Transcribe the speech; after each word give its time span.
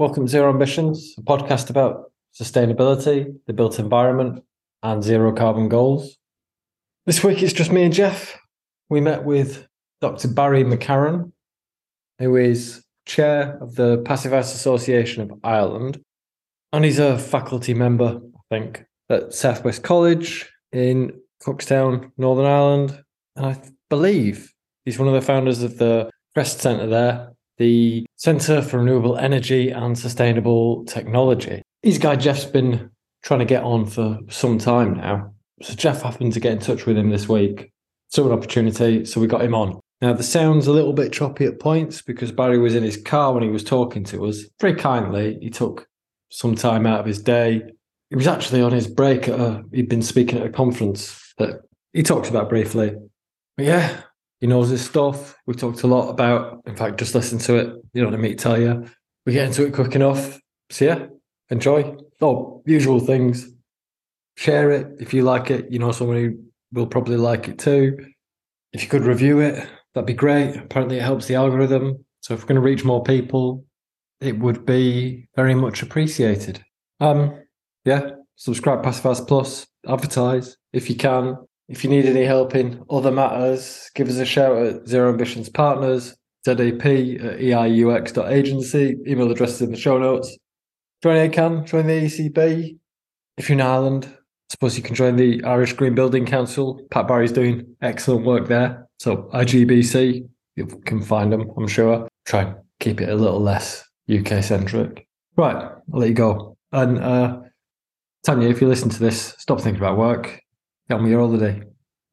Welcome 0.00 0.24
to 0.24 0.32
Zero 0.32 0.48
Ambitions, 0.48 1.14
a 1.18 1.20
podcast 1.20 1.68
about 1.68 2.10
sustainability, 2.34 3.36
the 3.46 3.52
built 3.52 3.78
environment, 3.78 4.42
and 4.82 5.04
zero 5.04 5.30
carbon 5.30 5.68
goals. 5.68 6.16
This 7.04 7.22
week 7.22 7.42
it's 7.42 7.52
just 7.52 7.70
me 7.70 7.82
and 7.82 7.92
Jeff. 7.92 8.40
We 8.88 9.02
met 9.02 9.24
with 9.24 9.66
Dr. 10.00 10.28
Barry 10.28 10.64
McCarron, 10.64 11.32
who 12.18 12.36
is 12.36 12.82
chair 13.04 13.58
of 13.60 13.74
the 13.74 13.98
Passive 13.98 14.32
House 14.32 14.54
Association 14.54 15.20
of 15.20 15.38
Ireland, 15.44 16.00
and 16.72 16.82
he's 16.82 16.98
a 16.98 17.18
faculty 17.18 17.74
member, 17.74 18.22
I 18.24 18.40
think, 18.48 18.86
at 19.10 19.34
Southwest 19.34 19.82
College 19.82 20.50
in 20.72 21.12
Cookstown, 21.42 22.10
Northern 22.16 22.46
Ireland. 22.46 23.04
And 23.36 23.44
I 23.44 23.60
believe 23.90 24.50
he's 24.86 24.98
one 24.98 25.08
of 25.08 25.14
the 25.14 25.20
founders 25.20 25.62
of 25.62 25.76
the 25.76 26.10
Crest 26.32 26.60
Centre 26.60 26.86
there, 26.86 27.34
the 27.60 28.06
Centre 28.16 28.62
for 28.62 28.78
Renewable 28.78 29.18
Energy 29.18 29.70
and 29.70 29.96
Sustainable 29.96 30.82
Technology. 30.86 31.60
He's 31.82 31.98
guy 31.98 32.16
Jeff's 32.16 32.46
been 32.46 32.90
trying 33.22 33.40
to 33.40 33.44
get 33.44 33.62
on 33.62 33.84
for 33.84 34.18
some 34.30 34.56
time 34.56 34.94
now. 34.94 35.34
So 35.60 35.74
Jeff 35.74 36.00
happened 36.00 36.32
to 36.32 36.40
get 36.40 36.52
in 36.52 36.58
touch 36.58 36.86
with 36.86 36.96
him 36.96 37.10
this 37.10 37.28
week. 37.28 37.70
Saw 38.08 38.26
an 38.26 38.32
opportunity, 38.32 39.04
so 39.04 39.20
we 39.20 39.26
got 39.26 39.42
him 39.42 39.54
on. 39.54 39.78
Now 40.00 40.14
the 40.14 40.22
sound's 40.22 40.68
a 40.68 40.72
little 40.72 40.94
bit 40.94 41.12
choppy 41.12 41.44
at 41.44 41.60
points 41.60 42.00
because 42.00 42.32
Barry 42.32 42.58
was 42.58 42.74
in 42.74 42.82
his 42.82 42.96
car 42.96 43.34
when 43.34 43.42
he 43.42 43.50
was 43.50 43.62
talking 43.62 44.04
to 44.04 44.24
us. 44.24 44.44
Very 44.58 44.74
kindly, 44.74 45.38
he 45.42 45.50
took 45.50 45.86
some 46.30 46.54
time 46.54 46.86
out 46.86 47.00
of 47.00 47.06
his 47.06 47.22
day. 47.22 47.62
He 48.08 48.16
was 48.16 48.26
actually 48.26 48.62
on 48.62 48.72
his 48.72 48.86
break 48.86 49.28
a, 49.28 49.62
he'd 49.70 49.90
been 49.90 50.00
speaking 50.00 50.38
at 50.38 50.46
a 50.46 50.50
conference 50.50 51.34
that 51.36 51.60
he 51.92 52.02
talks 52.02 52.30
about 52.30 52.48
briefly. 52.48 52.94
But 53.58 53.66
yeah, 53.66 54.00
he 54.40 54.46
knows 54.46 54.70
his 54.70 54.84
stuff. 54.84 55.36
We 55.46 55.54
talked 55.54 55.82
a 55.82 55.86
lot 55.86 56.08
about, 56.08 56.62
in 56.66 56.74
fact, 56.74 56.98
just 56.98 57.14
listen 57.14 57.38
to 57.40 57.56
it. 57.56 57.76
You 57.92 58.02
don't 58.02 58.12
need 58.12 58.20
me 58.20 58.30
to 58.30 58.34
tell 58.36 58.60
you. 58.60 58.86
We 59.26 59.34
get 59.34 59.46
into 59.46 59.66
it 59.66 59.74
quick 59.74 59.94
enough. 59.94 60.40
So 60.70 60.86
yeah, 60.86 61.06
enjoy. 61.50 61.96
Oh, 62.20 62.62
usual 62.66 63.00
things. 63.00 63.48
Share 64.36 64.70
it 64.70 64.96
if 64.98 65.12
you 65.12 65.22
like 65.22 65.50
it. 65.50 65.70
You 65.70 65.78
know 65.78 65.92
who 65.92 66.38
will 66.72 66.86
probably 66.86 67.18
like 67.18 67.48
it 67.48 67.58
too. 67.58 68.06
If 68.72 68.82
you 68.82 68.88
could 68.88 69.04
review 69.04 69.40
it, 69.40 69.68
that'd 69.94 70.06
be 70.06 70.14
great. 70.14 70.56
Apparently, 70.56 70.96
it 70.96 71.02
helps 71.02 71.26
the 71.26 71.34
algorithm. 71.34 72.04
So 72.20 72.34
if 72.34 72.40
we're 72.40 72.48
going 72.48 72.54
to 72.56 72.60
reach 72.62 72.84
more 72.84 73.02
people, 73.02 73.64
it 74.20 74.38
would 74.38 74.64
be 74.64 75.28
very 75.36 75.54
much 75.54 75.82
appreciated. 75.82 76.64
Um, 77.00 77.42
yeah, 77.84 78.10
subscribe 78.36 78.82
Passive 78.82 79.26
Plus, 79.26 79.66
advertise 79.86 80.56
if 80.72 80.88
you 80.88 80.96
can. 80.96 81.36
If 81.70 81.84
you 81.84 81.90
need 81.90 82.04
any 82.04 82.24
help 82.24 82.56
in 82.56 82.82
other 82.90 83.12
matters, 83.12 83.92
give 83.94 84.08
us 84.08 84.16
a 84.16 84.24
shout 84.24 84.56
at 84.56 84.88
Zero 84.88 85.08
Ambitions 85.08 85.48
Partners, 85.48 86.16
ZAP 86.44 86.58
at 86.58 87.38
eiux.agency. 87.38 88.96
Email 89.06 89.30
addresses 89.30 89.62
in 89.62 89.70
the 89.70 89.76
show 89.76 89.96
notes. 89.96 90.36
Join 91.00 91.30
ACAN, 91.30 91.64
join 91.66 91.86
the 91.86 91.92
ECB. 91.92 92.76
If 93.36 93.48
you're 93.48 93.54
in 93.54 93.64
Ireland, 93.64 94.08
I 94.10 94.18
suppose 94.50 94.76
you 94.76 94.82
can 94.82 94.96
join 94.96 95.14
the 95.14 95.44
Irish 95.44 95.74
Green 95.74 95.94
Building 95.94 96.26
Council. 96.26 96.84
Pat 96.90 97.06
Barry's 97.06 97.30
doing 97.30 97.76
excellent 97.80 98.26
work 98.26 98.48
there. 98.48 98.88
So 98.98 99.30
IGBC, 99.32 100.28
you 100.56 100.66
can 100.66 101.00
find 101.00 101.32
them, 101.32 101.52
I'm 101.56 101.68
sure. 101.68 102.08
Try 102.24 102.42
and 102.42 102.56
keep 102.80 103.00
it 103.00 103.08
a 103.08 103.14
little 103.14 103.40
less 103.40 103.88
UK 104.12 104.42
centric. 104.42 105.06
Right, 105.36 105.54
I'll 105.54 105.82
let 105.86 106.08
you 106.08 106.16
go. 106.16 106.56
And 106.72 106.98
uh, 106.98 107.42
Tanya, 108.24 108.48
if 108.48 108.60
you 108.60 108.66
listen 108.66 108.88
to 108.88 108.98
this, 108.98 109.36
stop 109.38 109.60
thinking 109.60 109.80
about 109.80 109.98
work. 109.98 110.42
Get 110.88 110.96
on 110.96 111.04
with 111.04 111.12
your 111.12 111.20
holiday. 111.20 111.62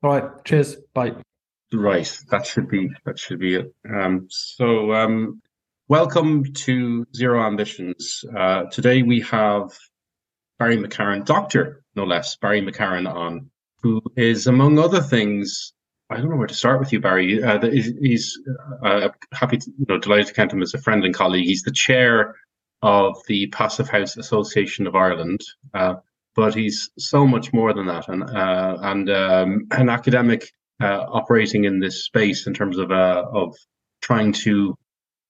All 0.04 0.12
right, 0.12 0.46
cheers. 0.46 0.76
Bye. 0.94 1.16
Right, 1.74 2.22
that 2.30 2.46
should 2.46 2.70
be 2.70 2.90
that 3.06 3.20
should 3.20 3.40
be 3.40 3.56
it. 3.56 3.74
Um, 3.90 4.28
so, 4.30 4.94
um, 4.94 5.42
welcome 5.88 6.54
to 6.54 7.06
Zero 7.16 7.46
Ambitions. 7.46 8.24
Uh, 8.36 8.66
today 8.66 9.02
we 9.02 9.22
have 9.22 9.72
Barry 10.60 10.78
McCarron, 10.78 11.26
Doctor, 11.26 11.84
no 11.96 12.06
less, 12.06 12.36
Barry 12.36 12.62
McCarron 12.62 13.12
on, 13.12 13.50
who 13.82 14.02
is 14.16 14.48
among 14.48 14.80
other 14.80 15.02
things 15.02 15.74
I 16.10 16.18
don't 16.18 16.30
know 16.30 16.38
where 16.38 16.48
to 16.48 16.54
start 16.54 16.80
with 16.80 16.94
you, 16.94 17.02
Barry. 17.02 17.44
Uh, 17.44 17.60
he's 17.70 18.40
uh, 18.84 19.10
happy, 19.34 19.58
to, 19.58 19.72
you 19.78 19.86
know, 19.90 19.98
delighted 19.98 20.28
to 20.28 20.34
count 20.34 20.54
him 20.54 20.62
as 20.62 20.74
a 20.74 20.78
friend 20.78 21.04
and 21.04 21.14
colleague. 21.14 21.46
He's 21.46 21.64
the 21.64 21.72
chair 21.72 22.36
of 22.82 23.18
the 23.28 23.48
Passive 23.48 23.90
House 23.90 24.16
Association 24.16 24.88
of 24.88 24.96
Ireland, 24.96 25.42
uh, 25.74 25.96
but 26.38 26.54
he's 26.54 26.92
so 27.00 27.26
much 27.26 27.52
more 27.52 27.74
than 27.74 27.88
that, 27.88 28.08
and 28.08 28.24
uh, 28.24 28.78
and 28.82 29.10
um, 29.10 29.68
an 29.72 29.90
academic 29.90 30.50
uh, 30.82 31.06
operating 31.10 31.66
in 31.66 31.80
this 31.80 32.06
space 32.06 32.46
in 32.46 32.54
terms 32.54 32.78
of 32.78 32.92
uh, 32.92 33.26
of 33.34 33.56
trying 34.02 34.32
to 34.32 34.78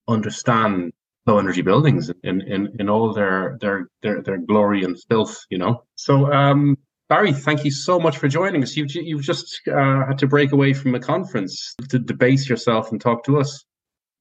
understand 0.09 0.91
low 1.25 1.39
energy 1.39 1.61
buildings 1.61 2.11
in, 2.23 2.41
in 2.41 2.75
in 2.77 2.89
all 2.89 3.13
their 3.13 3.57
their 3.61 3.87
their 4.03 4.21
their 4.21 4.37
glory 4.37 4.83
and 4.83 4.97
filth, 5.09 5.45
you 5.49 5.57
know. 5.57 5.81
So 5.95 6.31
um, 6.31 6.77
Barry, 7.07 7.31
thank 7.31 7.63
you 7.63 7.71
so 7.71 7.99
much 7.99 8.17
for 8.17 8.27
joining 8.27 8.61
us. 8.61 8.75
You've, 8.75 8.93
you've 8.93 9.21
just 9.21 9.61
uh, 9.69 10.05
had 10.07 10.17
to 10.19 10.27
break 10.27 10.51
away 10.51 10.73
from 10.73 10.93
a 10.93 10.99
conference 10.99 11.73
to 11.89 11.99
debase 11.99 12.49
yourself 12.49 12.91
and 12.91 12.99
talk 12.99 13.23
to 13.25 13.39
us. 13.39 13.63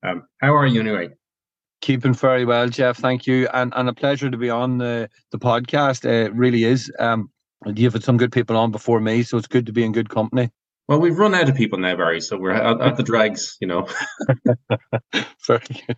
Um, 0.04 0.22
how 0.40 0.54
are 0.54 0.66
you 0.66 0.80
anyway? 0.80 1.08
Keeping 1.86 2.14
very 2.14 2.44
well, 2.44 2.68
Jeff. 2.68 2.96
Thank 2.96 3.28
you, 3.28 3.46
and 3.54 3.72
and 3.76 3.88
a 3.88 3.94
pleasure 3.94 4.28
to 4.28 4.36
be 4.36 4.50
on 4.50 4.78
the 4.78 5.08
the 5.30 5.38
podcast. 5.38 6.04
It 6.04 6.34
really 6.34 6.64
is. 6.64 6.92
Um, 6.98 7.30
you've 7.64 7.92
had 7.92 8.02
some 8.02 8.16
good 8.16 8.32
people 8.32 8.56
on 8.56 8.72
before 8.72 8.98
me, 8.98 9.22
so 9.22 9.38
it's 9.38 9.46
good 9.46 9.66
to 9.66 9.72
be 9.72 9.84
in 9.84 9.92
good 9.92 10.08
company. 10.08 10.50
Well, 10.88 10.98
we've 10.98 11.16
run 11.16 11.32
out 11.32 11.48
of 11.48 11.54
people 11.54 11.78
now, 11.78 11.94
Barry, 11.94 12.20
so 12.20 12.38
we're 12.38 12.50
at, 12.50 12.80
at 12.80 12.96
the 12.96 13.04
dregs, 13.04 13.56
you 13.60 13.68
know. 13.68 13.86
very 15.46 15.60
good. 15.86 15.96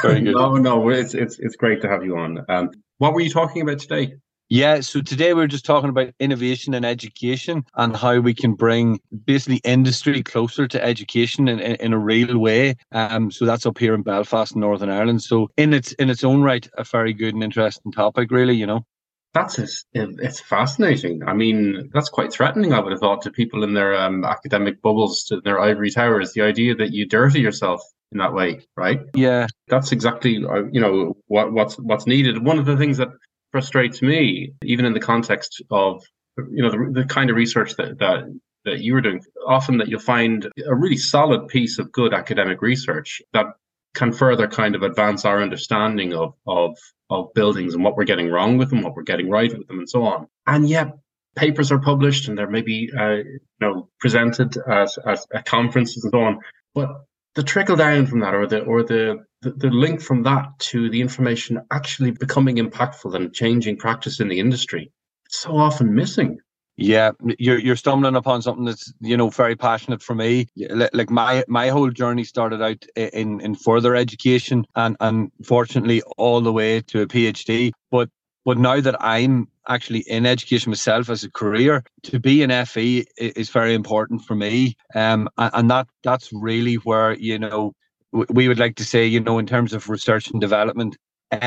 Very 0.00 0.20
good. 0.22 0.34
no, 0.36 0.54
no, 0.54 0.88
it's 0.88 1.12
it's 1.12 1.38
it's 1.38 1.56
great 1.56 1.82
to 1.82 1.88
have 1.90 2.02
you 2.02 2.16
on. 2.16 2.42
Um, 2.48 2.70
what 2.96 3.12
were 3.12 3.20
you 3.20 3.28
talking 3.28 3.60
about 3.60 3.78
today? 3.78 4.14
Yeah, 4.48 4.78
so 4.80 5.00
today 5.00 5.34
we're 5.34 5.48
just 5.48 5.64
talking 5.64 5.90
about 5.90 6.14
innovation 6.20 6.72
and 6.74 6.84
education 6.84 7.64
and 7.74 7.96
how 7.96 8.20
we 8.20 8.32
can 8.32 8.54
bring 8.54 9.00
basically 9.24 9.60
industry 9.64 10.22
closer 10.22 10.68
to 10.68 10.84
education 10.84 11.48
in, 11.48 11.58
in, 11.58 11.74
in, 11.76 11.92
a 11.92 11.98
real 11.98 12.38
way. 12.38 12.76
Um, 12.92 13.32
so 13.32 13.44
that's 13.44 13.66
up 13.66 13.76
here 13.76 13.92
in 13.92 14.02
Belfast, 14.02 14.54
Northern 14.54 14.88
Ireland. 14.88 15.24
So 15.24 15.50
in 15.56 15.74
its 15.74 15.92
in 15.94 16.10
its 16.10 16.22
own 16.22 16.42
right, 16.42 16.68
a 16.78 16.84
very 16.84 17.12
good 17.12 17.34
and 17.34 17.42
interesting 17.42 17.90
topic, 17.90 18.30
really. 18.30 18.54
You 18.54 18.66
know. 18.66 18.86
That's 19.34 19.58
it's, 19.58 19.84
it's 19.92 20.40
fascinating. 20.40 21.22
I 21.26 21.34
mean, 21.34 21.90
that's 21.92 22.08
quite 22.08 22.32
threatening. 22.32 22.72
I 22.72 22.78
would 22.78 22.92
have 22.92 23.00
thought 23.00 23.22
to 23.22 23.30
people 23.32 23.64
in 23.64 23.74
their 23.74 23.96
um, 23.96 24.24
academic 24.24 24.80
bubbles, 24.80 25.24
to 25.24 25.40
their 25.40 25.60
ivory 25.60 25.90
towers, 25.90 26.32
the 26.32 26.42
idea 26.42 26.74
that 26.76 26.92
you 26.92 27.04
dirty 27.04 27.40
yourself 27.40 27.82
in 28.12 28.18
that 28.18 28.32
way, 28.32 28.60
right? 28.76 29.00
Yeah, 29.12 29.48
that's 29.66 29.90
exactly 29.90 30.44
uh, 30.44 30.62
you 30.70 30.80
know 30.80 31.16
what 31.26 31.52
what's 31.52 31.74
what's 31.80 32.06
needed. 32.06 32.44
One 32.44 32.60
of 32.60 32.64
the 32.64 32.76
things 32.76 32.96
that 32.98 33.08
frustrates 33.56 34.02
me, 34.02 34.52
even 34.62 34.84
in 34.84 34.92
the 34.92 35.00
context 35.00 35.62
of 35.70 36.04
you 36.36 36.62
know 36.62 36.70
the, 36.70 37.00
the 37.00 37.04
kind 37.06 37.30
of 37.30 37.36
research 37.36 37.74
that 37.76 37.98
that 38.00 38.38
that 38.66 38.80
you 38.80 38.92
were 38.92 39.00
doing. 39.00 39.22
Often 39.48 39.78
that 39.78 39.88
you'll 39.88 39.98
find 39.98 40.46
a 40.66 40.74
really 40.74 40.98
solid 40.98 41.48
piece 41.48 41.78
of 41.78 41.90
good 41.90 42.12
academic 42.12 42.60
research 42.60 43.22
that 43.32 43.46
can 43.94 44.12
further 44.12 44.46
kind 44.46 44.74
of 44.74 44.82
advance 44.82 45.24
our 45.24 45.40
understanding 45.40 46.12
of 46.12 46.34
of 46.46 46.76
of 47.08 47.32
buildings 47.32 47.72
and 47.72 47.82
what 47.82 47.96
we're 47.96 48.04
getting 48.04 48.28
wrong 48.28 48.58
with 48.58 48.68
them, 48.68 48.82
what 48.82 48.94
we're 48.94 49.10
getting 49.12 49.30
right 49.30 49.56
with 49.56 49.66
them, 49.68 49.78
and 49.78 49.88
so 49.88 50.04
on. 50.04 50.26
And 50.46 50.68
yet, 50.68 50.88
papers 51.34 51.72
are 51.72 51.78
published 51.78 52.28
and 52.28 52.36
they're 52.36 52.50
maybe 52.50 52.90
uh, 52.94 53.22
you 53.22 53.40
know 53.62 53.88
presented 54.00 54.58
as, 54.68 54.98
as 55.06 55.26
at 55.32 55.46
conferences 55.46 56.04
and 56.04 56.10
so 56.10 56.20
on. 56.20 56.40
But 56.74 56.90
the 57.36 57.42
trickle 57.42 57.76
down 57.76 58.06
from 58.06 58.20
that, 58.20 58.34
or 58.34 58.46
the 58.46 58.60
or 58.60 58.82
the, 58.82 59.24
the, 59.42 59.50
the 59.52 59.70
link 59.70 60.00
from 60.00 60.22
that 60.24 60.58
to 60.58 60.90
the 60.90 61.00
information 61.00 61.60
actually 61.70 62.10
becoming 62.10 62.56
impactful 62.56 63.14
and 63.14 63.32
changing 63.32 63.76
practice 63.76 64.18
in 64.18 64.28
the 64.28 64.40
industry, 64.40 64.90
it's 65.26 65.38
so 65.38 65.56
often 65.56 65.94
missing. 65.94 66.38
Yeah, 66.78 67.12
you're 67.38 67.58
you're 67.58 67.76
stumbling 67.76 68.16
upon 68.16 68.42
something 68.42 68.64
that's 68.64 68.92
you 69.00 69.16
know 69.16 69.30
very 69.30 69.54
passionate 69.54 70.02
for 70.02 70.14
me. 70.14 70.48
Like 70.56 71.10
my 71.10 71.44
my 71.46 71.68
whole 71.68 71.90
journey 71.90 72.24
started 72.24 72.62
out 72.62 72.84
in 72.96 73.40
in 73.40 73.54
further 73.54 73.94
education, 73.94 74.66
and 74.74 74.96
and 75.00 75.30
fortunately 75.44 76.02
all 76.16 76.40
the 76.40 76.52
way 76.52 76.80
to 76.80 77.02
a 77.02 77.06
PhD. 77.06 77.72
But 77.90 78.08
but 78.44 78.58
now 78.58 78.80
that 78.80 78.96
I'm 79.00 79.48
actually 79.68 80.00
in 80.00 80.26
education 80.26 80.70
myself 80.70 81.10
as 81.10 81.24
a 81.24 81.30
career, 81.30 81.84
to 82.04 82.18
be 82.18 82.42
an 82.42 82.66
FE 82.66 83.04
is 83.18 83.50
very 83.50 83.74
important 83.74 84.22
for 84.22 84.34
me. 84.34 84.76
Um, 84.94 85.28
and 85.38 85.70
that 85.70 85.88
that's 86.02 86.32
really 86.32 86.74
where 86.76 87.14
you 87.14 87.38
know 87.38 87.72
we 88.12 88.48
would 88.48 88.58
like 88.58 88.76
to 88.76 88.84
say, 88.84 89.06
you 89.06 89.20
know, 89.20 89.38
in 89.38 89.46
terms 89.46 89.72
of 89.72 89.88
research 89.88 90.30
and 90.30 90.40
development, 90.40 90.96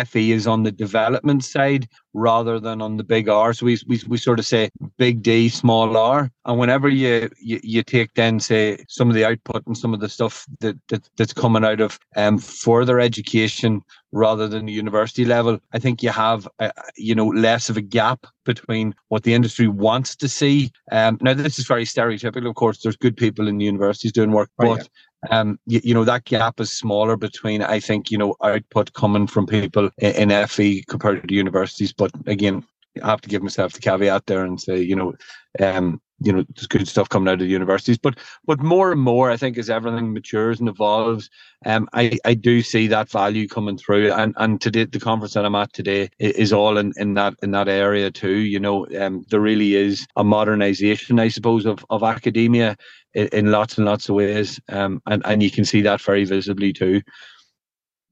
FE 0.05 0.31
is 0.31 0.47
on 0.47 0.63
the 0.63 0.71
development 0.71 1.43
side 1.43 1.87
rather 2.13 2.59
than 2.59 2.81
on 2.81 2.97
the 2.97 3.03
big 3.03 3.29
R. 3.29 3.53
So 3.53 3.65
we, 3.65 3.77
we, 3.87 4.01
we 4.07 4.17
sort 4.17 4.39
of 4.39 4.45
say 4.45 4.69
big 4.97 5.21
D, 5.21 5.49
small 5.49 5.95
R. 5.95 6.31
And 6.45 6.59
whenever 6.59 6.89
you, 6.89 7.29
you, 7.39 7.59
you 7.63 7.83
take 7.83 8.13
then 8.15 8.39
say 8.39 8.83
some 8.87 9.09
of 9.09 9.15
the 9.15 9.25
output 9.25 9.65
and 9.67 9.77
some 9.77 9.93
of 9.93 9.99
the 9.99 10.09
stuff 10.09 10.45
that, 10.59 10.77
that 10.89 11.07
that's 11.17 11.33
coming 11.33 11.63
out 11.63 11.79
of 11.79 11.99
um, 12.15 12.37
further 12.39 12.99
education 12.99 13.81
rather 14.11 14.47
than 14.47 14.65
the 14.65 14.73
university 14.73 15.23
level, 15.23 15.59
I 15.73 15.79
think 15.79 16.01
you 16.01 16.09
have 16.09 16.47
uh, 16.59 16.71
you 16.97 17.13
know 17.13 17.27
less 17.27 17.69
of 17.69 17.77
a 17.77 17.81
gap 17.81 18.25
between 18.43 18.95
what 19.09 19.23
the 19.23 19.33
industry 19.33 19.67
wants 19.67 20.15
to 20.15 20.27
see. 20.27 20.71
Um, 20.91 21.17
now 21.21 21.33
this 21.33 21.59
is 21.59 21.67
very 21.67 21.85
stereotypical, 21.85 22.49
of 22.49 22.55
course. 22.55 22.81
There's 22.81 22.97
good 22.97 23.15
people 23.15 23.47
in 23.47 23.57
the 23.57 23.65
universities 23.65 24.11
doing 24.11 24.31
work, 24.31 24.49
oh, 24.59 24.75
but 24.75 24.89
um, 25.29 25.59
you, 25.65 25.81
you, 25.83 25.93
know 25.93 26.05
that 26.05 26.25
gap 26.25 26.59
is 26.59 26.71
smaller 26.71 27.17
between 27.17 27.61
I 27.61 27.79
think 27.79 28.09
you 28.09 28.17
know 28.17 28.35
output 28.43 28.93
coming 28.93 29.27
from 29.27 29.45
people 29.45 29.89
in, 29.97 30.31
in 30.31 30.47
FE 30.47 30.83
compared 30.87 31.27
to 31.27 31.33
universities. 31.33 31.91
But 31.91 32.11
again, 32.25 32.65
I 33.03 33.07
have 33.07 33.21
to 33.21 33.29
give 33.29 33.43
myself 33.43 33.73
the 33.73 33.79
caveat 33.79 34.27
there 34.27 34.45
and 34.45 34.59
say 34.59 34.79
you 34.79 34.95
know 34.95 35.13
um, 35.59 36.01
you 36.21 36.31
know 36.31 36.45
there's 36.55 36.67
good 36.67 36.87
stuff 36.87 37.09
coming 37.09 37.27
out 37.27 37.33
of 37.33 37.39
the 37.39 37.45
universities. 37.47 37.97
But 37.97 38.17
but 38.45 38.61
more 38.61 38.91
and 38.91 39.01
more 39.01 39.31
i 39.31 39.37
think 39.37 39.57
as 39.57 39.69
everything 39.69 40.13
matures 40.13 40.59
and 40.59 40.69
evolves 40.69 41.29
um 41.65 41.87
i 41.93 42.17
i 42.25 42.33
do 42.33 42.61
see 42.61 42.87
that 42.87 43.09
value 43.09 43.47
coming 43.47 43.77
through. 43.77 44.11
And 44.11 44.33
and 44.37 44.61
today 44.61 44.85
the 44.85 44.99
conference 44.99 45.33
that 45.33 45.45
i'm 45.45 45.55
at 45.55 45.73
today 45.73 46.09
is 46.19 46.53
all 46.53 46.77
in 46.77 46.93
in 46.97 47.13
that 47.15 47.35
in 47.41 47.51
that 47.51 47.67
area 47.67 48.11
too 48.11 48.37
you 48.37 48.59
know 48.59 48.85
um 48.99 49.25
there 49.29 49.39
really 49.39 49.75
is 49.75 50.07
a 50.15 50.23
modernization 50.23 51.19
i 51.19 51.27
suppose 51.27 51.65
of 51.65 51.85
of 51.89 52.03
academia 52.03 52.77
in, 53.13 53.27
in 53.29 53.51
lots 53.51 53.77
and 53.77 53.85
lots 53.85 54.09
of 54.09 54.15
ways. 54.15 54.59
Um 54.69 55.01
and 55.05 55.21
and 55.25 55.43
you 55.43 55.51
can 55.51 55.65
see 55.65 55.81
that 55.81 56.01
very 56.01 56.25
visibly 56.25 56.73
too. 56.73 57.01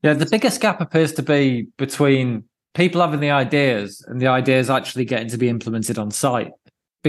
Yeah 0.03 0.13
the 0.13 0.27
biggest 0.29 0.61
gap 0.61 0.81
appears 0.81 1.13
to 1.13 1.23
be 1.23 1.67
between 1.77 2.43
people 2.73 3.01
having 3.01 3.19
the 3.19 3.31
ideas 3.31 4.05
and 4.07 4.21
the 4.21 4.27
ideas 4.27 4.69
actually 4.69 5.05
getting 5.05 5.29
to 5.29 5.37
be 5.37 5.49
implemented 5.49 5.97
on 5.97 6.11
site 6.11 6.51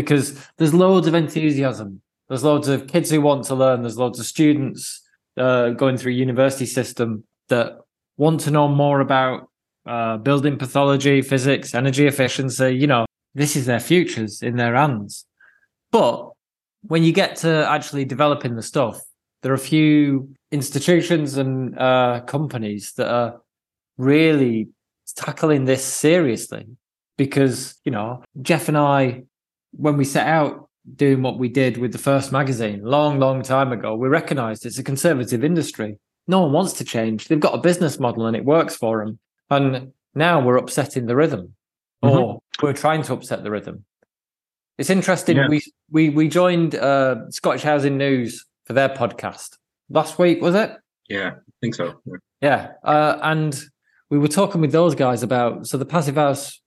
because 0.01 0.39
there's 0.59 0.73
loads 0.73 1.09
of 1.09 1.15
enthusiasm. 1.15 2.01
There's 2.29 2.45
loads 2.45 2.69
of 2.69 2.87
kids 2.87 3.11
who 3.11 3.21
want 3.21 3.43
to 3.47 3.57
learn. 3.57 3.83
There's 3.83 3.99
loads 3.99 4.21
of 4.21 4.27
students 4.27 5.03
uh, 5.37 5.71
going 5.71 5.97
through 5.97 6.13
university 6.13 6.67
system 6.67 7.25
that 7.49 7.79
want 8.17 8.39
to 8.43 8.53
know 8.53 8.69
more 8.69 9.01
about 9.01 9.49
uh, 9.87 10.19
building 10.19 10.57
pathology, 10.57 11.21
physics, 11.21 11.75
energy 11.75 12.07
efficiency. 12.07 12.77
You 12.77 12.87
know, 12.87 13.07
this 13.35 13.57
is 13.57 13.67
their 13.67 13.81
futures 13.81 14.41
in 14.41 14.55
their 14.55 14.77
hands. 14.77 15.27
But 15.91 16.31
when 16.83 17.03
you 17.03 17.13
get 17.13 17.35
to 17.37 17.69
actually 17.69 18.05
developing 18.05 18.55
the 18.55 18.63
stuff, 18.63 19.01
there 19.43 19.51
are 19.51 19.57
a 19.57 19.71
few 19.75 20.33
institutions 20.53 21.37
and 21.39 21.77
uh, 21.77 22.21
companies 22.27 22.93
that 22.99 23.11
are 23.11 23.41
really 23.97 24.69
tackling 25.17 25.65
this 25.65 25.85
seriously 25.85 26.67
because 27.17 27.75
you 27.85 27.91
know 27.91 28.23
Jeff 28.43 28.69
and 28.69 28.79
I 28.79 29.25
when 29.73 29.97
we 29.97 30.05
set 30.05 30.27
out 30.27 30.69
doing 30.97 31.23
what 31.23 31.39
we 31.39 31.49
did 31.49 31.77
with 31.77 31.93
the 31.93 31.99
first 31.99 32.33
magazine 32.33 32.83
long, 32.83 33.19
long 33.19 33.43
time 33.43 33.73
ago, 33.73 33.95
we 33.95 34.09
recognized 34.09 34.65
it's 34.65 34.79
a 34.79 34.83
conservative 34.83 35.45
industry. 35.45 35.99
No 36.27 36.43
one 36.43 36.53
wants 36.53 36.73
to 36.75 36.85
change. 36.85 37.29
They've 37.29 37.41
got 37.41 37.55
a 37.55 37.59
business 37.59 37.99
model 37.99 38.27
and 38.27 38.37
it 38.37 38.45
works 38.45 38.77
for 38.77 39.05
them. 39.05 39.19
And 39.51 39.93
now 40.15 40.41
we're 40.41 40.57
upsetting 40.57 41.07
the 41.07 41.17
rhythm, 41.17 41.55
mm-hmm. 42.03 42.17
or 42.17 42.43
we're 42.63 42.73
trying 42.73 43.03
to 43.05 43.15
upset 43.15 43.43
the 43.43 43.51
rhythm. 43.51 43.85
It's 44.77 44.91
interesting. 44.91 45.37
Yeah. 45.37 45.49
We 45.49 45.63
we 45.91 46.11
we 46.11 46.29
joined 46.29 46.75
uh, 46.75 47.31
Scottish 47.31 47.63
Housing 47.63 47.97
News 47.97 48.45
for 48.65 48.75
their 48.75 48.89
podcast 48.89 49.57
last 49.91 50.19
week, 50.19 50.41
was 50.41 50.55
it? 50.55 50.77
Yeah, 51.09 51.31
I 51.31 51.53
think 51.61 51.75
so. 51.75 52.01
Yeah, 52.41 52.73
uh, 52.85 53.19
and 53.23 53.61
we 54.11 54.19
were 54.19 54.29
talking 54.29 54.61
with 54.61 54.71
those 54.71 54.95
guys 54.95 55.23
about 55.23 55.67
so 55.67 55.79
the 55.79 55.85
passive 55.85 56.15
house 56.15 56.61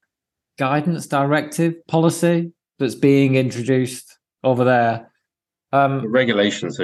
guidance 0.57 1.07
directive 1.07 1.75
policy 1.87 2.51
that's 2.81 2.95
being 2.95 3.35
introduced 3.35 4.17
over 4.43 4.65
there. 4.65 5.07
Um, 5.73 6.01
the 6.01 6.09
regulations, 6.09 6.77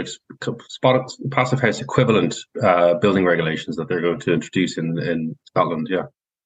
passive 1.31 1.59
house 1.59 1.81
equivalent 1.81 2.35
uh, 2.63 2.93
building 2.95 3.25
regulations 3.25 3.75
that 3.75 3.89
they're 3.89 3.99
going 4.01 4.21
to 4.21 4.33
introduce 4.33 4.77
in 4.77 4.97
in 4.99 5.37
Scotland. 5.45 5.87
Yeah, 5.89 6.03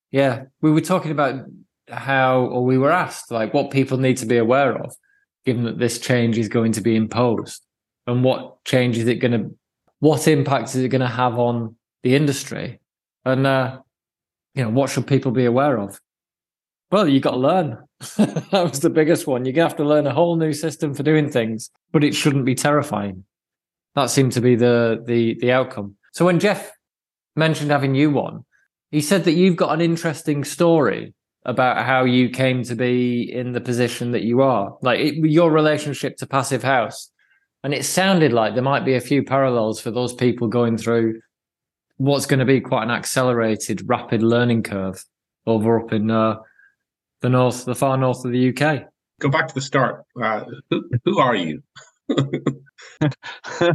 yeah. 0.10 0.46
We 0.62 0.72
were 0.72 0.82
talking 0.82 1.12
about 1.12 1.46
how, 1.88 2.46
or 2.46 2.66
we 2.66 2.80
were 2.80 2.92
asked 2.92 3.30
like 3.30 3.54
what 3.54 3.70
people 3.70 4.00
need 4.00 4.18
to 4.18 4.26
be 4.26 4.38
aware 4.38 4.76
of, 4.76 4.96
given 5.46 5.66
that 5.66 5.78
this 5.78 6.00
change 6.00 6.40
is 6.40 6.50
going 6.50 6.72
to 6.72 6.82
be 6.82 6.96
imposed, 6.96 7.62
and 8.08 8.24
what 8.24 8.64
change 8.66 8.98
is 8.98 9.08
it 9.08 9.16
going 9.16 9.34
to, 9.34 9.56
what 10.00 10.28
impact 10.28 10.70
is 10.70 10.78
it 10.78 10.90
going 10.90 11.02
to 11.02 11.08
have 11.08 11.38
on 11.38 11.76
the 12.02 12.16
industry, 12.16 12.80
and 13.24 13.46
uh, 13.46 13.80
you 14.56 14.64
know 14.64 14.72
what 14.72 14.90
should 14.90 15.06
people 15.06 15.32
be 15.32 15.46
aware 15.46 15.78
of? 15.78 16.00
Well, 16.92 17.08
you've 17.08 17.22
got 17.22 17.32
to 17.32 17.38
learn. 17.38 17.78
that 18.18 18.64
was 18.70 18.80
the 18.80 18.90
biggest 18.90 19.28
one. 19.28 19.46
You're 19.46 19.64
have 19.64 19.76
to 19.78 19.84
learn 19.84 20.08
a 20.08 20.14
whole 20.14 20.36
new 20.36 20.54
system 20.54 20.94
for 20.94 21.04
doing 21.04 21.30
things, 21.30 21.70
but 21.92 22.04
it 22.04 22.16
shouldn't 22.16 22.46
be 22.46 22.56
terrifying. 22.56 23.26
That 23.96 24.10
seemed 24.10 24.32
to 24.34 24.42
be 24.42 24.56
the 24.56 25.04
the 25.06 25.36
the 25.40 25.52
outcome. 25.52 25.96
So 26.14 26.26
when 26.26 26.40
Jeff 26.40 26.72
mentioned 27.36 27.72
having 27.72 27.96
you 27.96 28.18
on, 28.20 28.44
he 28.90 29.02
said 29.02 29.26
that 29.26 29.34
you've 29.34 29.56
got 29.56 29.74
an 29.74 29.82
interesting 29.82 30.44
story 30.44 31.14
about 31.46 31.86
how 31.86 32.04
you 32.04 32.30
came 32.30 32.64
to 32.64 32.76
be 32.76 33.32
in 33.32 33.52
the 33.54 33.62
position 33.62 34.12
that 34.12 34.24
you 34.24 34.42
are, 34.42 34.78
like 34.82 35.00
it, 35.00 35.16
your 35.16 35.52
relationship 35.52 36.18
to 36.18 36.28
Passive 36.28 36.64
House. 36.64 37.12
And 37.64 37.74
it 37.74 37.86
sounded 37.86 38.34
like 38.34 38.54
there 38.54 38.64
might 38.64 38.86
be 38.86 38.96
a 38.96 39.02
few 39.02 39.24
parallels 39.24 39.80
for 39.80 39.92
those 39.92 40.14
people 40.14 40.48
going 40.48 40.78
through 40.78 41.22
what's 41.98 42.26
going 42.26 42.40
to 42.40 42.46
be 42.46 42.60
quite 42.60 42.84
an 42.84 42.92
accelerated, 42.92 43.88
rapid 43.88 44.24
learning 44.24 44.64
curve 44.64 45.04
over 45.46 45.80
up 45.80 45.94
in 45.94 46.10
uh, 46.10 46.38
the 47.22 47.30
north, 47.30 47.66
the 47.66 47.76
far 47.76 47.98
north 47.98 48.26
of 48.26 48.32
the 48.32 48.50
UK. 48.50 48.86
Go 49.20 49.30
back 49.30 49.48
to 49.48 49.54
the 49.54 49.62
start. 49.62 50.04
Uh, 50.22 50.46
who, 50.70 50.90
who 51.06 51.20
are 51.20 51.36
you? 51.36 51.64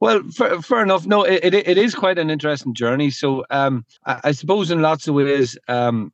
well, 0.00 0.22
fair, 0.30 0.60
fair, 0.62 0.82
enough. 0.82 1.06
No, 1.06 1.22
it, 1.22 1.54
it 1.54 1.78
is 1.78 1.94
quite 1.94 2.18
an 2.18 2.30
interesting 2.30 2.74
journey. 2.74 3.10
So, 3.10 3.44
um, 3.50 3.84
I, 4.06 4.20
I, 4.24 4.32
suppose 4.32 4.70
in 4.70 4.82
lots 4.82 5.06
of 5.06 5.14
ways, 5.14 5.56
um, 5.68 6.12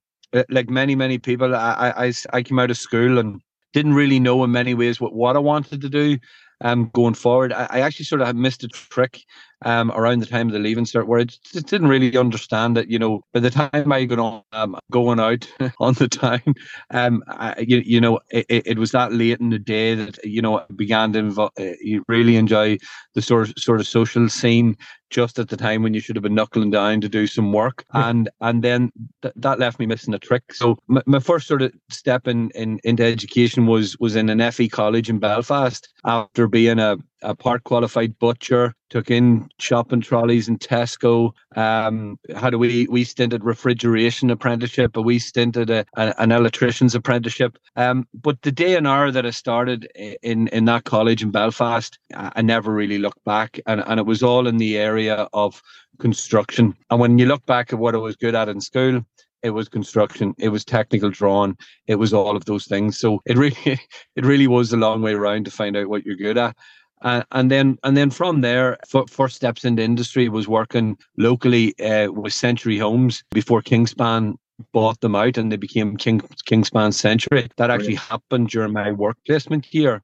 like 0.51 0.69
many 0.69 0.95
many 0.95 1.19
people, 1.19 1.55
I, 1.55 1.93
I 1.97 2.13
I 2.33 2.43
came 2.43 2.59
out 2.59 2.71
of 2.71 2.77
school 2.77 3.19
and 3.19 3.41
didn't 3.73 3.95
really 3.95 4.21
know 4.21 4.43
in 4.45 4.53
many 4.53 4.75
ways 4.75 5.01
what 5.01 5.15
what 5.15 5.37
I 5.37 5.41
wanted 5.41 5.81
to 5.81 5.89
do 5.89 6.19
um, 6.61 6.91
going 6.93 7.15
forward. 7.15 7.53
I, 7.53 7.67
I, 7.71 7.81
actually 7.81 8.07
sort 8.07 8.23
of 8.23 8.35
missed 8.37 8.65
a 8.65 8.69
trick 8.69 9.23
um, 9.65 9.91
around 9.93 10.21
the 10.21 10.27
time 10.27 10.47
of 10.47 10.53
the 10.53 10.59
leaving 10.59 10.85
cert 10.85 11.07
where 11.07 11.21
I 11.21 11.25
just 11.25 11.67
didn't 11.67 11.89
really 11.89 12.17
understand 12.17 12.79
it. 12.79 12.89
You 12.89 12.99
know, 12.99 13.23
by 13.33 13.41
the 13.41 13.51
time 13.51 13.93
I 13.93 14.05
got 14.05 14.19
on 14.19 14.43
um, 14.53 14.79
going 14.91 15.21
out 15.21 15.49
on 15.81 15.95
the 15.95 16.09
time, 16.09 16.55
um, 16.91 17.23
I, 17.27 17.65
you, 17.67 17.79
you 17.79 18.01
know, 18.01 18.21
it, 18.31 18.47
it 18.49 18.79
was 18.79 18.93
that 18.93 19.13
late 19.13 19.41
in 19.41 19.51
the 19.51 19.59
day 19.59 19.95
that 19.95 20.25
you 20.25 20.43
know 20.43 20.61
I 20.61 20.65
began 20.75 21.13
to 21.15 21.23
invo- 21.23 21.51
uh, 21.59 22.03
really 22.09 22.37
enjoy 22.37 22.79
the 23.15 23.23
sort 23.23 23.49
of, 23.49 23.55
sort 23.59 23.81
of 23.81 23.87
social 23.87 24.29
scene 24.29 24.77
just 25.15 25.39
at 25.39 25.49
the 25.49 25.57
time 25.57 25.83
when 25.83 25.95
you 25.95 26.01
should 26.01 26.17
have 26.17 26.25
been 26.25 26.35
knuckling 26.35 26.71
down 26.71 27.01
to 27.01 27.09
do 27.09 27.27
some 27.27 27.53
work. 27.53 27.85
And 27.93 28.29
and 28.41 28.65
then 28.65 28.91
th- 29.23 29.35
that 29.37 29.61
left 29.61 29.79
me 29.79 29.87
missing 29.87 30.13
a 30.13 30.19
trick. 30.19 30.53
So 30.53 30.77
my, 30.89 31.03
my 31.07 31.21
first 31.21 31.47
sort 31.47 31.63
of 31.63 31.73
step 31.89 32.27
in, 32.27 32.51
in 32.51 32.81
into 32.83 33.05
education 33.05 33.67
was 33.67 33.97
was 33.99 34.17
in 34.17 34.29
an 34.29 34.51
FE 34.51 34.69
college 34.69 35.09
in 35.09 35.21
Belfast 35.21 35.89
after 36.05 36.49
being 36.49 36.81
a 36.81 36.97
a 37.25 37.35
part 37.35 37.65
qualified 37.65 38.19
butcher, 38.19 38.75
took 38.91 39.11
in 39.11 39.49
shopping 39.59 40.01
trolleys 40.01 40.49
in 40.49 40.59
Tesco. 40.59 41.33
Um, 41.57 42.19
had 42.37 42.55
a 42.55 42.59
wee, 42.59 42.87
wee 42.89 43.05
stint 43.05 43.33
at 43.33 43.43
refrigeration 43.43 44.31
apprenticeship, 44.31 44.97
a 44.97 45.03
wee 45.03 45.19
stint 45.19 45.57
at 45.57 45.71
a, 45.71 45.85
a, 45.97 46.15
an 46.19 46.31
electrician's 46.31 46.95
apprenticeship. 46.95 47.59
Um, 47.77 48.07
but 48.15 48.41
the 48.43 48.53
day 48.53 48.77
and 48.77 48.87
hour 48.87 49.11
that 49.11 49.27
I 49.27 49.31
started 49.31 49.89
in, 50.23 50.49
in 50.49 50.67
that 50.67 50.85
college 50.85 51.23
in 51.23 51.31
Belfast, 51.31 51.99
I, 52.15 52.43
never 52.43 52.73
really 52.73 52.99
looked 52.99 53.25
back. 53.25 53.59
And, 53.67 53.83
and 53.87 53.99
it 53.99 54.07
was 54.07 54.23
all 54.23 54.47
in 54.47 54.59
the 54.59 54.79
area 54.79 55.27
of 55.33 55.61
construction. 55.99 56.75
And 56.91 57.01
when 57.01 57.19
you 57.19 57.27
look 57.27 57.45
back 57.47 57.73
at 57.73 57.79
what 57.79 57.95
I 57.95 57.99
was 57.99 58.17
good 58.17 58.35
at 58.35 58.49
in 58.49 58.61
school, 58.61 59.03
it 59.43 59.51
was 59.51 59.69
construction, 59.69 60.35
it 60.39 60.49
was 60.49 60.65
technical 60.65 61.11
drawing, 61.11 61.57
it 61.87 61.97
was 61.97 62.15
all 62.15 62.35
of 62.35 62.47
those 62.47 62.67
things. 62.67 62.99
So 62.99 63.21
it 63.27 63.37
really, 63.37 63.57
it 64.17 64.25
really 64.25 64.47
was 64.47 64.73
a 64.73 64.77
long 64.77 65.03
way 65.03 65.13
around 65.13 65.45
to 65.45 65.51
find 65.51 65.77
out 65.77 65.89
what 65.89 66.05
you're 66.05 66.17
good 66.17 66.39
at. 66.39 66.57
Uh, 67.05 67.23
and 67.33 67.51
then 67.51 67.79
and 67.85 67.97
then 67.97 68.11
from 68.11 68.41
there, 68.41 68.79
first 69.09 69.37
steps 69.37 69.65
into 69.65 69.83
industry 69.83 70.29
was 70.29 70.49
working 70.49 70.97
locally 71.19 71.79
uh, 71.79 72.11
with 72.11 72.33
Century 72.33 72.79
Homes 72.79 73.23
before 73.31 73.63
Kingspan 73.63 74.35
bought 74.73 75.01
them 75.01 75.15
out 75.15 75.37
and 75.37 75.53
they 75.53 75.57
became 75.57 75.97
King, 75.97 76.21
Kingspan 76.49 76.95
Century. 76.95 77.49
That 77.57 77.71
actually 77.71 77.97
happened 77.97 78.49
during 78.49 78.73
my 78.73 78.93
work 78.93 79.17
placement 79.27 79.73
year. 79.75 80.03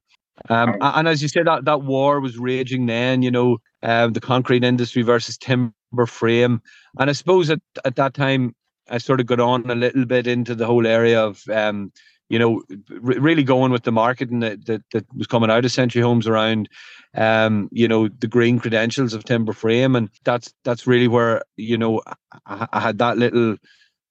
Um, 0.49 0.75
and 0.81 1.07
as 1.07 1.21
you 1.21 1.27
said, 1.27 1.47
that, 1.47 1.65
that 1.65 1.83
war 1.83 2.19
was 2.19 2.37
raging 2.37 2.85
then, 2.85 3.21
you 3.21 3.31
know, 3.31 3.57
uh, 3.83 4.07
the 4.07 4.21
concrete 4.21 4.63
industry 4.63 5.01
versus 5.03 5.37
timber 5.37 5.73
frame. 6.07 6.61
And 6.99 7.09
I 7.09 7.13
suppose 7.13 7.49
at, 7.49 7.59
at 7.85 7.95
that 7.95 8.13
time, 8.13 8.55
I 8.89 8.97
sort 8.97 9.19
of 9.19 9.25
got 9.25 9.39
on 9.39 9.69
a 9.69 9.75
little 9.75 10.05
bit 10.05 10.27
into 10.27 10.55
the 10.55 10.65
whole 10.65 10.87
area 10.87 11.23
of 11.23 11.43
um, 11.49 11.91
you 12.31 12.39
know, 12.39 12.63
really 13.01 13.43
going 13.43 13.73
with 13.73 13.83
the 13.83 13.91
marketing 13.91 14.39
that, 14.39 14.65
that, 14.65 14.81
that 14.93 15.05
was 15.13 15.27
coming 15.27 15.51
out 15.51 15.65
of 15.65 15.71
Century 15.71 16.01
Homes 16.01 16.27
around, 16.27 16.69
um, 17.13 17.67
you 17.73 17.89
know, 17.89 18.07
the 18.07 18.27
green 18.27 18.57
credentials 18.57 19.13
of 19.13 19.25
timber 19.25 19.51
frame, 19.51 19.97
and 19.97 20.09
that's 20.23 20.53
that's 20.63 20.87
really 20.87 21.09
where 21.09 21.41
you 21.57 21.77
know 21.77 22.01
I, 22.45 22.67
I 22.71 22.79
had 22.79 22.99
that 22.99 23.17
little 23.17 23.57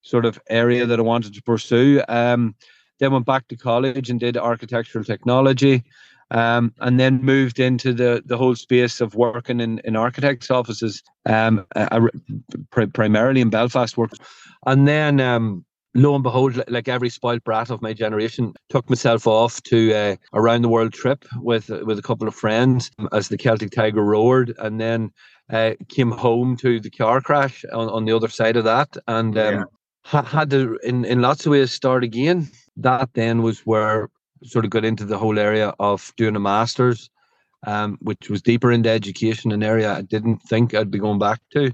sort 0.02 0.26
of 0.26 0.38
area 0.50 0.84
that 0.84 0.98
I 0.98 1.02
wanted 1.02 1.32
to 1.32 1.42
pursue. 1.42 2.02
Um, 2.08 2.54
then 2.98 3.12
went 3.12 3.24
back 3.24 3.48
to 3.48 3.56
college 3.56 4.10
and 4.10 4.20
did 4.20 4.36
architectural 4.36 5.02
technology. 5.02 5.82
Um, 6.32 6.72
and 6.78 7.00
then 7.00 7.24
moved 7.24 7.58
into 7.58 7.92
the 7.92 8.22
the 8.24 8.36
whole 8.36 8.54
space 8.54 9.00
of 9.00 9.16
working 9.16 9.58
in, 9.58 9.80
in 9.80 9.96
architects' 9.96 10.48
offices, 10.48 11.02
um, 11.26 11.66
I, 11.74 11.98
I, 12.76 12.86
primarily 12.92 13.40
in 13.40 13.50
Belfast 13.50 13.96
work, 13.96 14.12
and 14.64 14.86
then 14.86 15.18
um, 15.18 15.64
lo 15.94 16.14
and 16.14 16.22
behold, 16.22 16.62
like 16.68 16.88
every 16.88 17.08
spoiled 17.08 17.42
brat 17.44 17.70
of 17.70 17.82
my 17.82 17.92
generation, 17.92 18.52
took 18.68 18.88
myself 18.88 19.26
off 19.26 19.62
to 19.64 19.92
a 19.92 20.12
uh, 20.12 20.16
around 20.34 20.62
the 20.62 20.68
world 20.68 20.92
trip 20.92 21.24
with 21.36 21.68
with 21.68 21.98
a 21.98 22.02
couple 22.02 22.28
of 22.28 22.34
friends 22.34 22.90
as 23.12 23.28
the 23.28 23.36
Celtic 23.36 23.70
Tiger 23.70 24.02
roared, 24.02 24.54
and 24.58 24.80
then 24.80 25.10
uh, 25.50 25.72
came 25.88 26.10
home 26.10 26.56
to 26.58 26.80
the 26.80 26.90
car 26.90 27.20
crash 27.20 27.64
on, 27.72 27.88
on 27.88 28.04
the 28.04 28.12
other 28.12 28.28
side 28.28 28.56
of 28.56 28.64
that, 28.64 28.96
and 29.08 29.36
um, 29.36 29.54
yeah. 29.54 29.64
ha- 30.04 30.22
had 30.22 30.50
to, 30.50 30.78
in 30.82 31.04
in 31.04 31.20
lots 31.20 31.46
of 31.46 31.52
ways, 31.52 31.72
start 31.72 32.04
again. 32.04 32.48
That 32.76 33.10
then 33.14 33.42
was 33.42 33.60
where 33.60 34.10
sort 34.44 34.64
of 34.64 34.70
got 34.70 34.84
into 34.84 35.04
the 35.04 35.18
whole 35.18 35.38
area 35.38 35.74
of 35.80 36.12
doing 36.16 36.36
a 36.36 36.40
master's, 36.40 37.10
um, 37.66 37.98
which 38.00 38.30
was 38.30 38.40
deeper 38.40 38.72
into 38.72 38.88
education, 38.88 39.52
an 39.52 39.62
area 39.62 39.92
I 39.92 40.02
didn't 40.02 40.38
think 40.38 40.72
I'd 40.72 40.90
be 40.90 40.98
going 40.98 41.18
back 41.18 41.40
to, 41.52 41.72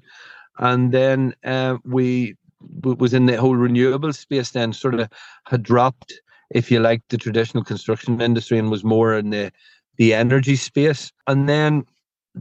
and 0.58 0.90
then 0.90 1.35
uh, 1.44 1.76
we 1.85 2.37
was 2.82 3.14
in 3.14 3.26
the 3.26 3.37
whole 3.37 3.56
renewable 3.56 4.12
space. 4.12 4.50
Then 4.50 4.73
sort 4.73 4.94
of 4.94 5.08
had 5.46 5.62
dropped, 5.62 6.20
if 6.50 6.70
you 6.70 6.80
like, 6.80 7.02
the 7.08 7.18
traditional 7.18 7.64
construction 7.64 8.20
industry 8.20 8.58
and 8.58 8.70
was 8.70 8.85
more 8.85 9.14
in 9.14 9.30
the 9.30 9.52
the 9.96 10.12
energy 10.12 10.56
space, 10.56 11.11
and 11.26 11.49
then 11.49 11.85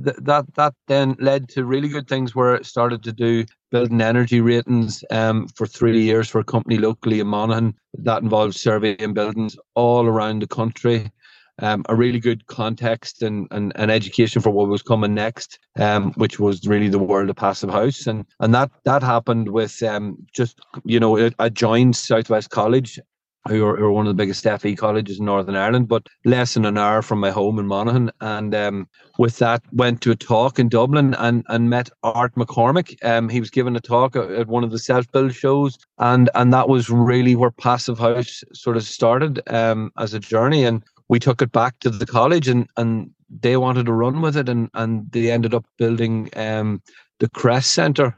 th- 0.03 0.17
that 0.22 0.46
that 0.55 0.74
then 0.88 1.15
led 1.20 1.48
to 1.50 1.65
really 1.65 1.88
good 1.88 2.08
things 2.08 2.36
where 2.36 2.55
it 2.55 2.65
started 2.65 3.03
to 3.03 3.12
do 3.12 3.46
building 3.72 4.01
energy 4.01 4.41
ratings 4.41 5.03
um, 5.12 5.48
for 5.50 5.65
three 5.65 6.01
years 6.01 6.29
for 6.29 6.39
a 6.39 6.44
company 6.44 6.77
locally 6.77 7.20
in 7.20 7.27
Monaghan. 7.27 7.75
That 7.94 8.24
involved 8.24 8.55
surveying 8.55 9.13
buildings 9.13 9.58
all 9.75 10.05
around 10.05 10.41
the 10.41 10.48
country. 10.48 11.12
Um, 11.60 11.86
a 11.88 11.96
really 11.96 12.20
good 12.20 12.48
context 12.48 13.22
and, 13.22 13.48
and, 13.52 13.72
and 13.76 13.90
education 13.90 14.42
for 14.42 14.50
what 14.50 14.68
was 14.68 14.82
coming 14.82 15.14
next, 15.14 15.60
um, 15.80 16.12
which 16.14 16.38
was 16.40 16.68
really 16.68 16.90
the 16.90 17.00
world 17.00 17.30
of 17.30 17.38
passive 17.38 17.70
house, 17.70 18.08
and 18.08 18.26
and 18.42 18.54
that 18.54 18.72
that 18.84 19.02
happened 19.04 19.50
with 19.50 19.82
um, 19.84 20.18
just 20.34 20.60
you 20.84 21.00
know 21.00 21.30
I 21.40 21.50
joined 21.50 21.96
Southwest 21.96 22.50
College 22.50 23.00
who 23.48 23.66
are, 23.66 23.78
who 23.78 23.86
are, 23.86 23.92
one 23.92 24.08
of 24.08 24.10
the 24.10 24.22
biggest 24.22 24.44
FE 24.44 24.76
colleges 24.76 25.20
in 25.20 25.26
Northern 25.26 25.56
Ireland, 25.56 25.88
but 25.88 26.08
less 26.26 26.56
than 26.56 26.66
an 26.66 26.78
hour 26.78 27.02
from 27.02 27.20
my 27.20 27.30
home 27.30 27.60
in 27.60 27.68
Monaghan. 27.68 28.12
And 28.22 28.56
um, 28.56 28.88
with 29.18 29.38
that, 29.40 29.62
went 29.72 30.02
to 30.02 30.12
a 30.12 30.16
talk 30.16 30.58
in 30.58 30.70
Dublin 30.70 31.14
and, 31.16 31.44
and 31.50 31.70
met 31.70 31.90
Art 32.04 32.34
McCormack. 32.36 32.98
Um, 33.06 33.30
he 33.30 33.40
was 33.40 33.52
giving 33.52 33.76
a 33.76 33.80
talk 33.80 34.16
at 34.16 34.48
one 34.48 34.64
of 34.64 34.72
the 34.72 34.80
self 34.80 35.12
build 35.12 35.34
shows, 35.34 35.78
and 36.00 36.30
and 36.36 36.54
that 36.54 36.70
was 36.70 36.90
really 36.90 37.36
where 37.36 37.52
Passive 37.52 38.00
House 38.00 38.44
sort 38.54 38.78
of 38.78 38.84
started 38.84 39.42
um, 39.48 39.92
as 39.98 40.14
a 40.14 40.20
journey. 40.20 40.64
And 40.64 40.84
we 41.10 41.20
took 41.20 41.42
it 41.42 41.52
back 41.52 41.80
to 41.80 41.90
the 41.90 42.06
college, 42.06 42.48
and 42.48 42.68
and 42.78 43.12
they 43.30 43.58
wanted 43.58 43.86
to 43.88 43.94
run 43.94 44.22
with 44.22 44.38
it, 44.38 44.50
and 44.50 44.70
and 44.74 45.12
they 45.12 45.32
ended 45.32 45.54
up 45.54 45.66
building 45.78 46.30
um, 46.36 46.82
the 47.20 47.30
Crest 47.30 47.74
Centre 47.74 48.18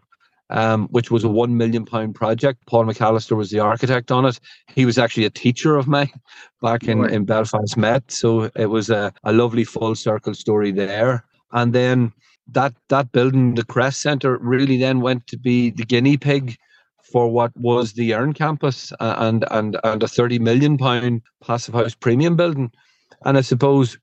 um, 0.50 0.88
which 0.92 1.12
was 1.12 1.24
a 1.24 1.30
one 1.30 1.58
million 1.58 1.86
pound 1.86 2.16
project. 2.16 2.66
Paul 2.68 2.86
McAllister 2.86 3.36
was 3.36 3.50
the 3.50 3.60
architect 3.60 4.12
on 4.12 4.26
it. 4.26 4.40
He 4.74 4.86
was 4.86 4.98
actually 4.98 5.26
a 5.26 5.30
teacher 5.30 5.76
of 5.76 5.88
mine 5.88 6.12
back 6.62 6.84
in, 6.84 7.10
in 7.10 7.26
Belfast 7.26 7.76
Met. 7.78 8.12
So 8.12 8.50
it 8.56 8.68
was 8.68 8.90
a, 8.90 9.14
a 9.24 9.34
lovely 9.34 9.64
full 9.64 9.96
circle 9.96 10.34
story 10.34 10.72
there. 10.72 11.26
And 11.52 11.74
then 11.74 12.14
that 12.50 12.74
that 12.90 13.12
building, 13.12 13.56
the 13.56 13.66
Crest 13.66 14.02
Centre, 14.02 14.38
really 14.38 14.78
then 14.78 15.02
went 15.02 15.28
to 15.28 15.38
be 15.38 15.70
the 15.72 15.86
guinea 15.86 16.18
pig 16.18 16.58
for 17.12 17.32
what 17.32 17.56
was 17.58 17.94
the 17.94 18.14
Erne 18.14 18.34
campus 18.34 18.92
uh, 19.00 19.16
and 19.18 19.46
and 19.52 19.78
and 19.84 20.04
a 20.04 20.08
30 20.08 20.40
million 20.40 20.78
pound 20.78 21.22
passive 21.44 21.74
house 21.74 21.96
premium 21.96 22.36
building. 22.36 22.72
And 23.26 23.38
I 23.38 23.42
suppose 23.42 23.98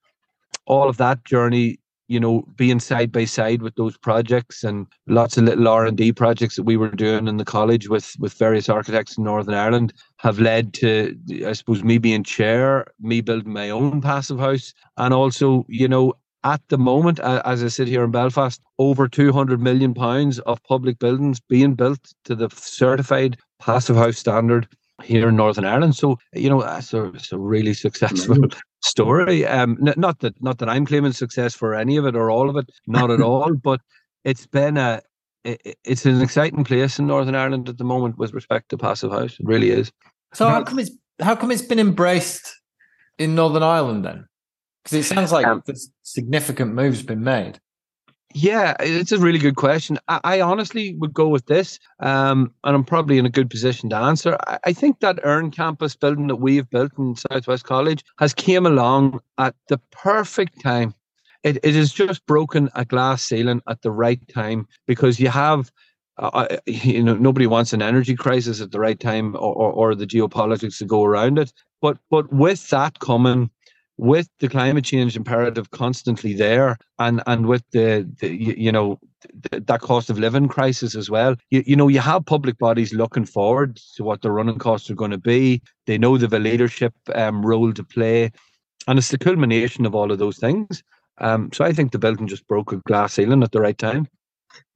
all 0.66 0.88
of 0.88 0.96
that 0.96 1.24
journey 1.24 1.78
you 2.08 2.20
know 2.20 2.44
being 2.56 2.80
side 2.80 3.10
by 3.10 3.24
side 3.24 3.62
with 3.62 3.74
those 3.76 3.96
projects 3.96 4.62
and 4.62 4.86
lots 5.06 5.36
of 5.36 5.44
little 5.44 5.68
r&d 5.68 6.12
projects 6.12 6.56
that 6.56 6.64
we 6.64 6.76
were 6.76 6.90
doing 6.90 7.26
in 7.28 7.38
the 7.38 7.44
college 7.44 7.88
with 7.88 8.14
with 8.18 8.32
various 8.34 8.68
architects 8.68 9.16
in 9.16 9.24
northern 9.24 9.54
ireland 9.54 9.92
have 10.18 10.38
led 10.38 10.74
to 10.74 11.16
i 11.46 11.52
suppose 11.52 11.82
me 11.82 11.98
being 11.98 12.22
chair 12.22 12.86
me 13.00 13.20
building 13.20 13.52
my 13.52 13.70
own 13.70 14.00
passive 14.00 14.38
house 14.38 14.74
and 14.98 15.14
also 15.14 15.64
you 15.68 15.88
know 15.88 16.12
at 16.44 16.60
the 16.68 16.78
moment 16.78 17.18
as 17.20 17.64
i 17.64 17.68
sit 17.68 17.88
here 17.88 18.04
in 18.04 18.10
belfast 18.10 18.60
over 18.78 19.08
200 19.08 19.60
million 19.60 19.94
pounds 19.94 20.38
of 20.40 20.62
public 20.64 20.98
buildings 20.98 21.40
being 21.40 21.74
built 21.74 22.12
to 22.24 22.34
the 22.34 22.48
certified 22.50 23.36
passive 23.58 23.96
house 23.96 24.18
standard 24.18 24.68
here 25.02 25.28
in 25.28 25.36
Northern 25.36 25.64
Ireland. 25.64 25.96
So 25.96 26.18
you 26.32 26.48
know, 26.48 26.62
that's 26.62 26.92
a, 26.94 27.06
it's 27.06 27.32
a 27.32 27.38
really 27.38 27.74
successful 27.74 28.36
story. 28.82 29.46
Um, 29.46 29.78
n- 29.86 29.94
not 29.96 30.20
that 30.20 30.40
not 30.42 30.58
that 30.58 30.68
I'm 30.68 30.86
claiming 30.86 31.12
success 31.12 31.54
for 31.54 31.74
any 31.74 31.96
of 31.96 32.06
it 32.06 32.14
or 32.14 32.30
all 32.30 32.48
of 32.48 32.56
it, 32.56 32.70
not 32.86 33.10
at 33.10 33.20
all. 33.28 33.54
But 33.54 33.80
it's 34.24 34.46
been 34.46 34.76
a 34.76 35.00
it, 35.44 35.76
it's 35.84 36.06
an 36.06 36.20
exciting 36.20 36.64
place 36.64 36.98
in 36.98 37.06
Northern 37.06 37.34
Ireland 37.34 37.68
at 37.68 37.78
the 37.78 37.84
moment 37.84 38.18
with 38.18 38.32
respect 38.32 38.68
to 38.70 38.78
passive 38.78 39.10
house. 39.10 39.34
It 39.38 39.46
really 39.46 39.70
is. 39.70 39.90
So 40.32 40.48
how 40.48 40.62
come 40.62 40.78
it's 40.78 40.90
how 41.20 41.36
come 41.36 41.50
it's 41.50 41.62
been 41.62 41.78
embraced 41.78 42.54
in 43.18 43.34
Northern 43.34 43.62
Ireland 43.62 44.04
then? 44.04 44.26
Because 44.84 44.98
it 44.98 45.14
sounds 45.14 45.32
like 45.32 45.46
um, 45.46 45.62
significant 46.02 46.74
moves 46.74 47.02
been 47.02 47.24
made. 47.24 47.58
Yeah, 48.36 48.74
it's 48.80 49.12
a 49.12 49.18
really 49.18 49.38
good 49.38 49.54
question. 49.54 49.96
I, 50.08 50.20
I 50.24 50.40
honestly 50.40 50.96
would 50.96 51.14
go 51.14 51.28
with 51.28 51.46
this, 51.46 51.78
um, 52.00 52.52
and 52.64 52.74
I'm 52.74 52.84
probably 52.84 53.16
in 53.16 53.24
a 53.24 53.30
good 53.30 53.48
position 53.48 53.88
to 53.90 53.96
answer. 53.96 54.36
I, 54.48 54.58
I, 54.66 54.72
think 54.72 54.98
that 55.00 55.20
Erne 55.22 55.52
campus 55.52 55.94
building 55.94 56.26
that 56.26 56.36
we've 56.36 56.68
built 56.68 56.90
in 56.98 57.14
Southwest 57.14 57.62
College 57.64 58.04
has 58.18 58.34
came 58.34 58.66
along 58.66 59.20
at 59.38 59.54
the 59.68 59.78
perfect 59.92 60.60
time. 60.60 60.94
It, 61.44 61.58
it 61.62 61.76
has 61.76 61.92
just 61.92 62.26
broken 62.26 62.70
a 62.74 62.84
glass 62.84 63.22
ceiling 63.22 63.62
at 63.68 63.82
the 63.82 63.92
right 63.92 64.20
time 64.28 64.66
because 64.88 65.20
you 65.20 65.28
have 65.28 65.70
uh, 66.18 66.46
uh 66.50 66.56
you 66.66 67.02
know 67.02 67.14
nobody 67.14 67.46
wants 67.46 67.72
an 67.72 67.82
energy 67.82 68.16
crisis 68.16 68.60
at 68.60 68.72
the 68.72 68.80
right 68.80 68.98
time 68.98 69.34
or, 69.36 69.54
or, 69.54 69.72
or, 69.72 69.94
the 69.94 70.06
geopolitics 70.06 70.78
to 70.78 70.84
go 70.84 71.02
around 71.02 71.40
it 71.40 71.52
but 71.82 71.98
but 72.08 72.32
with 72.32 72.68
that 72.70 73.00
coming 73.00 73.50
with 73.96 74.28
the 74.40 74.48
climate 74.48 74.84
change 74.84 75.16
imperative 75.16 75.70
constantly 75.70 76.34
there 76.34 76.76
and 76.98 77.22
and 77.26 77.46
with 77.46 77.62
the, 77.72 78.08
the 78.20 78.28
you 78.28 78.72
know 78.72 78.98
that 79.50 79.80
cost 79.80 80.10
of 80.10 80.18
living 80.18 80.48
crisis 80.48 80.94
as 80.94 81.08
well 81.08 81.36
you, 81.50 81.62
you 81.66 81.76
know 81.76 81.88
you 81.88 82.00
have 82.00 82.26
public 82.26 82.58
bodies 82.58 82.92
looking 82.92 83.24
forward 83.24 83.76
to 83.94 84.02
what 84.02 84.22
the 84.22 84.30
running 84.30 84.58
costs 84.58 84.90
are 84.90 84.94
going 84.94 85.10
to 85.10 85.18
be. 85.18 85.62
They 85.86 85.98
know 85.98 86.18
they've 86.18 86.32
a 86.32 86.38
leadership 86.38 86.94
um, 87.14 87.44
role 87.44 87.72
to 87.72 87.84
play 87.84 88.32
and 88.86 88.98
it's 88.98 89.08
the 89.08 89.18
culmination 89.18 89.86
of 89.86 89.94
all 89.94 90.10
of 90.10 90.18
those 90.18 90.38
things. 90.38 90.82
Um, 91.18 91.50
so 91.52 91.64
i 91.64 91.72
think 91.72 91.92
the 91.92 91.98
building 91.98 92.26
just 92.26 92.46
broke 92.48 92.72
a 92.72 92.78
glass 92.78 93.14
ceiling 93.14 93.44
at 93.44 93.52
the 93.52 93.60
right 93.60 93.78
time. 93.78 94.08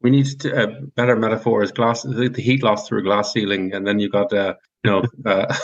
We 0.00 0.10
need 0.10 0.26
to, 0.40 0.56
uh, 0.56 0.80
better 0.94 1.16
metaphors 1.16 1.72
glass 1.72 2.02
the, 2.02 2.28
the 2.28 2.42
heat 2.42 2.62
loss 2.62 2.86
through 2.86 3.00
a 3.00 3.02
glass 3.02 3.32
ceiling 3.32 3.72
and 3.74 3.86
then 3.86 3.98
you 3.98 4.08
got 4.08 4.32
uh, 4.32 4.54
you 4.84 4.90
know 4.90 5.02
uh, 5.26 5.54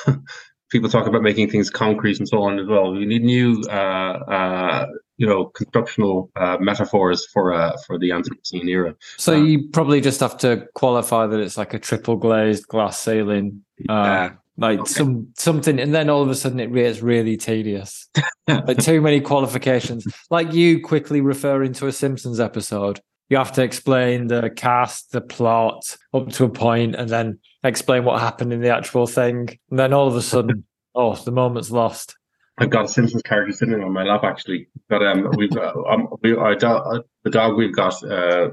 people 0.75 0.91
talk 0.91 1.07
about 1.07 1.23
making 1.23 1.49
things 1.49 1.71
concrete 1.71 2.19
and 2.19 2.29
so 2.29 2.43
on 2.43 2.59
as 2.59 2.67
well. 2.67 2.93
We 2.93 3.07
need 3.07 3.23
new, 3.23 3.63
uh, 3.71 3.73
uh, 3.73 4.87
you 5.17 5.27
know, 5.27 5.47
constructional 5.47 6.33
uh, 6.35 6.57
metaphors 6.61 7.25
for 7.33 7.55
uh, 7.55 7.77
for 7.87 7.97
the 7.97 8.11
Anthropocene 8.11 8.69
era. 8.69 8.97
So 9.17 9.37
um, 9.37 9.47
you 9.47 9.69
probably 9.69 10.01
just 10.01 10.19
have 10.19 10.37
to 10.39 10.67
qualify 10.75 11.29
that 11.29 11.39
it's 11.39 11.57
like 11.57 11.75
a 11.75 11.79
triple 11.79 12.17
glazed 12.17 12.67
glass 12.67 12.99
ceiling. 12.99 13.65
Uh, 13.89 14.31
like 14.57 14.81
okay. 14.81 14.91
some 14.91 15.29
something, 15.37 15.79
and 15.79 15.95
then 15.95 16.11
all 16.11 16.23
of 16.23 16.29
a 16.29 16.35
sudden 16.35 16.59
it 16.59 16.75
gets 16.75 17.01
really 17.01 17.37
tedious. 17.37 18.09
like 18.49 18.79
too 18.79 19.01
many 19.01 19.21
qualifications. 19.21 20.05
Like 20.29 20.53
you 20.53 20.81
quickly 20.81 21.21
referring 21.21 21.73
to 21.75 21.87
a 21.87 21.93
Simpsons 21.93 22.41
episode 22.41 23.01
you 23.31 23.39
have 23.39 23.53
to 23.53 23.63
explain 23.63 24.27
the 24.27 24.51
cast, 24.51 25.13
the 25.13 25.21
plot 25.21 25.97
up 26.13 26.29
to 26.29 26.45
a 26.45 26.49
point, 26.49 26.95
and 26.95 27.09
then 27.09 27.39
explain 27.65 28.05
what 28.05 28.21
happened 28.21 28.53
in 28.53 28.61
the 28.61 28.75
actual 28.75 29.07
thing. 29.07 29.59
And 29.71 29.79
then 29.79 29.93
all 29.93 30.07
of 30.07 30.17
a 30.17 30.23
sudden, 30.23 30.65
oh, 30.95 31.15
the 31.17 31.33
moment's 31.33 31.71
lost. 31.71 32.17
I've 32.59 32.71
got 32.71 32.85
a 32.85 32.89
Simpsons 32.89 33.23
character 33.23 33.53
sitting 33.53 33.83
on 33.83 33.93
my 33.93 34.05
lap 34.05 34.23
actually. 34.23 34.69
But 34.89 35.03
um, 35.05 35.29
we've 35.37 35.57
uh, 35.57 35.73
um, 35.89 36.09
we 36.23 36.37
our 36.37 36.53
uh, 36.53 37.01
the 37.25 37.31
dog 37.31 37.57
we've 37.57 37.75
got 37.75 37.95
uh, 38.05 38.51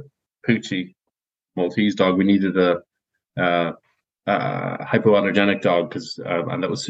Poochie, 0.48 0.96
Maltese 1.56 1.96
dog. 1.96 2.18
We 2.18 2.24
needed 2.24 2.58
a 2.58 2.82
uh, 3.40 3.74
uh, 4.28 4.78
hypoallergenic 4.78 5.62
dog 5.62 5.90
because 5.90 6.20
uh, 6.26 6.46
and 6.48 6.64
that 6.64 6.70
was 6.70 6.90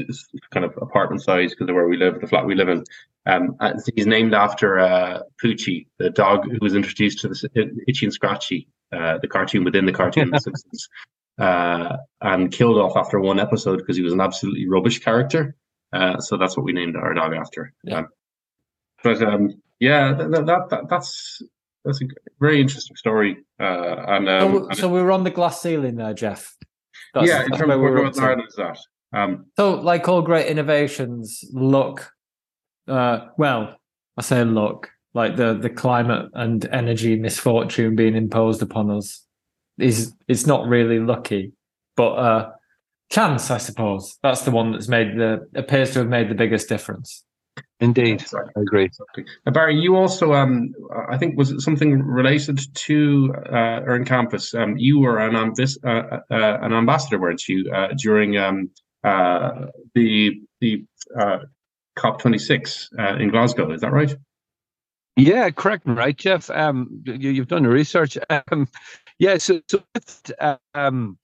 kind 0.52 0.66
of 0.66 0.74
apartment 0.82 1.22
size 1.22 1.52
because 1.52 1.70
of 1.70 1.76
where 1.76 1.88
we 1.88 1.98
live, 1.98 2.22
the 2.22 2.28
flat 2.28 2.46
we 2.46 2.56
live 2.56 2.70
in. 2.70 2.84
Um, 3.26 3.56
he's 3.96 4.08
named 4.08 4.34
after 4.34 4.80
uh, 4.80 5.20
Poochie, 5.44 5.88
the 6.00 6.10
dog 6.10 6.50
who 6.50 6.58
was 6.62 6.76
introduced 6.76 7.20
to 7.20 7.28
the 7.28 7.84
Itchy 7.88 8.06
and 8.06 8.14
Scratchy, 8.14 8.68
uh, 8.92 9.20
the 9.22 9.28
cartoon 9.28 9.64
within 9.64 9.86
the 9.86 9.92
cartoon, 9.92 10.32
uh, 11.42 11.98
and 12.22 12.52
killed 12.52 12.78
off 12.78 12.96
after 12.96 13.20
one 13.20 13.40
episode 13.40 13.78
because 13.78 13.98
he 13.98 14.04
was 14.04 14.14
an 14.14 14.22
absolutely 14.22 14.68
rubbish 14.68 15.00
character. 15.00 15.56
Uh, 15.92 16.20
so 16.20 16.38
that's 16.38 16.56
what 16.56 16.64
we 16.64 16.72
named 16.72 16.96
our 16.96 17.14
dog 17.14 17.34
after. 17.34 17.74
Yeah. 17.84 18.00
Um, 18.00 18.08
but 19.04 19.22
um, 19.24 19.62
yeah, 19.80 20.14
that, 20.14 20.46
that, 20.46 20.70
that, 20.70 20.90
that's 20.90 21.42
that's 21.84 22.02
a 22.02 22.06
very 22.40 22.62
interesting 22.62 22.96
story. 22.96 23.38
Uh, 23.60 23.96
and, 24.08 24.30
um, 24.30 24.68
so, 24.74 24.82
so 24.82 24.90
we 24.90 25.02
were 25.02 25.12
on 25.12 25.24
the 25.24 25.32
glass 25.32 25.62
ceiling 25.62 25.96
there, 25.96 26.14
Jeff. 26.14 26.56
That's, 27.16 27.28
yeah, 27.28 27.44
in 27.44 27.50
terms 27.50 27.74
of 27.74 27.82
where 27.82 27.96
Northern 27.96 28.24
Ireland 28.24 28.48
is 28.48 28.56
that. 28.56 28.78
Um, 29.14 29.48
so, 29.58 29.74
like 29.74 30.08
all 30.08 30.22
great 30.22 30.46
innovations, 30.46 31.44
look, 31.52 32.12
uh, 32.88 33.26
well, 33.38 33.76
I 34.16 34.22
say 34.22 34.44
look, 34.44 34.92
like 35.16 35.36
the 35.36 35.56
the 35.56 35.72
climate 35.72 36.30
and 36.36 36.64
energy 36.72 37.16
misfortune 37.18 37.96
being 37.96 38.16
imposed 38.16 38.62
upon 38.62 38.92
us 38.92 39.26
is 39.78 40.14
it's 40.28 40.46
not 40.46 40.68
really 40.68 41.00
lucky, 41.00 41.54
but 41.96 42.12
uh, 42.14 42.52
chance, 43.10 43.52
I 43.52 43.58
suppose. 43.58 44.18
That's 44.24 44.42
the 44.42 44.52
one 44.52 44.72
that's 44.72 44.88
made 44.88 45.18
the 45.18 45.48
appears 45.56 45.92
to 45.92 46.00
have 46.00 46.08
made 46.08 46.30
the 46.30 46.36
biggest 46.36 46.70
difference. 46.70 47.24
Indeed, 47.80 48.22
exactly. 48.22 48.54
I 48.56 48.62
agree. 48.62 48.90
Now, 49.46 49.52
Barry, 49.52 49.76
you 49.76 49.96
also, 49.96 50.34
um, 50.34 50.72
I 51.10 51.18
think, 51.18 51.36
was 51.36 51.52
it 51.52 51.62
something 51.62 52.02
related 52.02 52.60
to 52.76 53.34
uh, 53.52 53.82
Erne 53.86 54.06
Campus? 54.06 54.54
Um, 54.54 54.78
you 54.78 55.00
were 55.00 55.18
an, 55.18 55.36
um, 55.36 55.54
this, 55.56 55.78
uh, 55.84 55.90
uh, 55.90 56.20
uh, 56.30 56.60
an 56.62 56.74
ambassador, 56.74 57.20
weren't 57.20 57.48
you, 57.48 57.70
uh, 57.74 57.88
during 57.98 58.38
um, 58.38 58.70
uh, 59.04 59.68
the 59.96 60.42
the 60.60 60.86
uh, 61.20 61.40
COP26 61.98 62.88
uh, 63.00 63.18
in 63.18 63.30
Glasgow? 63.30 63.72
Is 63.72 63.82
that 63.82 63.92
right? 63.92 64.16
Yeah, 65.18 65.50
correct, 65.50 65.84
right, 65.86 66.16
Jeff. 66.16 66.50
Um, 66.52 67.04
you, 67.06 67.36
have 67.36 67.48
done 67.48 67.64
the 67.64 67.70
research. 67.70 68.18
Um, 68.30 68.68
yeah, 69.22 69.38
so, 69.38 69.62
so 69.68 69.84
um, 70.74 71.20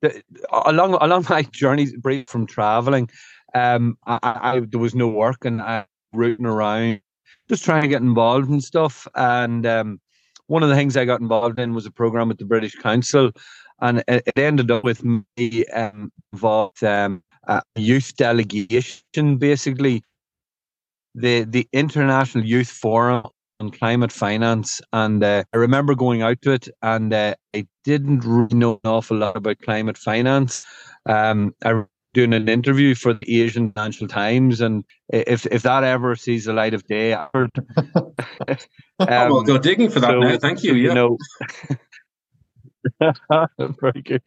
the, 0.00 0.22
along 0.52 0.94
along 0.94 1.26
my 1.28 1.42
journey 1.42 1.88
break 1.96 2.30
from 2.30 2.46
traveling, 2.46 3.10
um, 3.52 3.98
I, 4.06 4.18
I, 4.22 4.60
there 4.60 4.78
was 4.78 4.94
no 4.94 5.08
work 5.08 5.44
and 5.44 5.60
I 5.60 5.84
rooting 6.12 6.46
around, 6.46 7.00
just 7.48 7.64
trying 7.64 7.82
to 7.82 7.88
get 7.88 8.00
involved 8.00 8.48
in 8.48 8.60
stuff. 8.60 9.08
And 9.16 9.66
um, 9.66 10.00
one 10.46 10.62
of 10.62 10.68
the 10.68 10.76
things 10.76 10.96
I 10.96 11.04
got 11.04 11.20
involved 11.20 11.58
in 11.58 11.74
was 11.74 11.84
a 11.84 11.90
program 11.90 12.28
with 12.28 12.38
the 12.38 12.44
British 12.44 12.76
Council, 12.76 13.32
and 13.80 14.04
it, 14.06 14.22
it 14.24 14.38
ended 14.38 14.70
up 14.70 14.84
with 14.84 15.02
me 15.02 15.64
um, 15.74 16.12
involved 16.32 16.84
um, 16.84 17.24
a 17.48 17.60
youth 17.74 18.14
delegation, 18.16 19.36
basically 19.36 20.04
the 21.16 21.42
the 21.42 21.68
International 21.72 22.44
Youth 22.44 22.70
Forum 22.70 23.26
on 23.62 23.70
climate 23.70 24.12
finance, 24.12 24.80
and 24.92 25.22
uh, 25.22 25.44
I 25.52 25.56
remember 25.56 25.94
going 25.94 26.22
out 26.22 26.42
to 26.42 26.50
it, 26.50 26.68
and 26.82 27.12
uh, 27.12 27.34
I 27.54 27.66
didn't 27.84 28.24
really 28.24 28.56
know 28.56 28.80
an 28.84 28.90
awful 28.90 29.16
lot 29.16 29.36
about 29.36 29.60
climate 29.60 29.96
finance. 29.96 30.66
Um, 31.06 31.54
I 31.64 31.84
doing 32.14 32.34
an 32.34 32.48
interview 32.48 32.94
for 32.94 33.14
the 33.14 33.42
Asian 33.42 33.72
Financial 33.72 34.06
Times, 34.06 34.60
and 34.60 34.84
if 35.08 35.46
if 35.46 35.62
that 35.62 35.84
ever 35.84 36.16
sees 36.16 36.44
the 36.44 36.52
light 36.52 36.74
of 36.74 36.84
day, 36.86 37.14
I 37.14 37.28
heard, 37.32 37.50
um, 38.98 39.30
we'll 39.30 39.42
go 39.42 39.58
digging 39.58 39.88
for 39.88 40.00
that 40.00 40.10
so, 40.10 40.18
now. 40.18 40.38
Thank 40.38 40.62
you. 40.62 40.74
Yeah. 40.74 40.88
You 40.88 40.94
know, 40.94 41.18
very 43.80 44.02
good. 44.02 44.22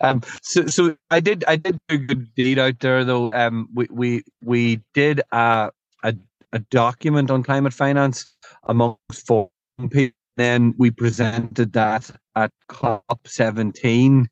Um, 0.00 0.22
so 0.42 0.66
so 0.66 0.96
I 1.10 1.20
did 1.20 1.44
I 1.46 1.56
did 1.56 1.78
do 1.88 1.96
a 1.96 1.98
good 1.98 2.34
deed 2.34 2.58
out 2.58 2.78
there 2.80 3.04
though. 3.04 3.32
Um, 3.32 3.68
we 3.74 3.88
we 3.90 4.22
we 4.40 4.80
did 4.94 5.20
a 5.32 5.70
a, 6.04 6.14
a 6.52 6.58
document 6.58 7.30
on 7.30 7.42
climate 7.42 7.72
finance 7.72 8.36
amongst 8.64 9.26
four 9.26 9.50
people. 9.90 10.14
Then 10.36 10.72
we 10.78 10.92
presented 10.92 11.72
that 11.72 12.10
at 12.36 12.52
COP 12.68 13.26
seventeen. 13.26 14.28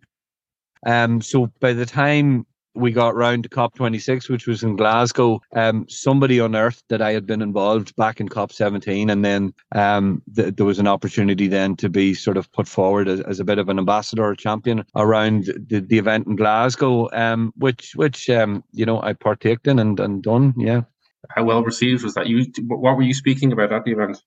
Um, 0.86 1.20
so 1.20 1.50
by 1.60 1.72
the 1.72 1.86
time 1.86 2.46
we 2.76 2.92
got 2.92 3.16
round 3.16 3.42
to 3.42 3.48
COP26, 3.48 4.28
which 4.28 4.46
was 4.46 4.62
in 4.62 4.76
Glasgow, 4.76 5.40
um, 5.54 5.86
somebody 5.88 6.38
unearthed 6.38 6.84
that 6.88 7.02
I 7.02 7.12
had 7.12 7.26
been 7.26 7.42
involved 7.42 7.96
back 7.96 8.20
in 8.20 8.28
COP17, 8.28 9.10
and 9.10 9.24
then 9.24 9.54
um, 9.74 10.22
th- 10.34 10.54
there 10.54 10.66
was 10.66 10.78
an 10.78 10.86
opportunity 10.86 11.48
then 11.48 11.74
to 11.76 11.88
be 11.88 12.14
sort 12.14 12.36
of 12.36 12.50
put 12.52 12.68
forward 12.68 13.08
as, 13.08 13.20
as 13.22 13.40
a 13.40 13.44
bit 13.44 13.58
of 13.58 13.68
an 13.68 13.78
ambassador 13.78 14.24
or 14.24 14.34
champion 14.34 14.84
around 14.94 15.46
the, 15.68 15.80
the 15.80 15.98
event 15.98 16.26
in 16.26 16.36
Glasgow, 16.36 17.08
um, 17.12 17.52
which 17.56 17.96
which 17.96 18.28
um, 18.30 18.62
you 18.72 18.86
know 18.86 19.02
I 19.02 19.14
partaked 19.14 19.66
in 19.66 19.78
and, 19.78 19.98
and 19.98 20.22
done. 20.22 20.54
Yeah. 20.56 20.82
How 21.30 21.44
well 21.44 21.62
received 21.62 22.04
was 22.04 22.14
that? 22.14 22.26
You 22.26 22.46
what 22.66 22.96
were 22.96 23.02
you 23.02 23.14
speaking 23.14 23.52
about 23.52 23.72
at 23.72 23.84
the 23.84 23.92
event? 23.92 24.22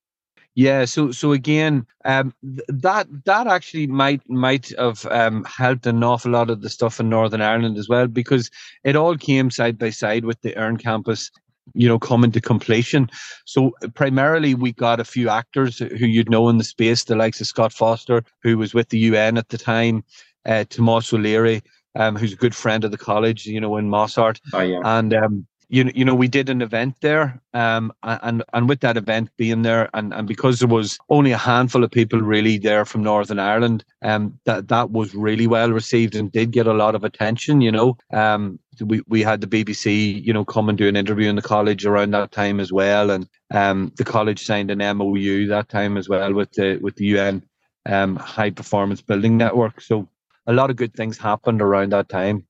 Yeah, 0.56 0.86
so 0.86 1.12
so 1.12 1.32
again, 1.32 1.86
um, 2.06 2.34
th- 2.44 2.68
that 2.68 3.08
that 3.26 3.48
actually 3.48 3.88
might 3.88 4.28
might 4.30 4.72
have 4.78 5.06
um, 5.06 5.44
helped 5.46 5.86
an 5.86 6.04
awful 6.04 6.32
lot 6.32 6.50
of 6.50 6.62
the 6.62 6.70
stuff 6.70 7.00
in 7.00 7.10
Northern 7.10 7.42
Ireland 7.42 7.78
as 7.78 7.88
well 7.88 8.08
because 8.08 8.50
it 8.84 8.96
all 8.96 9.16
came 9.16 9.52
side 9.52 9.78
by 9.78 9.92
side 9.92 10.26
with 10.26 10.42
the 10.42 10.58
Erne 10.58 10.78
campus, 10.78 11.32
you 11.76 11.88
know, 11.88 12.00
coming 12.00 12.32
to 12.32 12.42
completion. 12.42 13.10
So 13.46 13.72
primarily, 13.94 14.56
we 14.56 14.74
got 14.74 15.00
a 15.00 15.06
few 15.06 15.30
actors 15.30 15.78
who 15.78 16.06
you'd 16.06 16.30
know 16.30 16.50
in 16.50 16.58
the 16.58 16.64
space, 16.64 17.04
the 17.04 17.16
likes 17.16 17.40
of 17.40 17.48
Scott 17.48 17.72
Foster, 17.72 18.24
who 18.42 18.58
was 18.58 18.74
with 18.74 18.90
the 18.90 19.00
UN 19.00 19.38
at 19.38 19.50
the 19.50 19.58
time, 19.58 20.04
uh, 20.46 20.66
Tomas 20.68 21.14
O'Leary, 21.14 21.62
um, 21.96 22.16
who's 22.16 22.34
a 22.34 22.38
good 22.38 22.56
friend 22.56 22.84
of 22.84 22.92
the 22.92 22.98
college, 22.98 23.46
you 23.46 23.62
know, 23.62 23.78
in 23.78 23.90
MosArt, 23.90 24.40
oh, 24.54 24.62
yeah. 24.62 24.82
and 24.84 25.14
um, 25.14 25.48
you 25.70 25.90
you 25.96 26.04
know 26.04 26.16
we 26.16 26.28
did 26.28 26.50
an 26.50 26.62
event 26.62 26.96
there 27.02 27.40
um 27.54 27.94
and 28.04 28.44
and 28.54 28.68
with 28.68 28.82
that 28.82 28.98
event 28.98 29.30
being 29.38 29.62
there 29.62 29.90
and 29.94 30.14
and 30.14 30.28
because 30.28 30.60
there 30.60 30.68
was 30.68 30.98
only 31.10 31.32
a 31.32 31.38
handful 31.38 31.84
of 31.84 31.92
people 31.92 32.20
really 32.20 32.58
there 32.58 32.86
from 32.86 33.04
northern 33.04 33.40
ireland 33.40 33.86
um 34.02 34.38
that 34.46 34.68
that 34.68 34.92
was 34.92 35.14
really 35.16 35.48
well 35.48 35.72
received 35.72 36.16
and 36.16 36.32
did 36.32 36.52
get 36.52 36.68
a 36.68 36.74
lot 36.74 36.96
of 36.96 37.04
attention 37.04 37.62
you 37.62 37.72
know 37.72 37.96
um 38.14 38.60
we, 38.82 39.02
we 39.08 39.22
had 39.22 39.42
the 39.42 39.48
BBC, 39.48 40.24
you 40.24 40.32
know, 40.32 40.46
come 40.46 40.70
and 40.70 40.78
do 40.78 40.88
an 40.88 40.96
interview 40.96 41.30
in 41.30 41.36
the 41.36 41.42
college 41.42 41.86
around 41.86 42.12
that 42.12 42.32
time 42.32 42.62
as 42.62 42.72
well, 42.72 43.12
and 43.12 43.28
um, 43.52 43.92
the 43.98 44.06
college 44.06 44.46
signed 44.46 44.72
an 44.72 44.98
MOU 44.98 45.48
that 45.48 45.68
time 45.68 45.98
as 45.98 46.08
well 46.08 46.34
with 46.34 46.52
the 46.54 46.78
with 46.82 46.96
the 46.96 47.06
UN 47.08 47.44
um, 47.86 48.16
High 48.16 48.52
Performance 48.52 49.02
Building 49.02 49.38
Network. 49.38 49.82
So 49.82 50.08
a 50.48 50.54
lot 50.54 50.70
of 50.70 50.76
good 50.76 50.94
things 50.94 51.18
happened 51.18 51.62
around 51.62 51.92
that 51.92 52.10
time. 52.10 52.46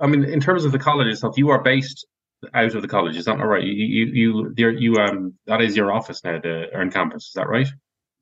I 0.00 0.06
mean, 0.06 0.24
in 0.24 0.40
terms 0.40 0.64
of 0.64 0.72
the 0.72 0.78
college 0.78 1.06
itself, 1.06 1.36
you 1.38 1.50
are 1.50 1.62
based 1.62 2.06
out 2.54 2.74
of 2.74 2.82
the 2.82 2.88
college. 2.88 3.16
Is 3.16 3.24
that 3.26 3.38
not 3.38 3.46
right? 3.46 3.62
You 3.62 3.72
you 3.72 4.52
you 4.56 4.70
you 4.70 4.96
um 4.96 5.34
that 5.46 5.60
is 5.60 5.76
your 5.76 5.92
office 5.92 6.22
now, 6.24 6.38
the 6.38 6.66
Erne 6.72 6.90
campus. 6.90 7.26
Is 7.28 7.32
that 7.34 7.48
right? 7.48 7.68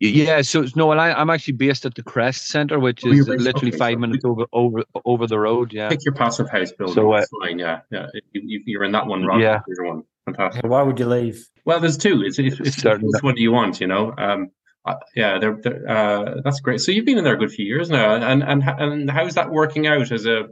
Yeah, 0.00 0.42
so 0.42 0.64
no, 0.74 0.90
and 0.90 1.00
I, 1.00 1.12
I'm 1.12 1.30
actually 1.30 1.54
based 1.54 1.86
at 1.86 1.94
the 1.94 2.02
Crest 2.02 2.48
Centre, 2.48 2.80
which 2.80 3.02
oh, 3.06 3.12
is 3.12 3.28
literally 3.28 3.68
okay, 3.68 3.78
five 3.78 3.94
so 3.94 3.98
minutes 4.00 4.24
over 4.24 4.46
over 4.52 4.82
over 5.04 5.26
the 5.28 5.38
road. 5.38 5.72
Yeah, 5.72 5.88
pick 5.88 6.04
your 6.04 6.14
passive 6.14 6.50
house 6.50 6.72
building. 6.72 6.94
So, 6.94 7.12
uh, 7.12 7.24
fine. 7.40 7.60
Yeah, 7.60 7.82
yeah, 7.90 8.08
you, 8.32 8.80
are 8.80 8.84
in 8.84 8.90
that 8.92 9.06
one. 9.06 9.24
Right? 9.24 9.40
Yeah, 9.40 9.60
one. 9.78 10.02
Fantastic. 10.24 10.64
Why 10.64 10.82
would 10.82 10.98
you 10.98 11.06
leave? 11.06 11.46
Well, 11.64 11.78
there's 11.78 11.96
two. 11.96 12.22
It's 12.22 12.38
it's, 12.40 12.58
it's, 12.58 12.84
it's 12.84 13.02
which 13.02 13.22
one 13.22 13.36
do 13.36 13.42
you 13.42 13.52
want? 13.52 13.80
You 13.80 13.86
know, 13.86 14.12
um, 14.18 14.50
uh, 14.84 14.96
yeah, 15.14 15.38
they're, 15.38 15.58
they're, 15.62 15.88
uh, 15.88 16.40
that's 16.42 16.58
great. 16.58 16.80
So 16.80 16.90
you've 16.90 17.04
been 17.04 17.18
in 17.18 17.24
there 17.24 17.34
a 17.34 17.38
good 17.38 17.52
few 17.52 17.64
years 17.64 17.88
now, 17.88 18.16
and 18.16 18.42
and 18.42 18.64
and 18.64 19.08
how's 19.08 19.34
that 19.34 19.50
working 19.50 19.86
out 19.86 20.10
as 20.10 20.26
a 20.26 20.48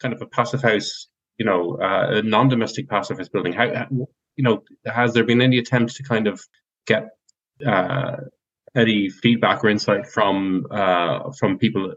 kind 0.00 0.14
of 0.14 0.22
a 0.22 0.26
passive 0.26 0.62
house 0.62 1.08
you 1.38 1.44
know, 1.44 1.76
uh, 1.80 2.20
non-domestic 2.24 2.88
pacifist 2.88 3.32
building? 3.32 3.52
How, 3.52 3.86
you 4.36 4.44
know, 4.44 4.62
has 4.86 5.14
there 5.14 5.24
been 5.24 5.40
any 5.40 5.58
attempts 5.58 5.94
to 5.94 6.02
kind 6.02 6.26
of 6.26 6.40
get 6.86 7.10
uh, 7.66 8.16
any 8.76 9.08
feedback 9.08 9.62
or 9.62 9.68
insight 9.68 10.06
from 10.06 10.66
uh, 10.70 11.30
from 11.38 11.58
people, 11.58 11.94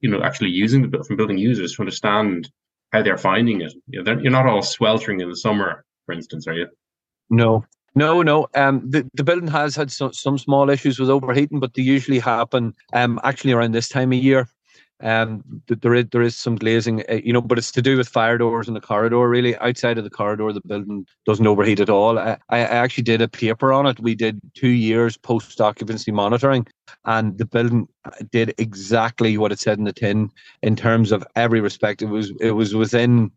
you 0.00 0.10
know, 0.10 0.22
actually 0.22 0.50
using 0.50 0.90
the 0.90 1.04
from 1.04 1.16
building 1.16 1.38
users 1.38 1.74
to 1.74 1.82
understand 1.82 2.50
how 2.92 3.02
they're 3.02 3.18
finding 3.18 3.60
it? 3.60 3.72
You 3.88 4.02
know, 4.02 4.18
you're 4.18 4.32
not 4.32 4.46
all 4.46 4.62
sweltering 4.62 5.20
in 5.20 5.28
the 5.28 5.36
summer, 5.36 5.84
for 6.06 6.12
instance, 6.12 6.46
are 6.46 6.54
you? 6.54 6.68
No, 7.28 7.64
no, 7.96 8.22
no. 8.22 8.46
Um, 8.54 8.88
the, 8.88 9.08
the 9.14 9.24
building 9.24 9.48
has 9.48 9.74
had 9.74 9.90
some, 9.90 10.12
some 10.12 10.38
small 10.38 10.70
issues 10.70 10.98
with 10.98 11.10
overheating, 11.10 11.60
but 11.60 11.74
they 11.74 11.82
usually 11.82 12.20
happen 12.20 12.74
um, 12.92 13.18
actually 13.24 13.52
around 13.52 13.72
this 13.72 13.88
time 13.88 14.12
of 14.12 14.18
year. 14.18 14.48
Um, 15.02 15.44
there 15.68 15.94
is 15.94 16.06
there 16.10 16.22
is 16.22 16.36
some 16.36 16.56
glazing, 16.56 17.02
uh, 17.10 17.20
you 17.22 17.32
know, 17.32 17.42
but 17.42 17.58
it's 17.58 17.70
to 17.72 17.82
do 17.82 17.98
with 17.98 18.08
fire 18.08 18.38
doors 18.38 18.66
in 18.66 18.74
the 18.74 18.80
corridor. 18.80 19.28
Really, 19.28 19.54
outside 19.58 19.98
of 19.98 20.04
the 20.04 20.10
corridor, 20.10 20.50
the 20.52 20.62
building 20.62 21.06
doesn't 21.26 21.46
overheat 21.46 21.80
at 21.80 21.90
all. 21.90 22.18
I, 22.18 22.38
I 22.48 22.60
actually 22.60 23.04
did 23.04 23.20
a 23.20 23.28
paper 23.28 23.72
on 23.74 23.86
it. 23.86 24.00
We 24.00 24.14
did 24.14 24.40
two 24.54 24.68
years 24.68 25.18
post 25.18 25.60
occupancy 25.60 26.12
monitoring, 26.12 26.66
and 27.04 27.36
the 27.36 27.44
building 27.44 27.88
did 28.30 28.54
exactly 28.56 29.36
what 29.36 29.52
it 29.52 29.58
said 29.58 29.76
in 29.76 29.84
the 29.84 29.92
tin 29.92 30.30
in 30.62 30.76
terms 30.76 31.12
of 31.12 31.26
every 31.36 31.60
respect. 31.60 32.00
It 32.00 32.06
was 32.06 32.32
it 32.40 32.52
was 32.52 32.74
within 32.74 33.30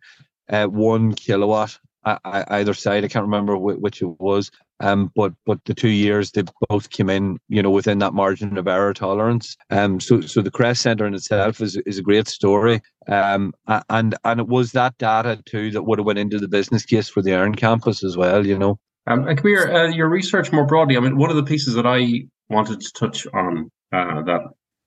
uh, 0.50 0.68
one 0.68 1.14
kilowatt 1.14 1.78
either 2.06 2.74
side. 2.74 3.04
I 3.04 3.10
can't 3.10 3.26
remember 3.26 3.58
which 3.58 4.02
it 4.02 4.20
was. 4.20 4.50
Um, 4.80 5.12
but 5.16 5.34
but 5.46 5.60
the 5.66 5.74
two 5.74 5.90
years 5.90 6.32
they 6.32 6.44
both 6.70 6.90
came 6.90 7.10
in, 7.10 7.38
you 7.48 7.62
know, 7.62 7.70
within 7.70 8.00
that 8.00 8.14
margin 8.14 8.58
of 8.58 8.68
error 8.68 8.94
tolerance. 8.94 9.58
Um, 9.70 10.00
so 10.00 10.22
so 10.22 10.42
the 10.42 10.52
Crest 10.52 10.82
Centre 10.82 11.06
in 11.06 11.14
itself 11.14 11.62
is 11.62 11.78
is 11.86 11.98
a 11.98 12.04
great 12.04 12.28
story. 12.28 12.82
Um, 13.08 13.54
and 13.90 14.16
and 14.24 14.40
it 14.40 14.48
was 14.48 14.72
that 14.74 14.98
data 14.98 15.42
too 15.46 15.72
that 15.72 15.84
would 15.84 16.00
have 16.00 16.06
went 16.06 16.20
into 16.20 16.40
the 16.40 16.48
business 16.48 16.86
case 16.86 17.10
for 17.10 17.22
the 17.22 17.34
Erne 17.34 17.56
campus 17.56 18.04
as 18.04 18.18
well. 18.18 18.46
You 18.46 18.58
know. 18.58 18.80
Um, 19.08 19.28
and 19.28 19.38
Kabir, 19.38 19.72
uh, 19.72 19.88
your 19.90 20.10
research 20.10 20.52
more 20.52 20.66
broadly. 20.66 20.96
I 20.96 21.00
mean, 21.00 21.18
one 21.18 21.30
of 21.30 21.36
the 21.36 21.44
pieces 21.44 21.74
that 21.76 21.88
I 21.88 22.26
wanted 22.50 22.82
to 22.82 22.94
touch 22.94 23.26
on 23.34 23.72
uh, 23.92 24.22
that 24.24 24.42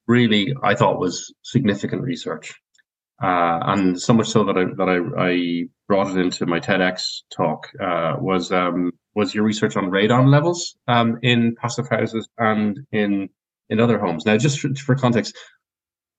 really 0.07 0.55
I 0.63 0.75
thought 0.75 0.99
was 0.99 1.35
significant 1.43 2.03
research 2.03 2.55
uh, 3.23 3.61
and 3.63 4.01
so 4.01 4.13
much 4.13 4.29
so 4.29 4.45
that 4.45 4.57
I 4.57 4.65
that 4.77 4.89
I, 4.89 5.29
I 5.29 5.65
brought 5.87 6.11
it 6.11 6.21
into 6.21 6.45
my 6.45 6.59
TEDx 6.59 7.23
talk 7.35 7.69
uh, 7.81 8.17
was 8.19 8.51
um, 8.51 8.91
was 9.15 9.35
your 9.35 9.45
research 9.45 9.77
on 9.77 9.91
radon 9.91 10.31
levels 10.31 10.77
um, 10.89 11.19
in 11.23 11.55
passive 11.57 11.89
houses 11.89 12.29
and 12.39 12.81
in 12.93 13.29
in 13.69 13.81
other 13.81 13.99
homes. 13.99 14.27
Now, 14.27 14.37
just 14.37 14.61
for, 14.61 14.75
for, 14.75 14.95
context, 14.95 15.37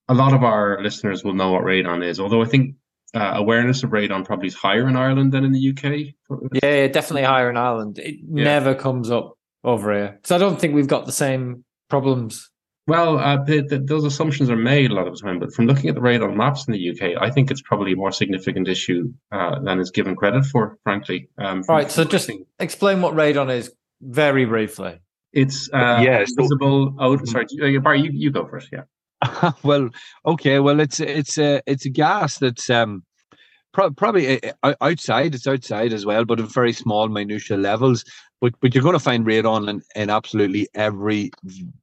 a 0.08 0.14
lot 0.14 0.34
of 0.34 0.44
our 0.44 0.82
listeners 0.82 1.24
will 1.24 1.34
know 1.34 1.52
what 1.52 1.64
radon 1.64 2.04
is, 2.04 2.20
although 2.20 2.42
I 2.42 2.46
think 2.46 2.76
uh, 3.14 3.34
awareness 3.36 3.84
of 3.84 3.92
radon 3.92 4.26
probably 4.26 4.48
is 4.48 4.56
higher 4.56 4.88
in 4.88 4.96
Ireland 4.96 5.34
than 5.34 5.44
in 5.44 5.52
the 5.52 5.70
UK. 5.70 6.16
Yeah, 6.64 6.88
definitely 6.88 7.24
higher 7.24 7.50
in 7.50 7.58
Ireland. 7.58 8.00
It 8.00 8.16
yeah. 8.28 8.44
never 8.44 8.74
comes 8.74 9.12
up 9.12 9.38
over 9.64 9.94
here, 9.94 10.20
so 10.24 10.36
I 10.36 10.40
don't 10.40 10.60
think 10.60 10.74
we've 10.74 10.88
got 10.88 11.06
the 11.06 11.12
same 11.12 11.64
problems 11.90 12.50
Well, 12.86 13.18
uh, 13.18 13.42
the, 13.44 13.62
the, 13.62 13.80
those 13.80 14.04
assumptions 14.04 14.50
are 14.50 14.58
made 14.58 14.92
a 14.92 14.94
lot 14.94 15.08
of 15.08 15.16
the 15.16 15.22
time, 15.22 15.40
but 15.40 15.54
from 15.54 15.68
looking 15.68 15.90
at 15.90 15.96
the 15.96 16.02
radon 16.02 16.36
maps 16.36 16.68
in 16.68 16.74
the 16.74 16.90
UK, 16.90 17.22
I 17.22 17.30
think 17.30 17.50
it's 17.50 17.62
probably 17.62 17.94
a 17.94 17.96
more 17.96 18.12
significant 18.12 18.68
issue 18.68 19.14
uh, 19.32 19.60
than 19.60 19.80
is 19.80 19.90
given 19.90 20.16
credit 20.16 20.46
for, 20.46 20.78
frankly. 20.84 21.30
Um, 21.38 21.64
right. 21.70 21.90
So 21.90 22.04
just 22.04 22.30
explain 22.60 23.02
what 23.02 23.14
radon 23.14 23.56
is 23.56 23.72
very 24.02 24.44
briefly. 24.44 25.00
It's 25.32 25.70
uh, 25.74 26.02
yeah, 26.04 26.26
so, 26.26 26.44
visible. 26.44 26.96
Oh, 27.00 27.18
sorry, 27.24 27.80
Barry, 27.80 28.02
you, 28.02 28.12
you 28.14 28.32
go 28.32 28.46
first. 28.48 28.70
Yeah. 28.72 29.52
well, 29.64 29.90
okay. 30.26 30.60
Well, 30.60 30.80
it's 30.80 31.00
it's 31.00 31.38
a 31.38 31.62
it's 31.66 31.86
a 31.86 31.90
gas 31.90 32.38
that's 32.38 32.70
um 32.70 33.04
pro- 33.74 33.92
probably 33.92 34.44
uh, 34.62 34.76
outside. 34.80 35.34
It's 35.34 35.48
outside 35.48 35.92
as 35.92 36.06
well, 36.06 36.24
but 36.24 36.40
at 36.40 36.54
very 36.54 36.74
small 36.74 37.10
minutia 37.10 37.58
levels. 37.58 38.06
But 38.44 38.60
but 38.60 38.76
you're 38.76 38.84
going 38.84 38.92
to 38.92 39.00
find 39.00 39.26
radon 39.26 39.70
in, 39.70 39.82
in 39.96 40.10
absolutely 40.10 40.68
every 40.76 41.32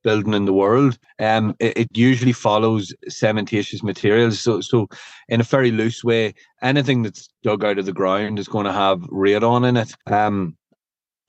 building 0.02 0.34
in 0.34 0.44
the 0.44 0.52
world. 0.52 0.98
Um, 1.18 1.56
it, 1.58 1.78
it 1.78 1.88
usually 1.94 2.34
follows 2.34 2.92
cementitious 3.08 3.82
materials. 3.82 4.40
So 4.40 4.60
so 4.60 4.86
in 5.30 5.40
a 5.40 5.44
very 5.44 5.70
loose 5.70 6.04
way, 6.04 6.34
anything 6.60 7.00
that's 7.02 7.30
dug 7.42 7.64
out 7.64 7.78
of 7.78 7.86
the 7.86 7.94
ground 7.94 8.38
is 8.38 8.46
going 8.46 8.66
to 8.66 8.74
have 8.74 8.98
radon 9.04 9.66
in 9.66 9.78
it. 9.78 9.94
Um, 10.06 10.54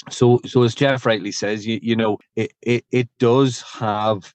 so 0.09 0.41
so 0.45 0.63
as 0.63 0.75
Jeff 0.75 1.05
rightly 1.05 1.31
says, 1.31 1.65
you 1.65 1.79
you 1.81 1.95
know 1.95 2.17
it 2.35 2.51
it, 2.61 2.83
it 2.91 3.07
does 3.17 3.61
have 3.61 4.33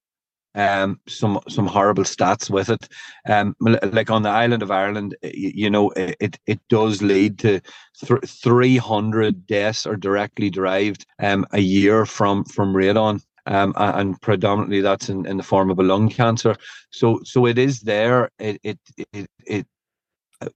um, 0.56 0.98
some 1.06 1.38
some 1.48 1.66
horrible 1.66 2.04
stats 2.04 2.50
with 2.50 2.70
it. 2.70 2.88
Um, 3.28 3.54
like 3.60 4.10
on 4.10 4.22
the 4.22 4.30
island 4.30 4.62
of 4.62 4.70
Ireland, 4.70 5.16
you, 5.22 5.52
you 5.54 5.70
know, 5.70 5.90
it 5.90 6.38
it 6.46 6.60
does 6.68 7.02
lead 7.02 7.38
to 7.40 7.60
th- 8.00 8.24
300 8.24 9.46
deaths 9.46 9.86
are 9.86 9.96
directly 9.96 10.50
derived 10.50 11.06
um, 11.22 11.46
a 11.52 11.60
year 11.60 12.06
from 12.06 12.44
from 12.44 12.74
radon. 12.74 13.22
Um, 13.48 13.74
and 13.76 14.20
predominantly 14.22 14.80
that's 14.80 15.08
in, 15.08 15.24
in 15.24 15.36
the 15.36 15.42
form 15.44 15.70
of 15.70 15.78
a 15.78 15.84
lung 15.84 16.08
cancer. 16.08 16.56
So 16.90 17.20
so 17.22 17.46
it 17.46 17.58
is 17.58 17.80
there. 17.80 18.28
It 18.40 18.60
it 18.64 18.78
it, 19.12 19.30
it 19.46 19.66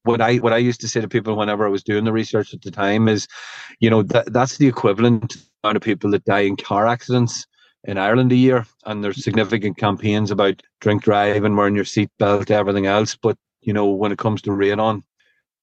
what 0.03 0.21
I 0.21 0.37
what 0.39 0.53
I 0.53 0.57
used 0.57 0.81
to 0.81 0.89
say 0.89 1.01
to 1.01 1.09
people 1.09 1.37
whenever 1.37 1.65
I 1.65 1.71
was 1.71 1.85
doing 1.85 2.03
the 2.03 2.13
research 2.13 2.53
at 2.53 2.63
the 2.63 2.71
time 2.73 3.07
is, 3.07 3.29
you 3.79 3.91
know, 3.91 4.03
that 4.05 4.33
that's 4.33 4.57
the 4.57 4.67
equivalent 4.67 5.37
amount 5.63 5.77
of 5.77 5.83
people 5.83 6.11
that 6.11 6.25
die 6.25 6.41
in 6.41 6.57
car 6.57 6.89
accidents 6.89 7.47
in 7.85 7.99
Ireland 7.99 8.33
a 8.33 8.37
year, 8.37 8.67
and 8.85 9.03
there's 9.03 9.25
significant 9.25 9.77
campaigns 9.77 10.31
about 10.31 10.63
drink 10.81 11.03
driving, 11.03 11.57
wearing 11.57 11.75
your 11.75 11.85
seatbelt, 11.85 12.51
everything 12.51 12.87
else. 12.87 13.17
But 13.17 13.37
you 13.63 13.73
know, 13.73 13.87
when 13.87 14.13
it 14.13 14.19
comes 14.19 14.43
to 14.43 14.51
radon, 14.51 15.03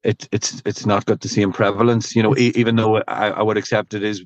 it, 0.03 0.27
it's 0.31 0.61
it's 0.65 0.85
not 0.85 1.05
got 1.05 1.21
the 1.21 1.29
same 1.29 1.51
prevalence. 1.53 2.15
You 2.15 2.23
know, 2.23 2.35
e- 2.37 2.53
even 2.55 2.75
though 2.75 2.97
I, 3.07 3.29
I 3.29 3.41
would 3.41 3.57
accept 3.57 3.93
it 3.93 4.03
is 4.03 4.23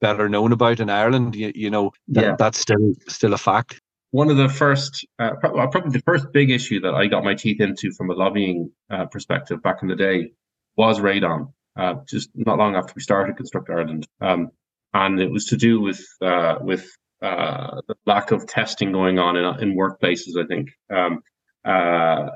better 0.00 0.28
known 0.28 0.52
about 0.52 0.80
in 0.80 0.90
Ireland, 0.90 1.34
you, 1.34 1.52
you 1.54 1.70
know, 1.70 1.92
that, 2.08 2.24
yeah. 2.24 2.36
that's 2.38 2.58
still 2.58 2.94
still 3.08 3.34
a 3.34 3.38
fact. 3.38 3.80
One 4.12 4.30
of 4.30 4.36
the 4.36 4.48
first, 4.48 5.06
uh, 5.18 5.32
probably 5.42 5.90
the 5.90 6.02
first 6.06 6.32
big 6.32 6.50
issue 6.50 6.80
that 6.80 6.94
I 6.94 7.06
got 7.06 7.24
my 7.24 7.34
teeth 7.34 7.60
into 7.60 7.92
from 7.92 8.10
a 8.10 8.14
lobbying 8.14 8.70
uh, 8.88 9.06
perspective 9.06 9.62
back 9.62 9.78
in 9.82 9.88
the 9.88 9.96
day 9.96 10.32
was 10.76 11.00
radon. 11.00 11.52
Uh, 11.76 11.96
just 12.08 12.30
not 12.34 12.56
long 12.56 12.76
after 12.76 12.94
we 12.96 13.02
started 13.02 13.36
Construct 13.36 13.68
Ireland, 13.68 14.06
um, 14.22 14.50
and 14.94 15.20
it 15.20 15.30
was 15.30 15.44
to 15.46 15.56
do 15.58 15.80
with 15.80 16.02
uh, 16.22 16.56
with 16.62 16.88
uh, 17.22 17.80
the 17.88 17.94
lack 18.06 18.30
of 18.30 18.46
testing 18.46 18.92
going 18.92 19.18
on 19.18 19.36
in, 19.36 19.44
in 19.60 19.76
workplaces, 19.76 20.36
I 20.38 20.46
think, 20.46 20.70
um, 20.94 21.22
uh, 21.64 22.28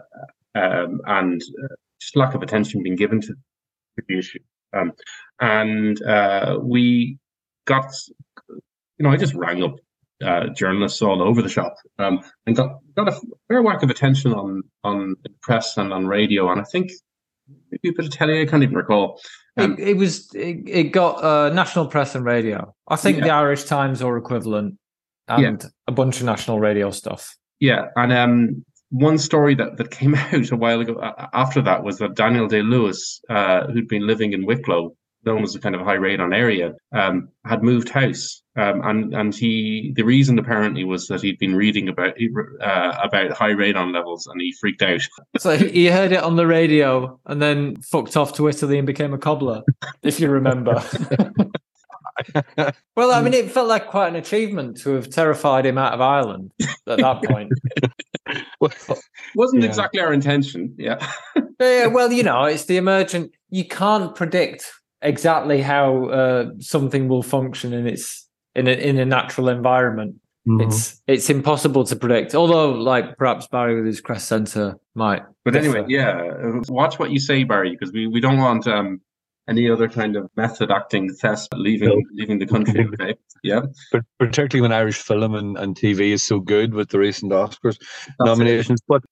um, 0.55 1.01
and 1.07 1.41
just 2.01 2.17
lack 2.17 2.35
of 2.35 2.43
attention 2.43 2.83
being 2.83 2.97
given 2.97 3.21
to, 3.21 3.35
the 4.09 4.19
issue. 4.19 4.39
Um, 4.73 4.93
and 5.41 6.01
uh, 6.03 6.59
we 6.63 7.19
got, 7.67 7.93
you 8.49 8.61
know, 9.01 9.11
I 9.11 9.19
just 9.19 9.35
rang 9.35 9.63
up 9.63 9.77
uh, 10.25 10.49
journalists 10.49 11.03
all 11.03 11.23
over 11.23 11.43
the 11.43 11.49
shop 11.49 11.77
um, 11.99 12.21
and 12.47 12.57
got 12.57 12.79
got 12.97 13.09
a 13.09 13.21
fair 13.49 13.63
whack 13.63 13.83
of 13.83 13.91
attention 13.91 14.33
on 14.33 14.63
on 14.85 15.17
press 15.43 15.77
and 15.77 15.93
on 15.93 16.07
radio, 16.07 16.51
and 16.51 16.61
I 16.61 16.65
think 16.65 16.93
maybe 17.71 17.95
a 17.95 17.97
bit 17.97 18.07
of 18.07 18.13
telly. 18.13 18.41
I 18.41 18.47
can't 18.47 18.63
even 18.63 18.77
recall. 18.77 19.21
Um, 19.57 19.73
it, 19.79 19.91
it, 19.91 19.97
was 19.97 20.33
it, 20.35 20.63
it 20.67 20.85
got 20.93 21.23
uh, 21.23 21.51
national 21.51 21.87
press 21.87 22.15
and 22.15 22.25
radio. 22.25 22.75
I 22.89 22.97
think 22.97 23.19
yeah. 23.19 23.25
the 23.25 23.31
Irish 23.31 23.65
Times 23.65 24.03
or 24.03 24.17
equivalent, 24.17 24.79
and 25.29 25.63
yeah. 25.63 25.69
a 25.87 25.93
bunch 25.93 26.19
of 26.19 26.27
national 26.27 26.61
radio 26.61 26.91
stuff. 26.91 27.37
Yeah, 27.59 27.89
and 27.97 28.13
um, 28.13 28.65
one 28.91 29.19
story 29.19 29.55
that, 29.55 29.77
that 29.77 29.91
came 29.91 30.15
out 30.33 30.51
a 30.51 30.57
while 30.57 30.81
ago 30.81 31.01
after 31.33 31.63
that 31.63 31.83
was 31.85 31.99
that 31.99 32.15
Daniel 32.15 32.47
Day 32.47 32.63
Lewis, 32.63 33.21
uh, 33.29 33.67
who'd 33.67 33.89
been 33.89 34.07
living 34.07 34.33
in 34.33 34.47
Wicklow, 34.47 34.95
known 35.25 35.43
as 35.43 35.55
a 35.55 35.61
kind 35.61 35.75
of 35.75 35.83
high 35.83 35.97
radon 35.97 36.35
area, 36.35 36.75
um, 36.93 37.29
had 37.45 37.63
moved 37.63 37.89
house, 37.89 38.43
um, 38.57 38.81
and 38.85 39.15
and 39.15 39.35
he 39.35 39.93
the 39.97 40.03
reason 40.03 40.39
apparently 40.39 40.85
was 40.85 41.07
that 41.09 41.23
he'd 41.23 41.39
been 41.39 41.55
reading 41.55 41.89
about 41.89 42.15
uh, 42.61 42.99
about 43.03 43.33
high 43.33 43.53
radon 43.53 43.95
levels, 43.95 44.27
and 44.27 44.41
he 44.41 44.55
freaked 44.61 44.83
out. 44.83 45.03
So 45.39 45.57
he 45.57 45.87
heard 45.87 46.13
it 46.13 46.23
on 46.23 46.37
the 46.37 46.47
radio, 46.47 47.19
and 47.27 47.41
then 47.41 47.77
fucked 47.83 48.17
off 48.17 48.35
to 48.35 48.49
Italy 48.49 48.79
and 48.79 48.87
became 48.87 49.13
a 49.13 49.19
cobbler, 49.19 49.63
if 50.03 50.21
you 50.21 50.29
remember. 50.29 50.83
well, 52.97 53.13
I 53.13 53.23
mean, 53.23 53.35
it 53.35 53.51
felt 53.51 53.69
like 53.69 53.89
quite 53.89 54.09
an 54.09 54.17
achievement 54.17 54.79
to 54.83 54.95
have 54.95 55.11
terrified 55.11 55.67
him 55.67 55.79
out 55.79 55.93
of 55.93 56.01
Ireland 56.01 56.53
at 56.87 56.99
that 56.99 57.23
point. 57.25 57.53
well, 58.61 58.73
wasn't 59.35 59.63
yeah. 59.63 59.69
exactly 59.69 60.01
our 60.01 60.13
intention. 60.13 60.75
Yeah. 60.79 61.07
yeah. 61.61 61.87
Well, 61.87 62.13
you 62.13 62.23
know, 62.23 62.45
it's 62.45 62.65
the 62.65 62.77
emergent. 62.77 63.33
You 63.51 63.67
can't 63.67 64.15
predict 64.15 64.71
exactly 65.03 65.61
how 65.61 66.07
uh, 66.07 66.51
something 66.59 67.09
will 67.09 67.23
function 67.23 67.73
in 67.73 67.87
its 67.87 68.29
in 68.55 68.69
a, 68.69 68.73
in 68.73 68.99
a 68.99 69.05
natural 69.05 69.49
environment. 69.49 70.17
Mm-hmm. 70.49 70.69
It's 70.69 71.03
it's 71.07 71.31
impossible 71.31 71.85
to 71.85 71.97
predict. 71.97 72.35
Although, 72.35 72.71
like 72.71 73.17
perhaps 73.17 73.47
Barry 73.47 73.77
with 73.77 73.87
his 73.87 74.01
Crest 74.01 74.27
Center 74.27 74.77
might. 74.95 75.23
But 75.45 75.53
differ. 75.53 75.79
anyway, 75.79 75.85
yeah, 75.89 76.61
watch 76.69 76.99
what 76.99 77.11
you 77.11 77.21
say, 77.21 77.45
Barry, 77.45 77.71
because 77.73 77.93
we, 77.93 78.07
we 78.07 78.21
don't 78.21 78.39
want 78.39 78.67
um, 78.67 79.01
any 79.49 79.69
other 79.69 79.89
kind 79.89 80.17
of 80.17 80.31
method 80.37 80.71
acting 80.71 81.13
theft 81.15 81.49
leaving 81.55 81.89
no. 81.89 82.01
leaving 82.13 82.39
the 82.39 82.47
country. 82.47 82.89
Okay, 82.95 83.15
yeah. 83.43 83.63
But 83.93 84.03
particularly 84.19 84.63
when 84.63 84.73
Irish 84.73 84.99
film 84.99 85.35
and, 85.35 85.59
and 85.59 85.77
TV 85.77 86.13
is 86.13 86.23
so 86.23 86.41
good 86.41 86.73
with 86.73 86.89
the 86.91 86.99
recent 86.99 87.33
Oscars 87.33 87.79
That's 87.79 88.17
nominations. 88.21 88.81
It. 88.81 88.87
But 88.89 89.03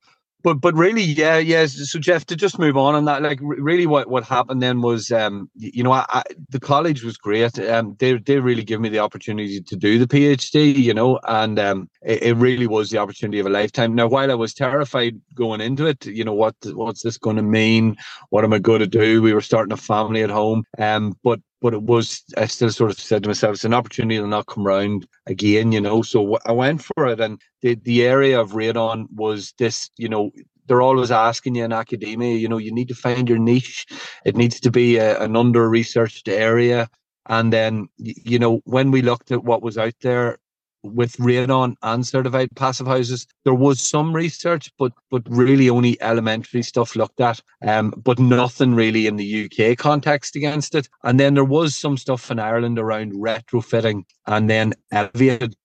but 0.49 0.61
but 0.63 0.75
really, 0.75 1.03
yeah, 1.03 1.37
yeah. 1.37 1.67
So 1.67 1.99
Jeff, 1.99 2.25
to 2.27 2.37
just 2.37 2.59
move 2.59 2.77
on 2.77 2.95
on 2.95 3.05
that, 3.05 3.21
like 3.21 3.39
really, 3.43 3.87
what 3.87 4.09
what 4.09 4.25
happened 4.25 4.63
then 4.63 4.81
was, 4.81 5.11
um, 5.11 5.51
you 5.55 5.83
know, 5.83 5.93
I, 5.93 6.07
I, 6.09 6.23
the 6.49 6.61
college 6.61 7.05
was 7.05 7.19
great. 7.19 7.59
Um, 7.59 7.97
they 7.99 8.17
they 8.17 8.39
really 8.41 8.65
gave 8.65 8.81
me 8.81 8.89
the 8.89 9.01
opportunity 9.01 9.61
to 9.61 9.77
do 9.77 9.99
the 9.99 10.07
PhD, 10.07 10.75
you 10.75 10.95
know, 10.95 11.21
and 11.29 11.59
um, 11.59 11.91
it, 12.03 12.23
it 12.23 12.35
really 12.37 12.67
was 12.67 12.91
the 12.91 12.99
opportunity 12.99 13.39
of 13.39 13.47
a 13.47 13.51
lifetime. 13.51 13.95
Now, 13.95 14.07
while 14.07 14.31
I 14.31 14.35
was 14.35 14.55
terrified 14.55 15.21
going 15.35 15.61
into 15.61 15.85
it, 15.87 16.07
you 16.07 16.25
know, 16.25 16.35
what 16.35 16.55
what's 16.73 17.03
this 17.03 17.19
going 17.19 17.37
to 17.37 17.43
mean? 17.43 17.97
What 18.31 18.45
am 18.45 18.55
I 18.55 18.59
going 18.59 18.81
to 18.81 18.87
do? 18.87 19.21
We 19.21 19.35
were 19.35 19.43
starting 19.43 19.73
a 19.73 19.77
family 19.77 20.23
at 20.23 20.31
home, 20.31 20.65
um, 20.79 21.15
but 21.23 21.41
but 21.61 21.75
it 21.75 21.83
was 21.83 22.23
I 22.37 22.47
still 22.47 22.71
sort 22.71 22.91
of 22.91 22.99
said 22.99 23.23
to 23.23 23.29
myself, 23.29 23.55
it's 23.55 23.65
an 23.65 23.75
opportunity 23.75 24.19
to 24.21 24.27
not 24.27 24.47
come 24.47 24.67
round 24.67 25.07
again, 25.27 25.73
you 25.73 25.81
know. 25.81 26.03
So 26.03 26.39
I 26.47 26.53
went 26.53 26.83
for 26.83 27.07
it, 27.07 27.21
and 27.21 27.41
the 27.63 27.75
the 27.75 28.05
area 28.05 28.41
of 28.41 28.53
radon 28.53 29.07
was 29.15 29.55
this, 29.59 29.91
you 29.97 30.09
know. 30.09 30.31
They're 30.67 30.83
always 30.83 31.11
asking 31.11 31.55
you 31.55 31.65
in 31.65 31.73
academia, 31.73 32.37
you 32.37 32.47
know, 32.47 32.59
you 32.59 32.71
need 32.71 32.89
to 32.89 32.95
find 32.95 33.27
your 33.27 33.39
niche. 33.39 33.87
It 34.27 34.37
needs 34.37 34.61
to 34.61 34.71
be 34.71 34.99
a, 34.99 35.19
an 35.19 35.35
under 35.35 35.67
researched 35.67 36.29
area. 36.29 36.91
And 37.25 37.51
then, 37.51 37.89
you 37.97 38.39
know, 38.39 38.61
when 38.65 38.91
we 38.91 39.01
looked 39.01 39.33
at 39.33 39.45
what 39.45 39.63
was 39.63 39.79
out 39.79 39.95
there, 40.03 40.37
with 40.83 41.17
radon 41.17 41.75
and 41.83 42.07
certified 42.07 42.49
passive 42.57 42.87
houses. 42.87 43.27
There 43.45 43.55
was 43.55 43.81
some 43.81 44.15
research, 44.15 44.71
but 44.79 44.93
but 45.11 45.23
really 45.29 45.69
only 45.69 46.01
elementary 46.01 46.63
stuff 46.63 46.97
looked 46.97 47.21
at, 47.21 47.41
um, 47.67 47.93
but 47.97 48.19
nothing 48.19 48.75
really 48.75 49.07
in 49.07 49.17
the 49.17 49.45
UK 49.45 49.77
context 49.77 50.37
against 50.37 50.75
it. 50.75 50.89
And 51.05 51.19
then 51.19 51.35
there 51.35 51.45
was 51.45 51.77
some 51.77 51.97
stuff 51.97 52.31
in 52.31 52.39
Ireland 52.39 52.79
around 52.79 53.13
retrofitting 53.13 54.05
and 54.27 54.49
then 54.49 54.75
elevated 54.91 55.57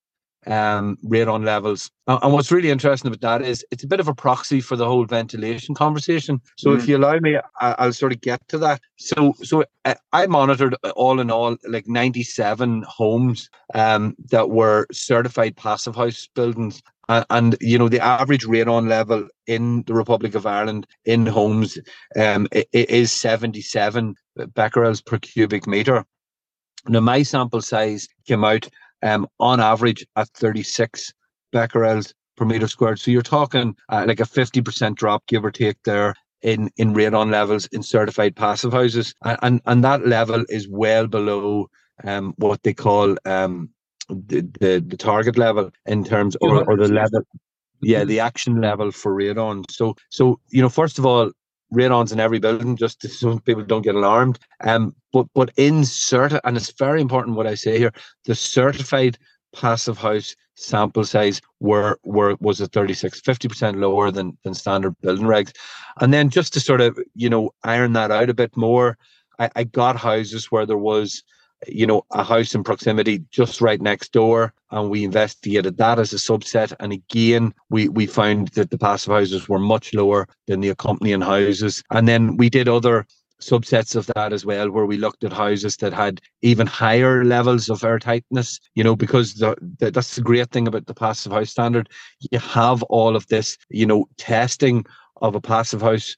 um, 0.46 0.98
radon 1.04 1.44
levels. 1.44 1.90
And 2.06 2.32
what's 2.32 2.52
really 2.52 2.70
interesting 2.70 3.08
about 3.08 3.20
that 3.20 3.48
is 3.48 3.64
it's 3.70 3.84
a 3.84 3.86
bit 3.86 4.00
of 4.00 4.08
a 4.08 4.14
proxy 4.14 4.60
for 4.60 4.76
the 4.76 4.86
whole 4.86 5.04
ventilation 5.04 5.74
conversation. 5.74 6.40
So 6.56 6.70
mm. 6.70 6.78
if 6.78 6.88
you 6.88 6.96
allow 6.96 7.18
me, 7.18 7.38
I, 7.60 7.86
will 7.86 7.92
sort 7.92 8.12
of 8.12 8.20
get 8.20 8.46
to 8.48 8.58
that. 8.58 8.80
So 8.96 9.34
so 9.42 9.64
uh, 9.84 9.94
I 10.12 10.26
monitored 10.26 10.76
uh, 10.84 10.90
all 10.90 11.20
in 11.20 11.30
all 11.30 11.56
like 11.68 11.86
97 11.86 12.84
homes 12.86 13.48
um, 13.74 14.14
that 14.30 14.50
were 14.50 14.86
certified 14.92 15.56
passive 15.56 15.96
house 15.96 16.28
buildings. 16.34 16.82
And, 17.06 17.26
and, 17.28 17.56
you 17.60 17.78
know 17.78 17.90
the 17.90 18.00
average 18.00 18.46
radon 18.46 18.88
level 18.88 19.28
in 19.46 19.82
the 19.82 19.92
Republic 19.92 20.34
of 20.34 20.46
Ireland 20.46 20.86
in 21.04 21.26
homes 21.26 21.78
um, 22.18 22.48
is 22.72 23.12
77 23.12 24.14
becquerels 24.54 25.04
per 25.04 25.18
cubic 25.18 25.66
meter. 25.66 26.06
Now 26.88 27.00
my 27.00 27.22
sample 27.22 27.62
size 27.62 28.08
came 28.26 28.44
out 28.44 28.68
um, 29.04 29.28
on 29.38 29.60
average 29.60 30.04
at 30.16 30.28
36 30.30 31.12
becquerels 31.52 32.12
per 32.36 32.44
meter 32.44 32.66
squared. 32.66 32.98
So 32.98 33.12
you're 33.12 33.22
talking 33.22 33.76
uh, 33.90 34.04
like 34.08 34.18
a 34.18 34.24
50% 34.24 34.96
drop, 34.96 35.24
give 35.26 35.44
or 35.44 35.52
take, 35.52 35.80
there 35.84 36.14
in 36.42 36.70
in 36.76 36.94
radon 36.94 37.30
levels 37.30 37.66
in 37.66 37.82
certified 37.82 38.36
passive 38.36 38.72
houses, 38.72 39.14
and 39.24 39.38
and, 39.42 39.60
and 39.66 39.84
that 39.84 40.06
level 40.06 40.44
is 40.48 40.68
well 40.68 41.06
below 41.06 41.70
um, 42.02 42.34
what 42.38 42.62
they 42.64 42.74
call 42.74 43.16
um, 43.24 43.70
the, 44.08 44.40
the, 44.60 44.84
the 44.86 44.96
target 44.96 45.38
level 45.38 45.70
in 45.86 46.04
terms 46.04 46.36
or, 46.40 46.64
or 46.68 46.76
the 46.76 46.88
level 46.88 47.22
yeah 47.80 48.04
the 48.04 48.20
action 48.20 48.60
level 48.60 48.90
for 48.90 49.14
radon 49.14 49.64
so 49.70 49.94
so 50.10 50.38
you 50.50 50.60
know 50.60 50.68
first 50.68 50.98
of 50.98 51.06
all 51.06 51.30
radons 51.74 52.12
in 52.12 52.20
every 52.20 52.38
building 52.38 52.76
just 52.76 53.02
so 53.08 53.38
people 53.40 53.64
don't 53.64 53.82
get 53.82 53.94
alarmed. 53.94 54.38
Um 54.60 54.94
but 55.12 55.26
but 55.34 55.50
in 55.56 55.84
certain 55.84 56.40
and 56.44 56.56
it's 56.56 56.72
very 56.72 57.00
important 57.00 57.36
what 57.36 57.46
i 57.46 57.54
say 57.54 57.78
here 57.78 57.92
the 58.24 58.34
certified 58.34 59.16
passive 59.54 59.98
house 59.98 60.34
sample 60.56 61.04
size 61.04 61.40
were 61.60 61.98
were 62.04 62.36
was 62.40 62.60
at 62.60 62.72
36 62.72 63.20
50% 63.20 63.80
lower 63.80 64.10
than 64.10 64.36
than 64.44 64.54
standard 64.54 64.94
building 65.00 65.26
regs. 65.26 65.52
And 66.00 66.12
then 66.12 66.28
just 66.28 66.52
to 66.54 66.60
sort 66.60 66.80
of 66.80 66.98
you 67.14 67.28
know 67.28 67.54
iron 67.64 67.92
that 67.94 68.10
out 68.10 68.30
a 68.30 68.34
bit 68.34 68.56
more 68.56 68.98
i, 69.38 69.50
I 69.56 69.64
got 69.64 69.96
houses 69.96 70.50
where 70.50 70.66
there 70.66 70.78
was 70.78 71.22
you 71.66 71.86
know 71.86 72.04
a 72.12 72.22
house 72.22 72.54
in 72.54 72.64
proximity 72.64 73.22
just 73.30 73.60
right 73.60 73.80
next 73.80 74.12
door 74.12 74.52
and 74.70 74.90
we 74.90 75.04
investigated 75.04 75.76
that 75.76 75.98
as 75.98 76.12
a 76.12 76.16
subset 76.16 76.74
and 76.80 76.92
again 76.92 77.52
we 77.70 77.88
we 77.88 78.06
found 78.06 78.48
that 78.48 78.70
the 78.70 78.78
passive 78.78 79.12
houses 79.12 79.48
were 79.48 79.58
much 79.58 79.94
lower 79.94 80.26
than 80.46 80.60
the 80.60 80.68
accompanying 80.68 81.20
houses 81.20 81.82
and 81.90 82.08
then 82.08 82.36
we 82.36 82.48
did 82.48 82.68
other 82.68 83.06
subsets 83.40 83.94
of 83.94 84.06
that 84.14 84.32
as 84.32 84.46
well, 84.46 84.70
where 84.70 84.86
we 84.86 84.96
looked 84.96 85.22
at 85.24 85.32
houses 85.32 85.76
that 85.76 85.92
had 85.92 86.20
even 86.42 86.66
higher 86.66 87.24
levels 87.24 87.68
of 87.68 87.84
air 87.84 87.98
tightness, 87.98 88.58
you 88.74 88.82
know, 88.82 88.96
because 88.96 89.34
the, 89.34 89.54
the, 89.78 89.90
that's 89.90 90.16
the 90.16 90.22
great 90.22 90.50
thing 90.50 90.66
about 90.66 90.86
the 90.86 90.94
passive 90.94 91.32
house 91.32 91.50
standard. 91.50 91.88
You 92.30 92.38
have 92.38 92.82
all 92.84 93.14
of 93.14 93.26
this, 93.26 93.58
you 93.68 93.86
know, 93.86 94.08
testing 94.16 94.86
of 95.20 95.34
a 95.34 95.40
passive 95.40 95.82
house 95.82 96.16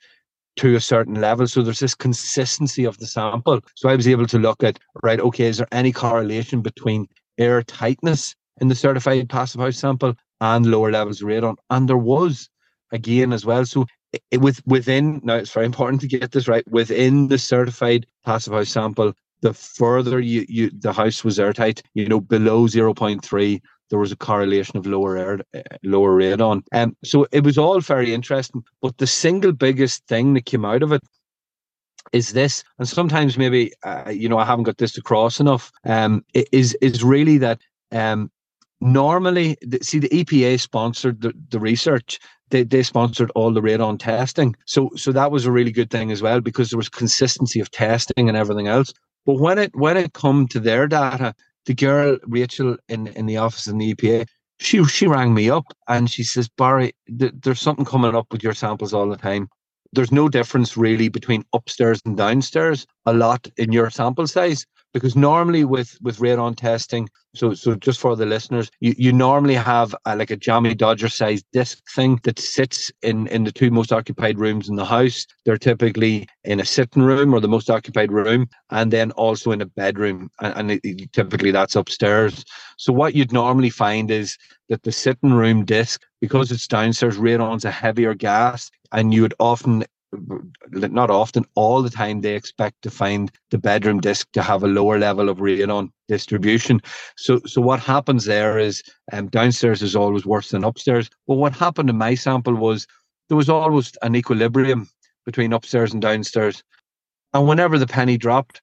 to 0.57 0.75
a 0.75 0.81
certain 0.81 1.21
level. 1.21 1.47
So 1.47 1.62
there's 1.62 1.81
this 1.81 1.95
consistency 1.95 2.85
of 2.85 2.99
the 2.99 3.07
sample. 3.07 3.61
So 3.75 3.88
I 3.88 3.97
was 3.97 4.09
able 4.09 4.27
to 4.27 4.38
look 4.38 4.62
at, 4.62 4.79
right, 5.03 5.21
okay, 5.21 5.47
is 5.47 5.59
there 5.59 5.69
any 5.73 5.92
correlation 5.92 6.62
between 6.62 7.07
air 7.38 7.62
tightness 7.62 8.35
in 8.61 8.69
the 8.69 8.75
certified 8.75 9.29
passive 9.29 9.61
house 9.61 9.79
sample 9.79 10.14
and 10.40 10.66
lower 10.66 10.90
levels 10.90 11.23
of 11.23 11.29
radon? 11.29 11.57
And 11.71 11.88
there 11.88 11.99
was 11.99 12.49
again 12.92 13.33
as 13.33 13.45
well. 13.45 13.64
So 13.64 13.87
it, 14.31 14.40
with 14.40 14.62
within 14.66 15.21
now 15.25 15.37
it's 15.37 15.53
very 15.53 15.66
important 15.66 16.01
to 16.01 16.09
get 16.09 16.33
this 16.33 16.49
right 16.49 16.66
within 16.69 17.29
the 17.29 17.38
certified 17.38 18.07
passive 18.25 18.53
house 18.53 18.71
sample 18.71 19.12
the 19.42 19.53
further 19.53 20.21
you, 20.21 20.47
you 20.49 20.71
the 20.71 20.92
house 20.92 21.23
was 21.25 21.38
airtight 21.38 21.83
you 21.95 22.07
know 22.07 22.21
below 22.21 22.66
0.3 22.66 23.61
there 23.90 23.99
was 23.99 24.12
a 24.12 24.16
correlation 24.16 24.77
of 24.77 24.87
lower 24.87 25.16
air 25.16 25.40
uh, 25.55 25.61
lower 25.83 26.16
radon 26.16 26.62
and 26.72 26.90
um, 26.90 26.96
so 27.05 27.27
it 27.33 27.44
was 27.44 27.59
all 27.59 27.81
very 27.81 28.12
interesting 28.12 28.62
but 28.81 28.96
the 28.99 29.07
single 29.07 29.53
biggest 29.53 30.07
thing 30.07 30.35
that 30.35 30.46
came 30.46 30.64
out 30.64 30.83
of 30.83 30.92
it 30.92 31.03
is 32.12 32.33
this 32.33 32.62
and 32.79 32.88
sometimes 32.88 33.37
maybe 33.37 33.72
uh, 33.85 34.11
you 34.11 34.29
know 34.29 34.38
i 34.38 34.44
haven't 34.44 34.64
got 34.64 34.79
this 34.79 34.96
across 34.96 35.40
enough 35.40 35.70
um 35.85 36.25
is 36.53 36.75
is 36.81 37.03
really 37.03 37.38
that 37.38 37.61
um 37.92 38.31
normally 38.81 39.57
see 39.81 39.99
the 39.99 40.09
epa 40.11 40.61
sponsored 40.61 41.20
the, 41.22 41.33
the 41.49 41.59
research 41.59 42.18
they, 42.51 42.62
they 42.62 42.83
sponsored 42.83 43.31
all 43.35 43.53
the 43.53 43.61
radon 43.61 43.99
testing. 43.99 44.55
So 44.66 44.90
so 44.96 45.12
that 45.12 45.31
was 45.31 45.46
a 45.46 45.53
really 45.53 45.72
good 45.72 45.90
thing 45.90 46.11
as 46.11 46.22
well 46.22 46.40
because 46.40 46.70
there 46.70 46.77
was 46.77 46.88
consistency 46.88 47.61
of 47.61 47.70
testing 47.70 48.29
and 48.29 48.37
everything 48.37 48.68
else. 48.68 48.92
But 49.25 49.40
when 49.40 49.59
it 49.59 49.75
when 49.75 49.96
it 49.96 50.12
come 50.12 50.46
to 50.49 50.61
their 50.61 50.87
data, 50.87 51.35
the 51.66 51.74
girl 51.74 52.18
Rachel 52.26 52.76
in 52.88 53.09
in 53.09 53.26
the 53.26 53.37
office 53.37 53.66
in 53.66 53.79
the 53.79 53.94
EPA, 53.94 54.26
she 54.59 54.85
she 54.85 55.07
rang 55.07 55.35
me 55.35 55.50
up 55.50 55.66
and 55.88 56.11
she 56.11 56.22
says, 56.22 56.48
Barry, 56.48 56.92
th- 57.18 57.35
there's 57.42 57.61
something 57.61 57.85
coming 57.85 58.14
up 58.14 58.26
with 58.31 58.42
your 58.42 58.55
samples 58.55 58.94
all 58.94 59.09
the 59.09 59.16
time. 59.16 59.48
There's 59.92 60.12
no 60.12 60.29
difference 60.29 60.76
really 60.76 61.09
between 61.09 61.44
upstairs 61.52 62.00
and 62.05 62.16
downstairs 62.16 62.87
a 63.05 63.12
lot 63.12 63.48
in 63.57 63.72
your 63.72 63.90
sample 63.90 64.26
size 64.26 64.66
because 64.96 65.14
normally 65.14 65.62
with 65.62 65.98
with 66.00 66.20
radon 66.20 66.56
testing 66.56 67.06
so 67.35 67.52
so 67.52 67.74
just 67.74 68.00
for 68.00 68.16
the 68.16 68.24
listeners 68.24 68.70
you, 68.80 68.94
you 68.96 69.12
normally 69.12 69.54
have 69.54 69.94
a, 70.06 70.16
like 70.16 70.30
a 70.30 70.37
jammy 70.37 70.74
dodger 70.74 71.11
sized 71.11 71.44
disc 71.52 71.82
thing 71.94 72.18
that 72.22 72.38
sits 72.38 72.90
in 73.02 73.26
in 73.26 73.44
the 73.44 73.52
two 73.52 73.70
most 73.70 73.92
occupied 73.92 74.38
rooms 74.38 74.70
in 74.70 74.76
the 74.76 74.87
house. 74.87 75.26
They're 75.44 75.59
typically 75.59 76.26
in 76.44 76.61
a 76.61 76.64
sitting 76.64 77.02
room 77.02 77.35
or 77.35 77.40
the 77.40 77.48
most 77.56 77.68
occupied 77.68 78.11
room 78.11 78.48
and 78.70 78.90
then 78.90 79.11
also 79.12 79.50
in 79.50 79.61
a 79.61 79.66
bedroom 79.66 80.30
and, 80.40 80.70
and 80.70 80.80
it, 80.82 81.12
typically 81.12 81.50
that's 81.50 81.76
upstairs. 81.76 82.42
So 82.78 82.90
what 82.90 83.14
you'd 83.14 83.32
normally 83.32 83.70
find 83.70 84.11
is 84.11 84.38
that 84.70 84.82
the 84.82 84.92
sitting 84.92 85.35
room 85.35 85.66
disc 85.66 86.00
because 86.22 86.50
it's 86.50 86.66
downstairs 86.66 87.18
radon's 87.18 87.66
a 87.66 87.70
heavier 87.70 88.14
gas 88.14 88.70
and 88.92 89.12
you 89.12 89.20
would 89.20 89.35
often 89.38 89.85
not 90.70 91.11
often, 91.11 91.44
all 91.55 91.83
the 91.83 91.90
time, 91.90 92.20
they 92.20 92.35
expect 92.35 92.83
to 92.83 92.90
find 92.90 93.31
the 93.50 93.59
bedroom 93.59 94.00
disc 94.00 94.29
to 94.33 94.42
have 94.42 94.62
a 94.62 94.68
lower 94.68 94.98
level 94.98 95.29
of 95.29 95.38
radon 95.38 95.90
distribution. 96.09 96.81
So, 97.16 97.40
so 97.46 97.61
what 97.61 97.81
happens 97.81 98.24
there 98.24 98.59
is 98.59 98.83
um, 99.12 99.29
downstairs 99.29 99.83
is 99.83 99.96
always 99.96 100.26
worse 100.26 100.50
than 100.50 100.64
upstairs. 100.64 101.11
But 101.26 101.35
what 101.35 101.55
happened 101.55 101.90
in 101.90 101.98
my 101.98 102.14
sample 102.14 102.55
was 102.55 102.87
there 103.29 103.37
was 103.37 103.48
always 103.48 103.92
an 104.02 104.14
equilibrium 104.14 104.88
between 105.24 105.52
upstairs 105.52 105.92
and 105.92 106.00
downstairs. 106.00 106.62
And 107.35 107.46
whenever 107.46 107.79
the 107.79 107.87
penny 107.87 108.16
dropped, 108.16 108.62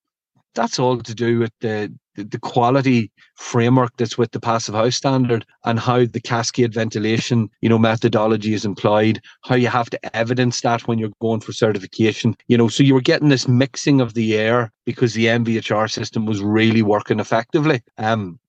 that's 0.55 0.79
all 0.79 0.97
to 0.99 1.15
do 1.15 1.39
with 1.39 1.51
the 1.61 1.93
the 2.15 2.39
quality 2.39 3.11
framework 3.35 3.91
that's 3.97 4.17
with 4.17 4.31
the 4.31 4.39
passive 4.39 4.75
house 4.75 4.95
standard 4.95 5.45
and 5.65 5.79
how 5.79 6.05
the 6.05 6.21
cascade 6.21 6.73
ventilation 6.73 7.49
you 7.61 7.69
know 7.69 7.79
methodology 7.79 8.53
is 8.53 8.65
employed 8.65 9.19
how 9.43 9.55
you 9.55 9.67
have 9.67 9.89
to 9.89 10.15
evidence 10.15 10.61
that 10.61 10.87
when 10.87 10.99
you're 10.99 11.11
going 11.21 11.39
for 11.39 11.53
certification 11.53 12.35
you 12.47 12.57
know. 12.57 12.67
So 12.67 12.83
you 12.83 12.93
were 12.93 13.01
getting 13.01 13.29
this 13.29 13.47
mixing 13.47 14.01
of 14.01 14.13
the 14.13 14.35
air 14.37 14.71
because 14.85 15.13
the 15.13 15.25
mvhr 15.25 15.91
system 15.91 16.25
was 16.25 16.41
really 16.41 16.81
working 16.81 17.19
effectively. 17.19 17.81
Um 17.97 18.39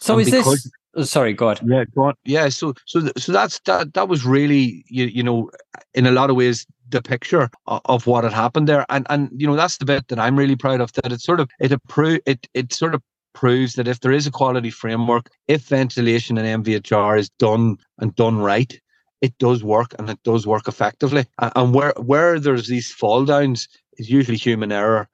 so 0.00 0.18
is 0.18 0.30
because, 0.30 0.62
this 0.62 0.72
oh, 0.94 1.02
sorry 1.02 1.32
go 1.32 1.48
on 1.48 1.56
yeah 1.66 1.84
go 1.94 2.04
on. 2.04 2.14
Yeah 2.24 2.48
so 2.48 2.74
so 2.86 3.10
so 3.16 3.32
that's 3.32 3.60
that 3.60 3.94
that 3.94 4.08
was 4.08 4.24
really 4.24 4.84
you, 4.88 5.06
you 5.06 5.22
know 5.22 5.50
in 5.94 6.06
a 6.06 6.12
lot 6.12 6.30
of 6.30 6.36
ways 6.36 6.66
the 6.90 7.02
picture 7.02 7.50
of 7.66 8.06
what 8.06 8.24
had 8.24 8.32
happened 8.32 8.68
there. 8.68 8.84
And 8.88 9.06
and 9.10 9.30
you 9.36 9.46
know 9.46 9.56
that's 9.56 9.78
the 9.78 9.84
bit 9.84 10.08
that 10.08 10.18
I'm 10.18 10.36
really 10.36 10.56
proud 10.56 10.80
of. 10.80 10.92
That 10.92 11.12
it 11.12 11.20
sort 11.20 11.40
of 11.40 11.50
it 11.60 11.72
appro- 11.72 12.20
it 12.26 12.46
it 12.54 12.72
sort 12.72 12.94
of 12.94 13.02
proves 13.32 13.74
that 13.74 13.88
if 13.88 14.00
there 14.00 14.12
is 14.12 14.26
a 14.26 14.30
quality 14.30 14.70
framework, 14.70 15.30
if 15.48 15.62
ventilation 15.62 16.36
and 16.36 16.64
MVHR 16.64 17.18
is 17.18 17.30
done 17.38 17.76
and 17.98 18.14
done 18.16 18.38
right, 18.38 18.78
it 19.20 19.36
does 19.38 19.62
work 19.62 19.94
and 19.98 20.10
it 20.10 20.22
does 20.24 20.46
work 20.46 20.68
effectively. 20.68 21.26
And 21.38 21.74
where 21.74 21.94
where 21.96 22.38
there's 22.40 22.68
these 22.68 22.90
fall 22.90 23.24
downs 23.24 23.68
is 23.98 24.10
usually 24.10 24.36
human 24.36 24.72
error, 24.72 25.08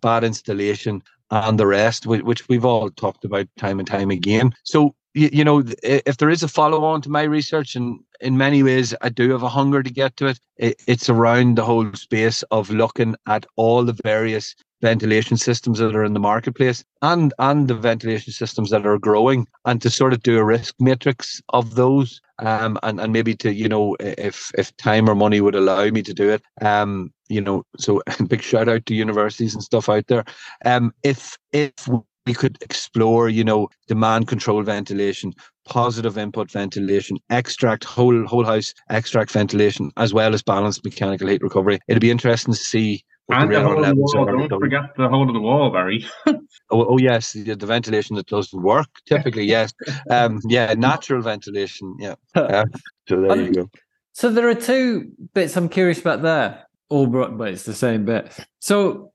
bad 0.00 0.24
installation, 0.24 1.02
and 1.30 1.58
the 1.58 1.66
rest, 1.66 2.06
which 2.06 2.48
we've 2.48 2.64
all 2.64 2.90
talked 2.90 3.24
about 3.24 3.48
time 3.58 3.78
and 3.78 3.88
time 3.88 4.10
again. 4.10 4.52
So 4.64 4.94
you, 5.16 5.30
you 5.32 5.44
know, 5.44 5.64
if 5.82 6.18
there 6.18 6.30
is 6.30 6.42
a 6.42 6.48
follow 6.48 6.84
on 6.84 7.00
to 7.02 7.08
my 7.08 7.22
research, 7.22 7.74
and 7.74 7.98
in 8.20 8.36
many 8.36 8.62
ways 8.62 8.94
I 9.00 9.08
do 9.08 9.30
have 9.30 9.42
a 9.42 9.48
hunger 9.48 9.82
to 9.82 9.90
get 9.90 10.16
to 10.18 10.26
it, 10.26 10.38
it, 10.58 10.82
it's 10.86 11.08
around 11.08 11.56
the 11.56 11.64
whole 11.64 11.90
space 11.94 12.42
of 12.50 12.70
looking 12.70 13.16
at 13.26 13.46
all 13.56 13.82
the 13.82 13.98
various 14.04 14.54
ventilation 14.82 15.38
systems 15.38 15.78
that 15.78 15.96
are 15.96 16.04
in 16.04 16.12
the 16.12 16.20
marketplace 16.20 16.84
and 17.00 17.32
and 17.38 17.66
the 17.66 17.74
ventilation 17.74 18.30
systems 18.30 18.68
that 18.68 18.84
are 18.84 18.98
growing 18.98 19.46
and 19.64 19.80
to 19.80 19.88
sort 19.88 20.12
of 20.12 20.22
do 20.22 20.38
a 20.38 20.44
risk 20.44 20.74
matrix 20.78 21.40
of 21.48 21.76
those 21.76 22.20
um 22.40 22.78
and, 22.82 23.00
and 23.00 23.10
maybe 23.10 23.34
to 23.34 23.54
you 23.54 23.70
know 23.70 23.96
if 24.00 24.52
if 24.58 24.76
time 24.76 25.08
or 25.08 25.14
money 25.14 25.40
would 25.40 25.54
allow 25.54 25.88
me 25.88 26.02
to 26.02 26.12
do 26.12 26.28
it 26.28 26.42
um 26.60 27.10
you 27.30 27.40
know 27.40 27.64
so 27.78 28.02
big 28.28 28.42
shout 28.42 28.68
out 28.68 28.84
to 28.84 28.94
universities 28.94 29.54
and 29.54 29.62
stuff 29.62 29.88
out 29.88 30.06
there. 30.08 30.24
Um 30.66 30.92
if 31.02 31.38
if 31.54 31.88
we 32.26 32.34
could 32.34 32.58
explore, 32.60 33.28
you 33.28 33.44
know, 33.44 33.68
demand 33.86 34.28
control 34.28 34.62
ventilation, 34.62 35.32
positive 35.64 36.18
input 36.18 36.50
ventilation, 36.50 37.16
extract 37.30 37.84
whole 37.84 38.26
whole 38.26 38.44
house 38.44 38.74
extract 38.90 39.30
ventilation, 39.30 39.90
as 39.96 40.12
well 40.12 40.34
as 40.34 40.42
balanced 40.42 40.84
mechanical 40.84 41.28
heat 41.28 41.42
recovery. 41.42 41.78
It'd 41.88 42.00
be 42.00 42.10
interesting 42.10 42.52
to 42.52 42.60
see. 42.60 43.04
And 43.28 43.52
the, 43.52 43.60
hole 43.60 43.82
the 43.82 43.94
wall. 43.94 44.46
Don't 44.48 44.60
forget 44.60 44.82
the 44.96 45.08
hole 45.08 45.26
in 45.26 45.34
the 45.34 45.40
wall, 45.40 45.70
Barry. 45.70 46.06
oh, 46.26 46.36
oh, 46.70 46.98
yes, 46.98 47.32
the, 47.32 47.56
the, 47.56 47.66
ventilation 47.66 48.14
that 48.14 48.26
doesn't 48.26 48.62
work. 48.62 48.86
Typically, 49.08 49.44
yes. 49.46 49.72
Um, 50.10 50.38
yeah, 50.48 50.74
natural 50.74 51.22
ventilation. 51.22 51.96
Yeah. 51.98 52.14
Uh, 52.36 52.66
so 53.08 53.20
there 53.20 53.36
you 53.36 53.52
go. 53.52 53.70
So 54.12 54.30
there 54.30 54.48
are 54.48 54.54
two 54.54 55.10
bits 55.34 55.56
I'm 55.56 55.68
curious 55.68 56.00
about 56.00 56.22
there. 56.22 56.66
All 56.88 57.08
brought, 57.08 57.36
but 57.36 57.48
it's 57.48 57.64
the 57.64 57.74
same 57.74 58.04
bit. 58.04 58.32
So 58.60 59.12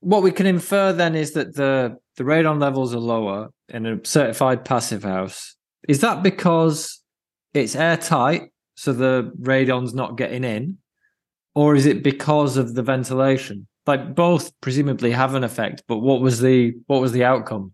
what 0.00 0.22
we 0.22 0.30
can 0.30 0.46
infer 0.46 0.92
then 0.92 1.14
is 1.14 1.32
that 1.32 1.54
the 1.54 1.98
the 2.18 2.24
radon 2.24 2.60
levels 2.60 2.94
are 2.94 2.98
lower 2.98 3.48
in 3.68 3.86
a 3.86 4.04
certified 4.04 4.64
passive 4.64 5.04
house. 5.04 5.54
Is 5.88 6.00
that 6.00 6.22
because 6.22 7.00
it's 7.54 7.76
airtight, 7.76 8.50
so 8.74 8.92
the 8.92 9.32
radon's 9.40 9.94
not 9.94 10.18
getting 10.18 10.42
in, 10.42 10.78
or 11.54 11.76
is 11.76 11.86
it 11.86 12.02
because 12.02 12.56
of 12.56 12.74
the 12.74 12.82
ventilation? 12.82 13.66
Like 13.86 14.16
both 14.16 14.50
presumably 14.60 15.12
have 15.12 15.34
an 15.34 15.44
effect, 15.44 15.84
but 15.86 15.98
what 15.98 16.20
was 16.20 16.40
the 16.40 16.74
what 16.88 17.00
was 17.00 17.12
the 17.12 17.24
outcome? 17.24 17.72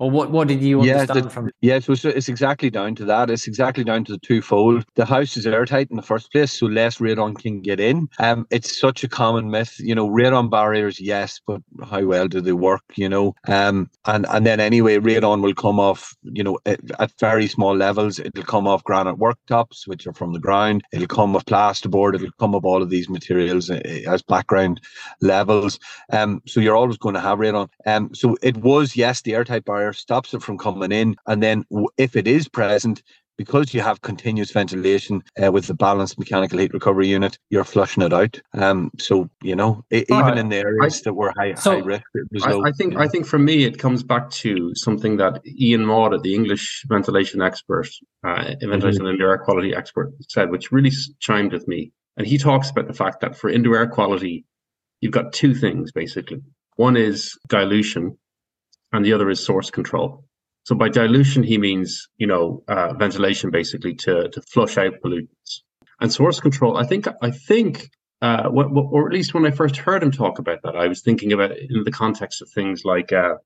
Or 0.00 0.10
what, 0.10 0.30
what 0.30 0.48
did 0.48 0.62
you 0.62 0.80
understand 0.80 1.08
yeah, 1.14 1.22
the, 1.22 1.30
from? 1.30 1.50
Yeah, 1.60 1.78
so 1.78 1.92
it's, 1.92 2.06
it's 2.06 2.28
exactly 2.30 2.70
down 2.70 2.94
to 2.94 3.04
that. 3.04 3.28
It's 3.28 3.46
exactly 3.46 3.84
down 3.84 4.02
to 4.06 4.12
the 4.12 4.18
twofold. 4.18 4.86
The 4.94 5.04
house 5.04 5.36
is 5.36 5.46
airtight 5.46 5.90
in 5.90 5.96
the 5.96 6.02
first 6.02 6.32
place, 6.32 6.52
so 6.52 6.66
less 6.66 6.98
radon 6.98 7.36
can 7.38 7.60
get 7.60 7.80
in. 7.80 8.08
Um, 8.18 8.46
it's 8.50 8.80
such 8.80 9.04
a 9.04 9.08
common 9.08 9.50
myth, 9.50 9.76
you 9.78 9.94
know, 9.94 10.08
radon 10.08 10.50
barriers, 10.50 10.98
yes, 10.98 11.38
but 11.46 11.60
how 11.84 12.02
well 12.06 12.28
do 12.28 12.40
they 12.40 12.54
work? 12.54 12.82
You 12.94 13.10
know, 13.10 13.34
um, 13.46 13.90
and 14.06 14.24
and 14.30 14.46
then 14.46 14.58
anyway, 14.58 14.96
radon 14.96 15.42
will 15.42 15.52
come 15.52 15.78
off, 15.78 16.16
you 16.22 16.42
know, 16.42 16.58
at, 16.64 16.80
at 16.98 17.12
very 17.20 17.46
small 17.46 17.76
levels. 17.76 18.18
It'll 18.18 18.42
come 18.42 18.66
off 18.66 18.82
granite 18.84 19.18
worktops, 19.18 19.86
which 19.86 20.06
are 20.06 20.14
from 20.14 20.32
the 20.32 20.40
ground. 20.40 20.82
It'll 20.94 21.08
come 21.08 21.36
off 21.36 21.44
plasterboard. 21.44 22.14
It'll 22.14 22.32
come 22.38 22.54
off 22.54 22.64
all 22.64 22.82
of 22.82 22.88
these 22.88 23.10
materials 23.10 23.68
uh, 23.68 23.82
as 24.08 24.22
background 24.22 24.80
levels. 25.20 25.78
Um, 26.10 26.40
so 26.46 26.58
you're 26.58 26.76
always 26.76 26.96
going 26.96 27.16
to 27.16 27.20
have 27.20 27.38
radon. 27.38 27.68
Um, 27.84 28.14
so 28.14 28.38
it 28.42 28.56
was 28.56 28.96
yes, 28.96 29.20
the 29.20 29.34
airtight 29.34 29.66
barrier 29.66 29.89
stops 29.92 30.34
it 30.34 30.42
from 30.42 30.58
coming 30.58 30.92
in. 30.92 31.16
And 31.26 31.42
then 31.42 31.64
if 31.96 32.16
it 32.16 32.26
is 32.26 32.48
present, 32.48 33.02
because 33.40 33.72
you 33.72 33.80
have 33.80 34.02
continuous 34.02 34.50
ventilation 34.50 35.22
uh, 35.42 35.50
with 35.50 35.66
the 35.66 35.72
balanced 35.72 36.18
mechanical 36.18 36.58
heat 36.58 36.74
recovery 36.74 37.08
unit, 37.08 37.38
you're 37.48 37.64
flushing 37.64 38.02
it 38.02 38.12
out. 38.12 38.38
Um, 38.52 38.90
so 38.98 39.30
you 39.42 39.56
know, 39.56 39.82
it, 39.88 40.04
even 40.10 40.20
right. 40.20 40.36
in 40.36 40.50
the 40.50 40.58
areas 40.58 41.00
I, 41.00 41.04
that 41.04 41.14
were 41.14 41.32
high, 41.34 41.54
so 41.54 41.70
high 41.70 41.78
risk, 41.78 42.04
I, 42.42 42.58
I, 42.66 42.72
think 42.72 42.96
I 42.96 43.08
think 43.08 43.26
for 43.26 43.38
me 43.38 43.64
it 43.64 43.78
comes 43.78 44.02
back 44.02 44.28
to 44.44 44.74
something 44.74 45.16
that 45.16 45.40
Ian 45.46 45.86
Mawditt, 45.86 46.22
the 46.22 46.34
English 46.34 46.84
ventilation 46.86 47.40
expert, 47.40 47.88
uh, 48.24 48.56
ventilation 48.60 49.04
mm-hmm. 49.04 49.06
and 49.06 49.22
air 49.22 49.38
quality 49.38 49.74
expert, 49.74 50.12
said, 50.28 50.50
which 50.50 50.70
really 50.70 50.92
chimed 51.20 51.54
with 51.54 51.66
me. 51.66 51.92
And 52.18 52.26
he 52.26 52.36
talks 52.36 52.68
about 52.68 52.88
the 52.88 52.94
fact 52.94 53.22
that 53.22 53.38
for 53.38 53.48
indoor 53.48 53.78
air 53.78 53.86
quality, 53.86 54.44
you've 55.00 55.12
got 55.12 55.32
two 55.32 55.54
things 55.54 55.92
basically. 55.92 56.42
One 56.76 56.94
is 56.94 57.38
dilution, 57.48 58.18
and 58.92 59.04
the 59.04 59.12
other 59.12 59.30
is 59.30 59.44
source 59.44 59.70
control. 59.70 60.24
So 60.64 60.74
by 60.74 60.88
dilution, 60.88 61.42
he 61.42 61.58
means 61.58 62.08
you 62.18 62.26
know 62.26 62.62
uh, 62.68 62.94
ventilation 62.94 63.50
basically 63.50 63.94
to 63.96 64.28
to 64.28 64.42
flush 64.42 64.78
out 64.78 64.94
pollutants. 65.02 65.62
And 66.00 66.12
source 66.12 66.40
control, 66.40 66.76
I 66.76 66.84
think 66.84 67.06
I 67.22 67.30
think 67.30 67.90
uh, 68.22 68.48
what, 68.48 68.66
or 68.66 69.06
at 69.06 69.14
least 69.14 69.32
when 69.32 69.46
I 69.46 69.50
first 69.50 69.76
heard 69.76 70.02
him 70.02 70.10
talk 70.10 70.38
about 70.38 70.60
that, 70.62 70.76
I 70.76 70.88
was 70.88 71.00
thinking 71.00 71.32
about 71.32 71.52
it 71.52 71.70
in 71.70 71.84
the 71.84 71.90
context 71.90 72.42
of 72.42 72.50
things 72.50 72.84
like 72.84 73.12
uh, 73.12 73.36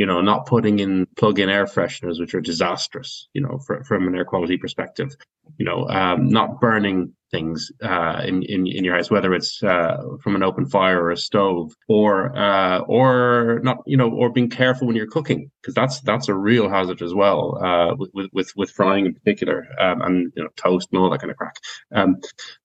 you 0.00 0.06
know, 0.06 0.22
not 0.22 0.46
putting 0.46 0.78
in 0.78 1.06
plug-in 1.18 1.50
air 1.50 1.66
fresheners, 1.66 2.18
which 2.18 2.34
are 2.34 2.40
disastrous, 2.40 3.28
you 3.34 3.42
know, 3.42 3.58
for, 3.66 3.84
from 3.84 4.08
an 4.08 4.14
air 4.14 4.24
quality 4.24 4.56
perspective. 4.56 5.14
You 5.58 5.66
know, 5.66 5.86
um, 5.90 6.30
not 6.30 6.58
burning 6.58 7.12
things 7.30 7.70
uh, 7.82 8.22
in, 8.24 8.42
in 8.44 8.66
in 8.66 8.82
your 8.82 8.96
house, 8.96 9.10
whether 9.10 9.34
it's 9.34 9.62
uh, 9.62 9.98
from 10.22 10.36
an 10.36 10.42
open 10.42 10.64
fire 10.64 11.02
or 11.02 11.10
a 11.10 11.18
stove, 11.18 11.74
or 11.86 12.34
uh, 12.34 12.78
or 12.78 13.60
not, 13.62 13.78
you 13.84 13.98
know, 13.98 14.10
or 14.10 14.32
being 14.32 14.48
careful 14.48 14.86
when 14.86 14.96
you're 14.96 15.06
cooking, 15.06 15.50
because 15.60 15.74
that's 15.74 16.00
that's 16.00 16.28
a 16.28 16.34
real 16.34 16.70
hazard 16.70 17.02
as 17.02 17.12
well, 17.12 17.62
uh, 17.62 17.94
with 18.14 18.30
with 18.32 18.56
with 18.56 18.70
frying 18.70 19.04
in 19.04 19.12
particular, 19.12 19.66
um, 19.78 20.00
and 20.00 20.32
you 20.34 20.42
know, 20.42 20.48
toast 20.56 20.88
and 20.92 20.98
all 20.98 21.10
that 21.10 21.20
kind 21.20 21.30
of 21.30 21.36
crack. 21.36 21.56
Um, 21.92 22.16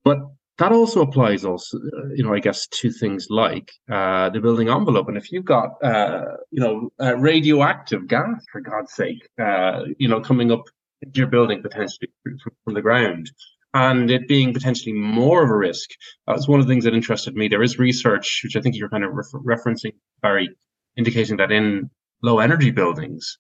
but 0.05 0.19
that 0.57 0.71
also 0.71 1.01
applies 1.01 1.43
also 1.43 1.77
uh, 1.77 2.07
you 2.15 2.23
know 2.23 2.33
i 2.33 2.39
guess 2.39 2.67
to 2.67 2.91
things 2.91 3.27
like 3.29 3.71
uh, 3.91 4.29
the 4.29 4.39
building 4.39 4.69
envelope. 4.69 5.07
And 5.07 5.17
if 5.17 5.31
you've 5.31 5.45
got 5.45 5.83
uh, 5.83 6.25
you 6.51 6.61
know 6.61 6.89
uh, 7.01 7.15
radioactive 7.17 8.07
gas 8.07 8.43
for 8.51 8.61
god's 8.61 8.93
sake 8.93 9.27
uh, 9.41 9.81
you 9.97 10.07
know 10.07 10.21
coming 10.21 10.51
up 10.51 10.63
your 11.13 11.27
building 11.27 11.61
potentially 11.61 12.09
from, 12.23 12.73
the 12.73 12.81
ground 12.81 13.29
and 13.73 14.09
it 14.09 14.27
being 14.27 14.53
potentially 14.53 14.93
more 14.93 15.43
of 15.43 15.49
a 15.49 15.57
risk 15.57 15.89
that's 16.25 16.47
one 16.47 16.59
of 16.59 16.65
the 16.65 16.71
things 16.71 16.85
that 16.85 16.93
interested 16.93 17.35
me. 17.35 17.47
There 17.47 17.63
is 17.63 17.77
research 17.77 18.41
which 18.43 18.55
i 18.55 18.61
think 18.61 18.75
you're 18.75 18.89
kind 18.89 19.03
of 19.03 19.11
referencing 19.11 19.93
barry 20.21 20.49
indicating 20.95 21.37
that 21.37 21.51
in 21.51 21.89
low 22.23 22.39
energy 22.39 22.71
buildings 22.71 23.37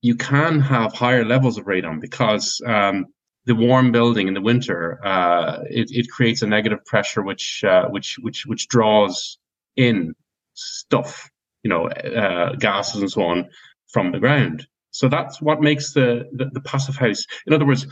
you 0.00 0.14
can 0.14 0.60
have 0.60 0.92
higher 0.92 1.24
levels 1.24 1.58
of 1.58 1.64
radon 1.64 2.00
because 2.00 2.60
um, 2.66 3.06
the 3.46 3.54
warm 3.54 3.92
building 3.92 4.28
in 4.28 4.34
the 4.34 4.40
winter, 4.40 5.00
uh, 5.06 5.60
it, 5.70 5.88
it 5.92 6.10
creates 6.10 6.42
a 6.42 6.46
negative 6.46 6.84
pressure 6.84 7.22
which 7.22 7.62
uh, 7.64 7.86
which 7.88 8.18
which 8.20 8.44
which 8.44 8.68
draws 8.68 9.38
in 9.76 10.14
stuff, 10.54 11.30
you 11.62 11.70
know, 11.70 11.88
uh, 11.88 12.54
gases 12.56 13.00
and 13.00 13.10
so 13.10 13.22
on 13.22 13.48
from 13.88 14.10
the 14.10 14.18
ground. 14.18 14.66
So 14.90 15.08
that's 15.08 15.40
what 15.40 15.60
makes 15.60 15.92
the, 15.92 16.28
the, 16.32 16.46
the 16.46 16.60
passive 16.60 16.96
house. 16.96 17.24
In 17.46 17.52
other 17.52 17.66
words, 17.66 17.86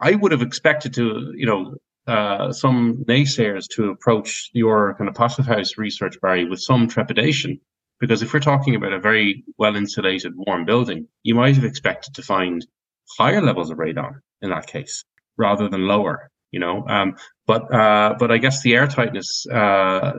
I 0.00 0.14
would 0.14 0.32
have 0.32 0.42
expected 0.42 0.92
to, 0.94 1.32
you 1.34 1.46
know, 1.46 1.76
uh, 2.12 2.52
some 2.52 3.04
naysayers 3.08 3.68
to 3.68 3.90
approach 3.90 4.50
your 4.52 4.94
kind 4.94 5.08
of 5.08 5.14
passive 5.14 5.46
house 5.46 5.78
research, 5.78 6.20
Barry, 6.20 6.44
with 6.44 6.60
some 6.60 6.88
trepidation. 6.88 7.60
Because 8.00 8.22
if 8.22 8.32
we're 8.32 8.40
talking 8.40 8.74
about 8.74 8.92
a 8.92 9.00
very 9.00 9.44
well 9.58 9.76
insulated, 9.76 10.32
warm 10.36 10.64
building, 10.64 11.06
you 11.22 11.34
might 11.34 11.54
have 11.54 11.64
expected 11.64 12.14
to 12.14 12.22
find 12.22 12.66
higher 13.16 13.40
levels 13.40 13.70
of 13.70 13.78
radon 13.78 14.20
in 14.42 14.50
that 14.50 14.66
case 14.66 15.04
rather 15.36 15.68
than 15.68 15.86
lower 15.86 16.30
you 16.50 16.60
know? 16.60 16.86
Um, 16.88 17.16
but 17.46 17.72
uh, 17.72 18.14
but 18.18 18.30
i 18.30 18.38
guess 18.38 18.62
the 18.62 18.72
airtightness 18.72 19.46
uh, 19.52 20.12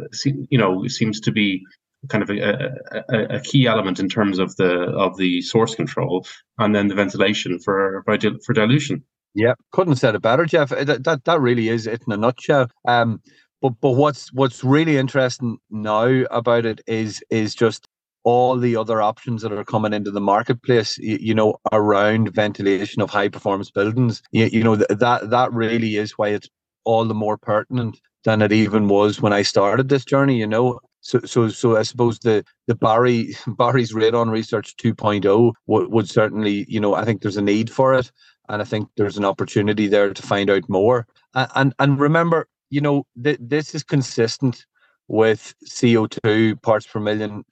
you 0.49 0.58
know 0.58 0.88
seems 0.88 1.19
to 1.21 1.32
be 1.32 1.63
kind 2.08 2.23
of 2.23 2.29
a, 2.29 2.71
a, 3.10 3.36
a, 3.36 3.39
key 3.41 3.67
element 3.67 3.99
in 3.99 4.08
terms 4.08 4.39
of 4.39 4.55
the 4.55 4.71
of 4.71 5.17
the 5.17 5.41
source 5.41 5.75
control 5.75 6.25
and 6.58 6.73
then 6.73 6.88
the 6.88 6.95
ventilation 6.95 7.60
for 7.60 8.03
for 8.05 8.53
dilution. 8.53 9.03
Yeah 9.36 9.53
couldn't 9.73 9.91
have 9.91 9.99
said 9.99 10.15
it 10.15 10.21
better 10.21 10.45
jeff. 10.45 10.69
That, 10.69 11.03
that 11.03 11.25
that 11.25 11.41
really 11.41 11.67
is 11.67 11.88
it 11.88 12.01
in 12.08 12.13
a 12.13 12.17
nutshell. 12.17 12.69
Um 12.88 13.21
but 13.62 13.73
but 13.82 13.91
what's 13.91 14.32
what's 14.32 14.63
really 14.63 14.97
interesting 14.97 15.58
now 15.69 16.05
about 16.32 16.65
it 16.65 16.79
is 16.88 17.21
is 17.29 17.53
just 17.53 17.88
all 18.30 18.58
the 18.58 18.76
other 18.76 19.02
options 19.02 19.42
that 19.42 19.52
are 19.52 19.63
coming 19.63 19.92
into 19.92 20.12
the 20.12 20.22
marketplace, 20.22 21.00
you, 21.00 21.18
you 21.20 21.34
know, 21.34 21.56
around 21.72 22.30
ventilation 22.30 23.02
of 23.02 23.10
high 23.10 23.28
performance 23.28 23.72
buildings, 23.72 24.22
you, 24.32 24.46
you 24.46 24.63
know, 24.63 24.76
th- 24.76 25.00
that 25.00 25.32
that 25.32 25.52
really 25.52 25.96
is 25.96 26.12
why 26.12 26.28
it's 26.28 26.48
all 26.84 27.06
the 27.06 27.15
more 27.15 27.38
pertinent 27.39 28.00
than 28.26 28.44
it 28.44 28.52
even 28.52 28.88
was 28.88 29.20
when 29.20 29.34
I 29.34 29.42
started 29.42 29.89
this 29.89 30.06
journey, 30.06 30.38
you 30.38 30.46
know. 30.46 30.80
So, 31.02 31.20
so, 31.26 31.50
so 31.50 31.76
I 31.76 31.82
suppose 31.82 32.20
the 32.20 32.46
the 32.68 32.76
Barry 32.76 33.36
Barry's 33.48 33.94
radon 33.94 34.30
research 34.30 34.76
2.0 34.78 35.24
w- 35.68 35.89
would 35.89 36.08
certainly, 36.08 36.65
you 36.70 36.80
know, 36.80 36.94
I 36.94 37.06
think 37.06 37.22
there's 37.24 37.38
a 37.38 37.42
need 37.42 37.72
for 37.72 37.96
it, 37.96 38.12
and 38.48 38.62
I 38.62 38.65
think 38.65 38.89
there's 38.96 39.18
an 39.18 39.26
opportunity 39.26 39.88
there 39.88 40.13
to 40.13 40.22
find 40.22 40.52
out 40.52 40.70
more. 40.70 41.08
And 41.34 41.50
and, 41.56 41.74
and 41.80 42.00
remember, 42.00 42.48
you 42.70 42.82
know, 42.82 43.08
th- 43.24 43.39
this 43.42 43.74
is 43.74 43.84
consistent 43.84 44.68
with 45.08 45.56
CO2 45.65 46.62
parts 46.62 46.86
per 46.86 47.00
million 47.00 47.44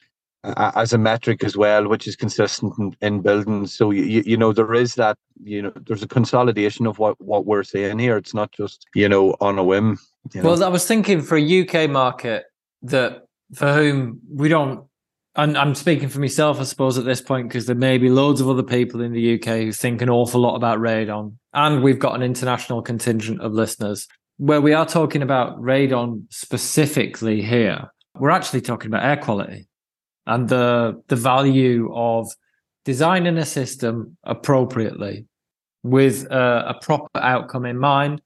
as 0.44 0.94
a 0.94 0.98
metric 0.98 1.44
as 1.44 1.58
well, 1.58 1.88
which 1.88 2.08
is 2.08 2.16
consistent 2.16 2.74
in, 2.78 2.96
in 3.02 3.22
buildings. 3.22 3.74
So 3.74 3.92
you, 3.92 4.24
you 4.26 4.38
know 4.38 4.54
there 4.54 4.74
is 4.74 4.96
that 4.96 5.18
you 5.44 5.62
know 5.62 5.74
there's 5.88 6.04
a 6.04 6.08
consolidation 6.08 6.88
of 6.88 7.00
what 7.00 7.20
what 7.20 7.46
we're 7.46 7.64
saying 7.64 8.00
here. 8.00 8.18
It's 8.18 8.34
not 8.34 8.52
just 8.52 8.86
you 8.96 9.10
know 9.10 9.36
on 9.42 9.58
a 9.58 9.64
whim. 9.64 9.98
You 10.34 10.42
know? 10.42 10.50
Well, 10.50 10.64
I 10.64 10.70
was 10.70 10.86
thinking 10.86 11.22
for 11.22 11.38
a 11.38 11.62
UK 11.62 11.90
market 11.90 12.46
that 12.84 13.26
for 13.54 13.74
whom 13.74 14.20
we 14.32 14.50
don't. 14.50 14.86
And 15.36 15.56
I'm 15.56 15.76
speaking 15.76 16.10
for 16.10 16.20
myself, 16.20 16.60
I 16.60 16.64
suppose, 16.64 16.98
at 16.98 17.06
this 17.06 17.22
point, 17.22 17.48
because 17.48 17.68
there 17.68 17.76
may 17.76 18.00
be 18.00 18.10
loads 18.10 18.42
of 18.42 18.50
other 18.50 18.64
people 18.64 19.02
in 19.02 19.14
the 19.14 19.36
UK 19.36 19.60
who 19.60 19.72
think 19.72 20.02
an 20.02 20.10
awful 20.10 20.42
lot 20.42 20.56
about 20.56 20.80
radon, 20.80 21.36
and 21.54 21.84
we've 21.84 22.00
got 22.00 22.16
an 22.16 22.24
international 22.24 22.82
contingent 22.82 23.42
of 23.42 23.54
listeners 23.54 24.08
where 24.38 24.62
we 24.62 24.74
are 24.74 24.86
talking 24.86 25.22
about 25.22 25.60
radon 25.62 26.24
specifically 26.32 27.44
here. 27.44 27.92
We're 28.16 28.32
actually 28.32 28.62
talking 28.62 28.88
about 28.88 29.04
air 29.04 29.18
quality 29.18 29.68
and 30.28 30.48
the 30.50 31.02
the 31.08 31.16
value 31.16 31.92
of 31.94 32.28
designing 32.86 33.38
a 33.38 33.46
system 33.46 34.18
appropriately 34.24 35.26
with 35.84 36.26
a, 36.32 36.66
a 36.70 36.80
proper 36.82 37.20
outcome 37.20 37.66
in 37.66 37.78
mind, 37.78 38.22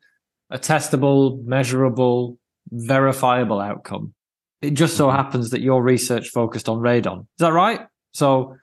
a 0.50 0.60
testable, 0.60 1.44
measurable, 1.46 2.38
verifiable 2.72 3.62
outcome. 3.62 4.14
It 4.62 4.72
just 4.72 4.98
so 4.98 5.10
happens 5.10 5.50
that 5.52 5.62
your 5.62 5.82
research 5.82 6.30
focused 6.30 6.70
on 6.70 6.80
radon. 6.80 7.22
Is 7.22 7.40
that 7.40 7.54
right? 7.54 7.82
So, 8.14 8.56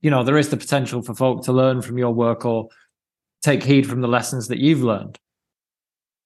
you 0.00 0.10
know, 0.10 0.22
there 0.22 0.38
is 0.38 0.50
the 0.50 0.56
potential 0.56 1.02
for 1.02 1.14
folk 1.14 1.44
to 1.44 1.52
learn 1.52 1.82
from 1.82 1.98
your 1.98 2.12
work 2.12 2.44
or 2.44 2.68
take 3.42 3.62
heed 3.62 3.88
from 3.88 4.00
the 4.00 4.08
lessons 4.08 4.48
that 4.48 4.58
you've 4.58 4.82
learned. 4.82 5.18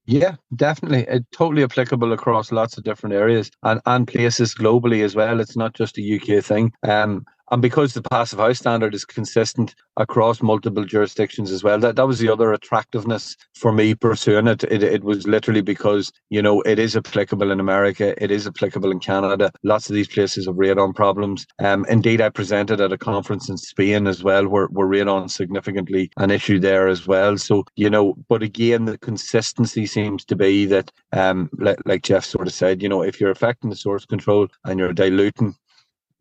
Yeah, 0.07 0.37
definitely. 0.57 1.07
It's 1.09 1.27
totally 1.33 1.65
applicable 1.65 2.13
across 2.13 2.53
lots 2.53 2.79
of 2.79 2.85
different 2.85 3.17
areas 3.17 3.51
and, 3.65 3.81
and 3.87 4.07
places 4.09 4.55
globally 4.55 5.05
as 5.05 5.17
well. 5.17 5.41
It's 5.41 5.57
not 5.57 5.75
just 5.75 5.99
a 5.99 6.17
UK 6.17 6.45
thing. 6.45 6.75
Um, 6.87 7.27
and 7.51 7.63
because 7.63 7.95
the 7.95 8.03
passive 8.03 8.39
house 8.39 8.59
standard 8.59 8.95
is 8.95 9.05
consistent 9.05 9.75
across 9.97 10.43
multiple 10.43 10.85
jurisdictions 10.85 11.51
as 11.51 11.63
well, 11.63 11.79
that, 11.79 11.97
that 11.97 12.07
was 12.07 12.19
the 12.19 12.29
other 12.29 12.53
attractiveness 12.53 13.37
for 13.55 13.73
me 13.73 13.95
pursuing 13.95 14.47
it. 14.47 14.65
it. 14.65 14.83
It 14.83 15.05
was 15.05 15.27
literally 15.27 15.63
because, 15.63 16.13
you 16.29 16.43
know, 16.43 16.61
it 16.63 16.79
is 16.79 16.97
applicable 16.97 17.51
in 17.51 17.61
America, 17.61 18.15
it 18.23 18.31
is 18.31 18.47
applicable 18.47 18.91
in 18.91 19.01
Canada. 19.01 19.51
Lots 19.63 19.89
of 19.89 19.95
these 19.95 20.09
places 20.09 20.47
have 20.47 20.57
radon 20.57 20.95
problems. 20.95 21.47
Um, 21.59 21.87
indeed, 21.89 22.21
I 22.21 22.29
presented 22.29 22.81
at 22.81 22.93
a 22.93 22.99
conference 22.99 23.49
in 23.49 23.57
Spain 23.57 24.07
as 24.07 24.23
well, 24.23 24.49
where, 24.49 24.67
where 24.67 24.87
radon 24.87 25.31
significantly 25.31 26.11
an 26.17 26.31
issue 26.31 26.59
there 26.59 26.89
as 26.89 27.07
well. 27.07 27.39
So, 27.39 27.65
you 27.77 27.91
know, 27.91 28.15
but 28.29 28.43
again, 28.43 28.85
the 28.85 28.99
consistency 28.99 29.87
seems 29.87 30.25
to 30.27 30.37
be 30.37 30.67
that, 30.67 30.91
um, 31.13 31.49
like, 31.59 31.79
like 31.87 32.03
Jeff 32.03 32.25
sort 32.25 32.47
of 32.47 32.53
said, 32.53 32.83
you 32.83 32.89
know, 32.89 33.03
if 33.03 33.21
you're 33.21 33.31
affecting 33.31 33.71
the 33.71 33.77
source 33.77 34.05
control 34.05 34.49
and 34.65 34.79
you're 34.79 34.93
diluting 34.93 35.55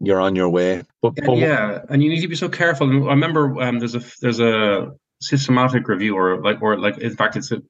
you're 0.05 0.21
on 0.21 0.35
your 0.35 0.49
way. 0.49 0.83
But, 1.01 1.15
but 1.15 1.37
yeah, 1.37 1.81
and 1.89 2.03
you 2.03 2.09
need 2.09 2.21
to 2.21 2.27
be 2.27 2.35
so 2.35 2.49
careful. 2.49 2.89
I 2.89 3.11
remember 3.11 3.61
um, 3.61 3.79
there's 3.79 3.95
a 3.95 4.03
there's 4.21 4.39
a 4.39 4.91
systematic 5.21 5.87
review 5.87 6.15
or 6.15 6.41
like 6.41 6.61
or 6.61 6.77
like 6.77 6.97
in 6.97 7.15
fact 7.15 7.35
it's 7.35 7.51
a, 7.51 7.61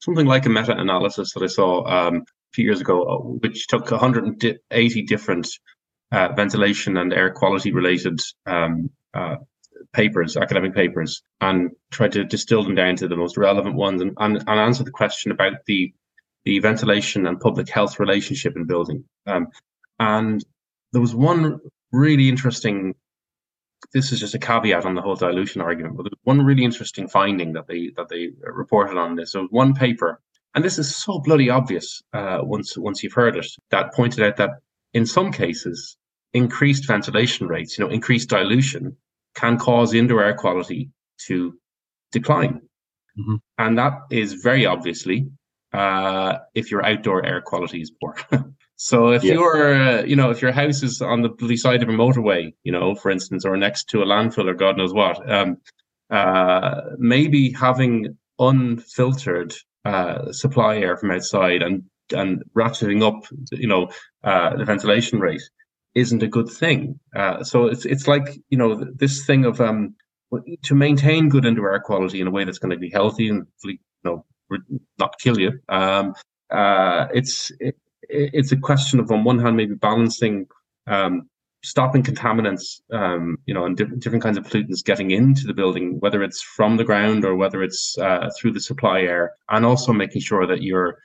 something 0.00 0.26
like 0.26 0.46
a 0.46 0.48
meta 0.48 0.76
analysis 0.76 1.32
that 1.32 1.42
I 1.42 1.46
saw 1.46 1.84
um, 1.86 2.16
a 2.16 2.52
few 2.52 2.64
years 2.64 2.80
ago, 2.80 3.02
uh, 3.02 3.18
which 3.18 3.66
took 3.68 3.90
180 3.90 5.02
different 5.02 5.48
uh, 6.10 6.28
ventilation 6.34 6.96
and 6.96 7.12
air 7.12 7.30
quality 7.30 7.72
related 7.72 8.20
um, 8.46 8.90
uh, 9.14 9.36
papers, 9.92 10.36
academic 10.36 10.74
papers, 10.74 11.22
and 11.40 11.70
tried 11.90 12.12
to 12.12 12.24
distill 12.24 12.62
them 12.62 12.74
down 12.74 12.96
to 12.96 13.08
the 13.08 13.16
most 13.16 13.36
relevant 13.36 13.74
ones 13.74 14.00
and, 14.00 14.12
and, 14.18 14.36
and 14.36 14.60
answer 14.60 14.84
the 14.84 14.90
question 14.90 15.32
about 15.32 15.54
the 15.66 15.92
the 16.44 16.58
ventilation 16.58 17.26
and 17.26 17.38
public 17.38 17.68
health 17.68 18.00
relationship 18.00 18.56
in 18.56 18.64
building. 18.64 19.04
Um, 19.26 19.46
and 20.00 20.44
there 20.92 21.00
was 21.00 21.14
one 21.14 21.60
really 21.92 22.28
interesting. 22.28 22.94
This 23.92 24.12
is 24.12 24.20
just 24.20 24.34
a 24.34 24.38
caveat 24.38 24.84
on 24.84 24.94
the 24.94 25.02
whole 25.02 25.16
dilution 25.16 25.60
argument, 25.60 25.96
but 25.96 26.12
one 26.22 26.44
really 26.44 26.64
interesting 26.64 27.08
finding 27.08 27.52
that 27.52 27.66
they 27.66 27.90
that 27.96 28.08
they 28.08 28.30
reported 28.40 28.96
on 28.96 29.16
this. 29.16 29.32
So 29.32 29.46
one 29.50 29.74
paper, 29.74 30.20
and 30.54 30.64
this 30.64 30.78
is 30.78 30.94
so 30.94 31.18
bloody 31.18 31.50
obvious 31.50 32.02
uh, 32.12 32.38
once 32.42 32.76
once 32.78 33.02
you've 33.02 33.12
heard 33.12 33.36
it, 33.36 33.46
that 33.70 33.92
pointed 33.94 34.22
out 34.22 34.36
that 34.36 34.50
in 34.94 35.06
some 35.06 35.32
cases, 35.32 35.96
increased 36.32 36.86
ventilation 36.86 37.46
rates, 37.48 37.78
you 37.78 37.84
know, 37.84 37.90
increased 37.90 38.28
dilution, 38.28 38.96
can 39.34 39.58
cause 39.58 39.94
indoor 39.94 40.22
air 40.22 40.34
quality 40.34 40.90
to 41.26 41.58
decline, 42.12 42.60
mm-hmm. 43.18 43.36
and 43.58 43.78
that 43.78 43.94
is 44.10 44.34
very 44.34 44.64
obviously 44.64 45.28
uh, 45.72 46.38
if 46.54 46.70
your 46.70 46.84
outdoor 46.84 47.24
air 47.24 47.40
quality 47.40 47.80
is 47.80 47.90
poor. 47.90 48.16
so 48.76 49.08
if 49.08 49.22
yes. 49.22 49.34
you're, 49.34 49.74
uh, 49.74 50.02
you 50.02 50.16
know, 50.16 50.30
if 50.30 50.42
your 50.42 50.52
house 50.52 50.82
is 50.82 51.00
on 51.00 51.22
the 51.22 51.28
bloody 51.28 51.56
side 51.56 51.82
of 51.82 51.88
a 51.88 51.92
motorway, 51.92 52.52
you 52.64 52.72
know, 52.72 52.94
for 52.94 53.10
instance, 53.10 53.44
or 53.44 53.56
next 53.56 53.88
to 53.90 54.02
a 54.02 54.06
landfill 54.06 54.48
or 54.48 54.54
God 54.54 54.76
knows 54.76 54.92
what, 54.92 55.30
um, 55.30 55.58
uh, 56.10 56.80
maybe 56.98 57.52
having 57.52 58.16
unfiltered 58.38 59.54
uh, 59.84 60.32
supply 60.32 60.78
air 60.78 60.96
from 60.96 61.10
outside 61.10 61.62
and 61.62 61.84
and 62.12 62.42
ratcheting 62.54 63.02
up, 63.02 63.24
you 63.52 63.66
know, 63.66 63.88
uh, 64.22 64.54
the 64.56 64.64
ventilation 64.64 65.18
rate 65.18 65.42
isn't 65.94 66.22
a 66.22 66.28
good 66.28 66.48
thing. 66.48 66.98
Uh, 67.14 67.42
so 67.42 67.66
it's 67.66 67.84
it's 67.84 68.06
like 68.06 68.36
you 68.48 68.58
know 68.58 68.84
this 68.94 69.24
thing 69.26 69.44
of 69.44 69.60
um, 69.60 69.94
to 70.64 70.74
maintain 70.74 71.28
good 71.28 71.44
indoor 71.44 71.72
air 71.72 71.80
quality 71.80 72.20
in 72.20 72.26
a 72.26 72.30
way 72.30 72.44
that's 72.44 72.58
going 72.58 72.70
to 72.70 72.78
be 72.78 72.90
healthy 72.90 73.28
and 73.28 73.46
you 73.64 73.78
know 74.04 74.24
not 74.98 75.18
kill 75.18 75.38
you. 75.38 75.52
Um, 75.68 76.14
uh, 76.50 77.06
it's 77.14 77.50
it, 77.60 77.76
it's 78.12 78.52
a 78.52 78.56
question 78.56 79.00
of 79.00 79.10
on 79.10 79.24
one 79.24 79.38
hand 79.38 79.56
maybe 79.56 79.74
balancing 79.74 80.46
um, 80.86 81.28
stopping 81.62 82.02
contaminants, 82.02 82.80
um, 82.92 83.38
you 83.46 83.54
know, 83.54 83.64
and 83.64 83.76
different, 83.76 84.02
different 84.02 84.22
kinds 84.22 84.36
of 84.36 84.44
pollutants 84.44 84.84
getting 84.84 85.10
into 85.10 85.46
the 85.46 85.54
building, 85.54 86.00
whether 86.00 86.22
it's 86.22 86.42
from 86.42 86.76
the 86.76 86.84
ground 86.84 87.24
or 87.24 87.36
whether 87.36 87.62
it's 87.62 87.96
uh, 87.98 88.28
through 88.36 88.52
the 88.52 88.60
supply 88.60 89.00
air, 89.00 89.32
and 89.48 89.64
also 89.64 89.92
making 89.92 90.20
sure 90.20 90.46
that 90.46 90.62
you're 90.62 90.98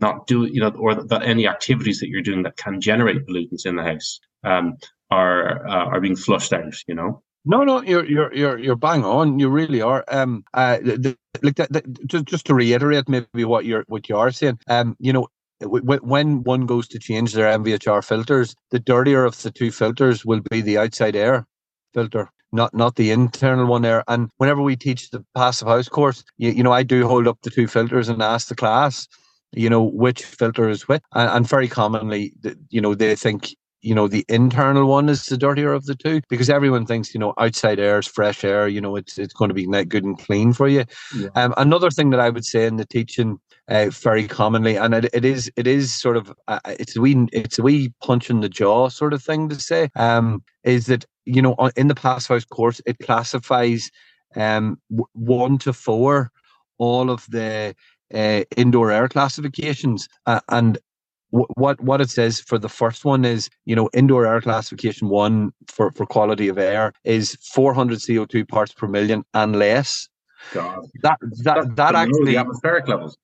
not 0.00 0.26
doing, 0.26 0.54
you 0.54 0.60
know, 0.60 0.68
or 0.70 0.94
that 0.94 1.22
any 1.22 1.48
activities 1.48 2.00
that 2.00 2.08
you're 2.08 2.22
doing 2.22 2.42
that 2.42 2.56
can 2.56 2.80
generate 2.80 3.26
pollutants 3.26 3.66
in 3.66 3.76
the 3.76 3.82
house 3.82 4.20
um, 4.44 4.76
are 5.10 5.66
uh, 5.66 5.86
are 5.86 6.00
being 6.00 6.16
flushed 6.16 6.52
out, 6.52 6.74
you 6.86 6.94
know. 6.94 7.22
No, 7.44 7.64
no, 7.64 7.82
you're 7.82 8.04
you're 8.04 8.32
you're 8.34 8.58
you're 8.58 8.76
bang 8.76 9.04
on. 9.04 9.38
You 9.38 9.48
really 9.48 9.82
are. 9.82 10.04
Um, 10.06 10.44
uh, 10.54 10.78
the, 10.78 11.16
like 11.42 11.56
that, 11.56 11.72
that, 11.72 12.06
just 12.06 12.26
just 12.26 12.46
to 12.46 12.54
reiterate, 12.54 13.08
maybe 13.08 13.44
what 13.44 13.64
you're 13.64 13.84
what 13.88 14.08
you 14.08 14.16
are 14.16 14.30
saying. 14.30 14.60
Um, 14.68 14.96
you 15.00 15.12
know, 15.12 15.26
when 15.64 16.42
one 16.44 16.66
goes 16.66 16.88
to 16.88 16.98
change 16.98 17.32
their 17.32 17.58
MVHR 17.58 18.04
filters, 18.04 18.54
the 18.70 18.78
dirtier 18.78 19.24
of 19.24 19.40
the 19.42 19.50
two 19.50 19.70
filters 19.70 20.24
will 20.24 20.40
be 20.50 20.60
the 20.60 20.78
outside 20.78 21.16
air 21.16 21.46
filter, 21.94 22.30
not 22.52 22.74
not 22.74 22.96
the 22.96 23.10
internal 23.10 23.66
one 23.66 23.82
there. 23.82 24.04
And 24.08 24.30
whenever 24.38 24.62
we 24.62 24.76
teach 24.76 25.10
the 25.10 25.24
passive 25.34 25.68
house 25.68 25.88
course, 25.88 26.24
you, 26.38 26.50
you 26.50 26.62
know, 26.62 26.72
I 26.72 26.82
do 26.82 27.06
hold 27.06 27.26
up 27.28 27.38
the 27.42 27.50
two 27.50 27.66
filters 27.66 28.08
and 28.08 28.22
ask 28.22 28.48
the 28.48 28.54
class, 28.54 29.06
you 29.52 29.70
know, 29.70 29.82
which 29.82 30.24
filter 30.24 30.68
is 30.68 30.88
which. 30.88 31.02
And, 31.14 31.30
and 31.30 31.48
very 31.48 31.68
commonly, 31.68 32.32
you 32.70 32.80
know, 32.80 32.94
they 32.94 33.14
think 33.14 33.54
you 33.82 33.94
know 33.94 34.08
the 34.08 34.24
internal 34.28 34.86
one 34.86 35.08
is 35.08 35.26
the 35.26 35.36
dirtier 35.36 35.72
of 35.72 35.86
the 35.86 35.94
two 35.94 36.20
because 36.28 36.48
everyone 36.48 36.86
thinks 36.86 37.12
you 37.12 37.20
know 37.20 37.34
outside 37.38 37.78
air 37.78 37.98
is 37.98 38.06
fresh 38.06 38.44
air 38.44 38.68
you 38.68 38.80
know 38.80 38.96
it's 38.96 39.18
it's 39.18 39.34
going 39.34 39.48
to 39.48 39.54
be 39.54 39.66
good 39.84 40.04
and 40.04 40.18
clean 40.18 40.52
for 40.52 40.68
you 40.68 40.84
yeah. 41.16 41.28
um, 41.34 41.52
another 41.56 41.90
thing 41.90 42.10
that 42.10 42.20
i 42.20 42.30
would 42.30 42.44
say 42.44 42.66
in 42.66 42.76
the 42.76 42.86
teaching 42.86 43.38
uh, 43.68 43.90
very 43.90 44.26
commonly 44.26 44.76
and 44.76 44.94
it, 44.94 45.10
it 45.12 45.24
is 45.24 45.50
it 45.56 45.66
is 45.66 45.94
sort 45.94 46.16
of 46.16 46.32
uh, 46.48 46.60
it's 46.66 46.96
a 46.96 47.00
wee 47.00 47.26
it's 47.32 47.58
a 47.58 47.62
wee 47.62 47.92
punch 48.02 48.30
in 48.30 48.40
the 48.40 48.48
jaw 48.48 48.88
sort 48.88 49.12
of 49.12 49.22
thing 49.22 49.48
to 49.48 49.56
say 49.56 49.90
um 49.96 50.42
is 50.64 50.86
that 50.86 51.04
you 51.24 51.42
know 51.42 51.54
in 51.76 51.88
the 51.88 51.94
pass 51.94 52.26
house 52.26 52.44
course 52.44 52.80
it 52.86 52.98
classifies 53.00 53.90
um 54.36 54.80
one 55.12 55.58
to 55.58 55.72
four 55.72 56.30
all 56.78 57.10
of 57.10 57.26
the 57.30 57.74
uh, 58.14 58.44
indoor 58.56 58.90
air 58.90 59.08
classifications 59.08 60.08
uh, 60.26 60.40
and 60.50 60.78
what 61.32 61.80
what 61.80 62.00
it 62.00 62.10
says 62.10 62.40
for 62.40 62.58
the 62.58 62.68
first 62.68 63.04
one 63.04 63.24
is 63.24 63.48
you 63.64 63.74
know 63.74 63.88
indoor 63.94 64.26
air 64.26 64.40
classification 64.40 65.08
one 65.08 65.50
for 65.66 65.90
for 65.92 66.04
quality 66.04 66.48
of 66.48 66.58
air 66.58 66.92
is 67.04 67.36
400 67.54 67.98
co2 67.98 68.46
parts 68.46 68.72
per 68.74 68.86
million 68.86 69.24
and 69.32 69.56
less 69.58 70.08
God. 70.52 70.86
that 71.02 71.18
that 71.42 71.56
that, 71.56 71.76
that 71.76 71.94
actually 71.94 72.36
atmospheric 72.36 72.86
levels 72.86 73.16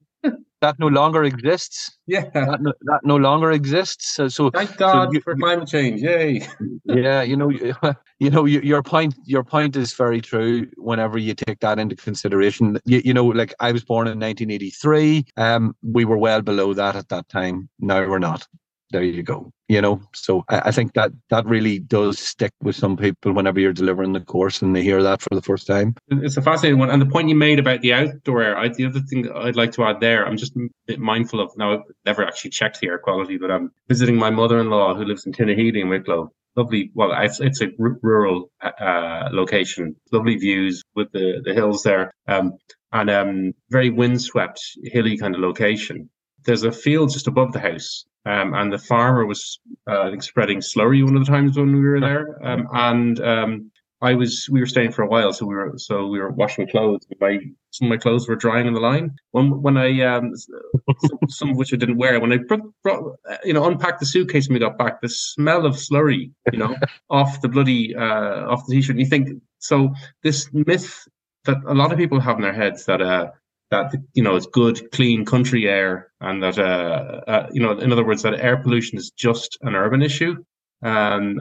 that 0.61 0.79
no 0.79 0.89
longer 0.89 1.25
exists. 1.25 1.97
Yeah, 2.07 2.29
that 2.35 2.61
no, 2.61 2.73
that 2.83 3.01
no 3.05 3.17
longer 3.17 3.53
exists. 3.53 4.15
So, 4.15 4.29
so 4.29 4.51
thank 4.51 4.77
God 4.77 5.09
so 5.09 5.13
you, 5.13 5.21
for 5.21 5.37
climate 5.37 5.69
change. 5.69 6.01
Yay! 6.01 6.47
Yeah, 6.85 7.23
you 7.23 7.37
know, 7.37 7.51
you 7.51 7.75
know, 8.31 8.45
your 8.45 8.83
point, 8.83 9.15
your 9.25 9.45
point 9.45 9.77
is 9.77 9.93
very 9.95 10.21
true. 10.21 10.67
Whenever 10.77 11.19
you 11.19 11.35
take 11.35 11.61
that 11.61 11.79
into 11.79 11.97
consideration, 11.97 12.79
you, 12.85 13.03
you 13.05 13.15
know, 13.15 13.27
like 13.27 13.55
I 13.61 13.73
was 13.73 13.85
born 13.85 14.07
in 14.07 14.19
1983. 14.19 15.27
Um, 15.37 15.77
we 15.83 16.05
were 16.05 16.19
well 16.19 16.43
below 16.43 16.75
that 16.75 16.97
at 16.97 17.09
that 17.11 17.29
time. 17.29 17.69
Now 17.79 18.07
we're 18.09 18.19
not 18.19 18.47
there 18.91 19.03
you 19.03 19.23
go 19.23 19.53
you 19.69 19.81
know? 19.81 20.01
So 20.15 20.45
I, 20.49 20.61
I, 20.67 20.71
think 20.73 20.95
that 20.95 21.13
that 21.31 21.47
really 21.47 21.79
does 21.79 22.19
stick 22.19 22.53
with 22.63 22.75
some 22.75 22.97
people 22.97 23.33
whenever 23.33 23.61
you're 23.61 23.73
delivering 23.73 24.13
the 24.13 24.21
course 24.21 24.63
and 24.63 24.75
they 24.75 24.83
hear 24.83 25.03
that 25.03 25.21
for 25.21 25.35
the 25.35 25.43
first 25.43 25.67
time. 25.67 25.95
It's 26.09 26.37
a 26.37 26.43
fascinating 26.43 26.79
one. 26.79 26.91
And 26.91 27.01
the 27.01 27.07
point 27.07 27.29
you 27.29 27.35
made 27.35 27.59
about 27.59 27.83
the 27.83 27.93
outdoor 27.93 28.43
air 28.43 28.59
I, 28.59 28.69
the 28.69 28.87
other 28.87 29.01
thing 29.01 29.31
i'd 29.31 29.57
like 29.57 29.73
to 29.73 29.85
add 29.85 30.01
there 30.01 30.27
i'm 30.27 30.37
just 30.37 30.57
a 30.57 30.69
bit 30.87 30.99
mindful 30.99 31.41
of 31.41 31.57
now 31.57 31.75
i've 31.75 31.83
never 32.07 32.25
actually 32.25 32.51
checked 32.51 32.81
the 32.81 32.89
air 32.89 32.99
quality 32.99 33.37
but 33.37 33.51
i'm 33.51 33.71
visiting 33.89 34.17
my 34.17 34.31
mother-in-law 34.31 34.95
who 34.95 35.05
lives 35.05 35.27
in 35.27 35.33
tinahely 35.33 35.81
in 35.81 35.89
wicklow. 35.89 36.33
Lovely 36.57 36.91
well 36.95 37.13
it's, 37.21 37.41
it's 37.41 37.61
a 37.61 37.69
r- 37.79 37.99
rural 38.03 38.51
uh, 38.63 39.29
location. 39.33 39.95
Lovely 40.13 40.37
views 40.37 40.83
with 40.95 41.13
the 41.13 41.41
the 41.45 41.55
hills 41.55 41.83
there. 41.83 42.13
Um, 42.27 42.55
and 42.91 43.11
um, 43.11 43.53
very 43.69 43.91
windswept 43.91 44.61
hilly 44.83 45.19
kind 45.19 45.35
of 45.35 45.41
location 45.43 46.09
there's 46.49 46.65
a 46.65 46.73
field 46.73 47.13
just 47.13 47.29
above 47.29 47.53
the 47.53 47.61
house 47.61 48.05
um, 48.29 48.53
and 48.55 48.73
the 48.73 48.79
farmer 48.79 49.25
was, 49.25 49.59
uh, 49.89 50.03
I 50.03 50.11
think, 50.11 50.23
spreading 50.23 50.59
slurry 50.59 51.03
one 51.03 51.17
of 51.17 51.25
the 51.25 51.31
times 51.31 51.57
when 51.57 51.75
we 51.75 51.81
were 51.81 52.01
there. 52.01 52.39
Um, 52.45 52.69
and 52.73 53.21
um, 53.21 53.71
I 54.03 54.15
was, 54.15 54.49
we 54.51 54.61
were 54.61 54.67
staying 54.67 54.93
for 54.93 55.03
a 55.03 55.09
while, 55.09 55.33
so 55.33 55.47
we 55.47 55.55
were, 55.55 55.73
so 55.77 56.07
we 56.07 56.19
were 56.19 56.31
washing 56.31 56.69
clothes. 56.69 57.07
My 57.21 57.39
some 57.71 57.87
of 57.87 57.91
my 57.91 57.97
clothes 57.97 58.29
were 58.29 58.37
drying 58.37 58.67
on 58.67 58.75
the 58.75 58.81
line. 58.81 59.17
When 59.31 59.63
when 59.63 59.77
I, 59.77 60.01
um, 60.03 60.33
some, 60.37 61.19
some, 61.29 61.51
of 61.51 61.57
which 61.57 61.73
I 61.73 61.77
didn't 61.77 61.97
wear, 61.97 62.21
when 62.21 62.33
I 62.33 62.39
brought, 62.39 62.61
brought, 62.83 63.17
you 63.45 63.55
know, 63.55 63.65
unpacked 63.65 64.01
the 64.01 64.07
suitcase 64.07 64.49
when 64.49 64.55
we 64.55 64.61
got 64.61 64.79
back, 64.79 65.01
the 65.01 65.09
smell 65.09 65.65
of 65.65 65.77
slurry, 65.77 66.31
you 66.53 66.59
know, 66.59 66.77
off 67.11 67.41
the 67.41 67.49
bloody, 67.49 67.95
uh, 67.95 68.47
off 68.51 68.67
the 68.67 68.75
t-shirt. 68.75 68.97
And 68.97 69.01
you 69.01 69.07
think 69.07 69.29
so? 69.59 69.95
This 70.23 70.49
myth 70.53 71.09
that 71.45 71.59
a 71.67 71.75
lot 71.75 71.93
of 71.93 71.99
people 71.99 72.21
have 72.21 72.37
in 72.37 72.43
their 72.43 72.53
heads 72.53 72.85
that 72.87 73.01
uh, 73.01 73.31
that 73.71 73.93
you 74.15 74.23
know 74.23 74.37
it's 74.37 74.47
good 74.47 74.91
clean 74.93 75.25
country 75.25 75.69
air 75.69 76.11
and 76.21 76.43
that 76.43 76.59
uh, 76.59 77.21
uh, 77.31 77.49
you 77.53 77.61
know 77.61 77.73
in 77.73 77.93
other 77.93 78.05
words 78.05 78.23
that 78.23 78.41
air 78.41 78.57
pollution 78.57 78.99
is 78.99 79.11
just 79.11 79.59
an 79.63 79.75
urban 79.75 80.03
issue 80.03 80.37
um, 80.83 81.41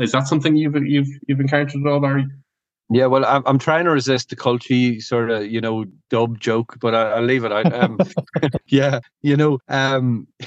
is 0.00 0.12
that 0.12 0.26
something 0.26 0.56
you've 0.56 0.76
you've 0.84 1.08
you've 1.26 1.40
encountered 1.40 1.80
at 1.86 1.90
all 1.90 2.00
Barry 2.00 2.26
yeah, 2.92 3.06
well, 3.06 3.24
I'm 3.24 3.42
I'm 3.46 3.58
trying 3.58 3.86
to 3.86 3.90
resist 3.90 4.28
the 4.28 4.36
culty 4.36 5.02
sort 5.02 5.30
of 5.30 5.46
you 5.46 5.62
know 5.62 5.86
dub 6.10 6.38
joke, 6.38 6.76
but 6.78 6.94
I, 6.94 7.18
will 7.18 7.26
leave 7.26 7.44
it 7.44 7.52
out. 7.52 7.72
Um, 7.72 7.98
yeah, 8.66 9.00
you 9.22 9.34
know, 9.34 9.58
um, 9.68 10.28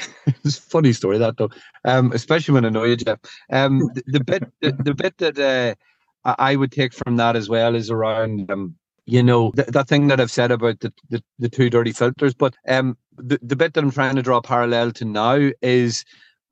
it's 0.44 0.60
a 0.60 0.62
funny 0.62 0.94
story 0.94 1.18
that 1.18 1.38
though, 1.38 1.50
um, 1.86 2.12
especially 2.12 2.54
when 2.54 2.66
I 2.66 2.70
know 2.70 2.84
you, 2.84 2.98
Jeff. 2.98 3.18
Um, 3.52 3.80
the, 3.96 4.04
the 4.06 4.24
bit 4.24 4.44
the, 4.62 4.72
the 4.74 4.94
bit 4.94 5.18
that 5.18 5.40
uh, 5.40 6.36
I 6.38 6.56
would 6.56 6.72
take 6.72 6.94
from 6.94 7.18
that 7.18 7.36
as 7.36 7.50
well 7.50 7.74
is 7.74 7.90
around 7.90 8.52
um, 8.52 8.76
you 9.06 9.24
know 9.24 9.52
th- 9.52 9.68
that 9.70 9.88
thing 9.88 10.08
that 10.08 10.20
I've 10.20 10.32
said 10.32 10.52
about 10.52 10.80
the, 10.80 10.94
the, 11.10 11.24
the 11.40 11.50
two 11.50 11.70
dirty 11.70 11.92
filters. 11.92 12.34
But 12.34 12.56
um, 12.68 12.98
the 13.18 13.40
the 13.42 13.56
bit 13.56 13.74
that 13.74 13.84
I'm 13.84 13.92
trying 13.92 14.16
to 14.16 14.22
draw 14.22 14.42
parallel 14.42 14.92
to 14.94 15.06
now 15.06 15.52
is 15.62 16.04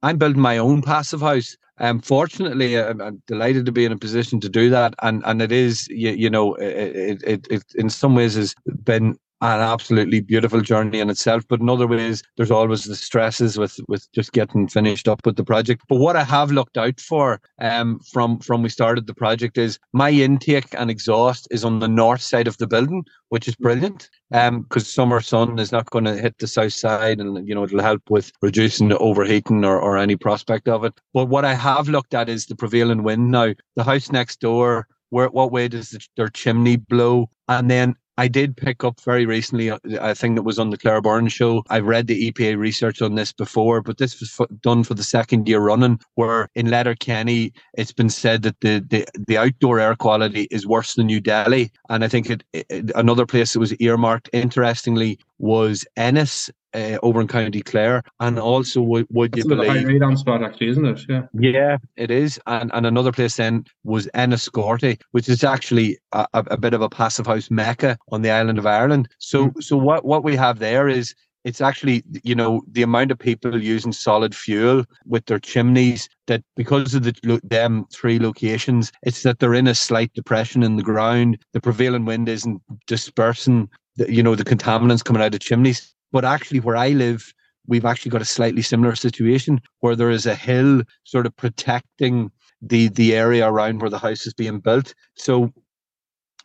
I'm 0.01 0.17
building 0.17 0.41
my 0.41 0.57
own 0.57 0.81
passive 0.81 1.21
house. 1.21 1.55
Um, 1.79 1.99
fortunately, 1.99 2.77
I'm, 2.77 3.01
I'm, 3.01 3.23
delighted 3.25 3.65
to 3.65 3.71
be 3.71 3.83
in 3.83 3.91
a 3.91 3.97
position 3.97 4.39
to 4.41 4.49
do 4.49 4.69
that, 4.69 4.93
and 5.01 5.23
and 5.25 5.41
it 5.41 5.51
is 5.51 5.87
you, 5.87 6.11
you 6.11 6.29
know 6.29 6.53
it, 6.55 7.23
it, 7.23 7.47
it 7.49 7.63
in 7.75 7.89
some 7.89 8.15
ways 8.15 8.35
has 8.35 8.55
been 8.83 9.17
an 9.43 9.59
absolutely 9.59 10.21
beautiful 10.21 10.61
journey 10.61 10.99
in 10.99 11.09
itself. 11.09 11.43
But 11.47 11.59
in 11.59 11.69
other 11.69 11.85
ways, 11.85 12.23
there's 12.37 12.51
always 12.51 12.85
the 12.85 12.95
stresses 12.95 13.57
with 13.57 13.77
with 13.87 14.09
just 14.13 14.31
getting 14.31 14.67
finished 14.67 15.07
up 15.07 15.25
with 15.25 15.35
the 15.35 15.43
project. 15.43 15.83
But 15.89 15.97
what 15.97 16.15
I 16.15 16.23
have 16.23 16.51
looked 16.51 16.77
out 16.77 16.99
for 17.01 17.41
um, 17.59 17.99
from 18.11 18.39
from 18.39 18.63
we 18.63 18.69
started 18.69 19.05
the 19.05 19.13
project 19.13 19.57
is 19.57 19.79
my 19.91 20.11
intake 20.11 20.73
and 20.77 20.89
exhaust 20.89 21.47
is 21.51 21.65
on 21.65 21.79
the 21.79 21.87
north 21.87 22.21
side 22.21 22.47
of 22.47 22.57
the 22.57 22.67
building, 22.67 23.03
which 23.29 23.47
is 23.47 23.55
brilliant. 23.55 24.09
Um, 24.31 24.61
because 24.63 24.91
summer 24.91 25.21
sun 25.21 25.59
is 25.59 25.71
not 25.71 25.91
going 25.91 26.05
to 26.05 26.17
hit 26.17 26.39
the 26.39 26.47
south 26.47 26.73
side, 26.73 27.19
and 27.19 27.47
you 27.47 27.53
know 27.53 27.65
it'll 27.65 27.81
help 27.81 28.01
with 28.09 28.31
reducing 28.41 28.89
the 28.89 28.97
overheating 28.97 29.65
or, 29.65 29.79
or 29.79 29.97
any 29.97 30.15
prospect 30.15 30.67
of 30.67 30.83
it. 30.85 30.93
But 31.13 31.27
what 31.27 31.45
I 31.45 31.53
have 31.53 31.89
looked 31.89 32.13
at 32.13 32.29
is 32.29 32.45
the 32.45 32.55
prevailing 32.55 33.03
wind 33.03 33.29
now. 33.29 33.53
The 33.75 33.83
house 33.83 34.11
next 34.11 34.39
door 34.39 34.87
where 35.13 35.27
what 35.27 35.51
way 35.51 35.67
does 35.67 35.89
the, 35.89 36.03
their 36.17 36.27
chimney 36.27 36.75
blow 36.75 37.29
and 37.47 37.69
then 37.69 37.93
I 38.17 38.27
did 38.27 38.55
pick 38.55 38.83
up 38.83 38.99
very 39.01 39.25
recently 39.25 39.71
uh, 39.71 39.79
a 39.99 40.13
thing 40.13 40.35
that 40.35 40.43
was 40.43 40.59
on 40.59 40.69
the 40.69 40.77
Claire 40.77 41.01
Byrne 41.01 41.27
show. 41.27 41.63
I've 41.69 41.85
read 41.85 42.07
the 42.07 42.31
EPA 42.31 42.57
research 42.57 43.01
on 43.01 43.15
this 43.15 43.33
before, 43.33 43.81
but 43.81 43.97
this 43.97 44.19
was 44.19 44.35
f- 44.39 44.47
done 44.61 44.83
for 44.83 44.93
the 44.93 45.03
second 45.03 45.47
year 45.47 45.59
running, 45.59 45.99
where 46.15 46.49
in 46.53 46.69
Letterkenny, 46.69 47.53
it's 47.75 47.91
been 47.91 48.09
said 48.09 48.43
that 48.43 48.59
the, 48.61 48.85
the, 48.87 49.05
the 49.27 49.37
outdoor 49.37 49.79
air 49.79 49.95
quality 49.95 50.47
is 50.51 50.67
worse 50.67 50.93
than 50.93 51.07
New 51.07 51.21
Delhi. 51.21 51.71
And 51.89 52.03
I 52.03 52.07
think 52.07 52.29
it, 52.29 52.43
it, 52.53 52.91
another 52.95 53.25
place 53.25 53.53
that 53.53 53.59
was 53.59 53.73
earmarked, 53.75 54.29
interestingly, 54.31 55.17
was 55.39 55.85
Ennis 55.97 56.51
uh, 56.73 56.97
over 57.03 57.21
in 57.21 57.27
County 57.27 57.61
Clare, 57.61 58.03
and 58.19 58.39
also 58.39 58.81
would, 58.81 59.07
would 59.09 59.35
you 59.35 59.45
believe 59.45 59.69
high 59.69 59.83
radon 59.83 60.17
spot 60.17 60.43
actually, 60.43 60.69
isn't 60.69 60.85
it? 60.85 61.05
Yeah, 61.07 61.21
yeah, 61.33 61.77
it 61.95 62.11
is. 62.11 62.39
And 62.47 62.71
and 62.73 62.85
another 62.85 63.11
place 63.11 63.37
then 63.37 63.65
was 63.83 64.07
Enniscorthy, 64.15 64.99
which 65.11 65.29
is 65.29 65.43
actually 65.43 65.97
a, 66.11 66.27
a, 66.33 66.57
bit 66.57 66.73
of 66.73 66.81
a 66.81 66.89
passive 66.89 67.27
house 67.27 67.51
mecca 67.51 67.97
on 68.11 68.21
the 68.21 68.31
island 68.31 68.57
of 68.59 68.65
Ireland. 68.65 69.09
So 69.19 69.49
mm. 69.49 69.63
so 69.63 69.77
what 69.77 70.05
what 70.05 70.23
we 70.23 70.35
have 70.35 70.59
there 70.59 70.87
is 70.87 71.13
it's 71.43 71.61
actually 71.61 72.03
you 72.23 72.35
know 72.35 72.61
the 72.71 72.83
amount 72.83 73.11
of 73.11 73.19
people 73.19 73.61
using 73.61 73.91
solid 73.91 74.35
fuel 74.35 74.85
with 75.05 75.25
their 75.25 75.39
chimneys 75.39 76.09
that 76.27 76.43
because 76.55 76.93
of 76.93 77.03
the 77.03 77.39
them 77.43 77.85
three 77.91 78.19
locations 78.19 78.91
it's 79.03 79.23
that 79.23 79.39
they're 79.39 79.53
in 79.53 79.67
a 79.67 79.75
slight 79.75 80.13
depression 80.13 80.63
in 80.63 80.77
the 80.77 80.83
ground 80.83 81.37
the 81.53 81.61
prevailing 81.61 82.05
wind 82.05 82.29
isn't 82.29 82.61
dispersing 82.87 83.69
the, 83.97 84.11
you 84.11 84.23
know 84.23 84.35
the 84.35 84.45
contaminants 84.45 85.03
coming 85.03 85.21
out 85.21 85.33
of 85.33 85.39
chimneys 85.39 85.93
but 86.13 86.23
actually, 86.23 86.61
where 86.61 86.77
I 86.77 86.89
live, 86.89 87.33
we've 87.67 87.85
actually 87.85 88.11
got 88.11 88.21
a 88.21 88.25
slightly 88.25 88.61
similar 88.61 88.95
situation 88.95 89.59
where 89.81 89.95
there 89.95 90.11
is 90.11 90.25
a 90.25 90.35
hill 90.35 90.83
sort 91.03 91.25
of 91.25 91.35
protecting 91.35 92.31
the 92.61 92.87
the 92.87 93.15
area 93.15 93.45
around 93.45 93.81
where 93.81 93.89
the 93.89 93.99
house 93.99 94.25
is 94.25 94.33
being 94.33 94.59
built. 94.59 94.93
So 95.15 95.51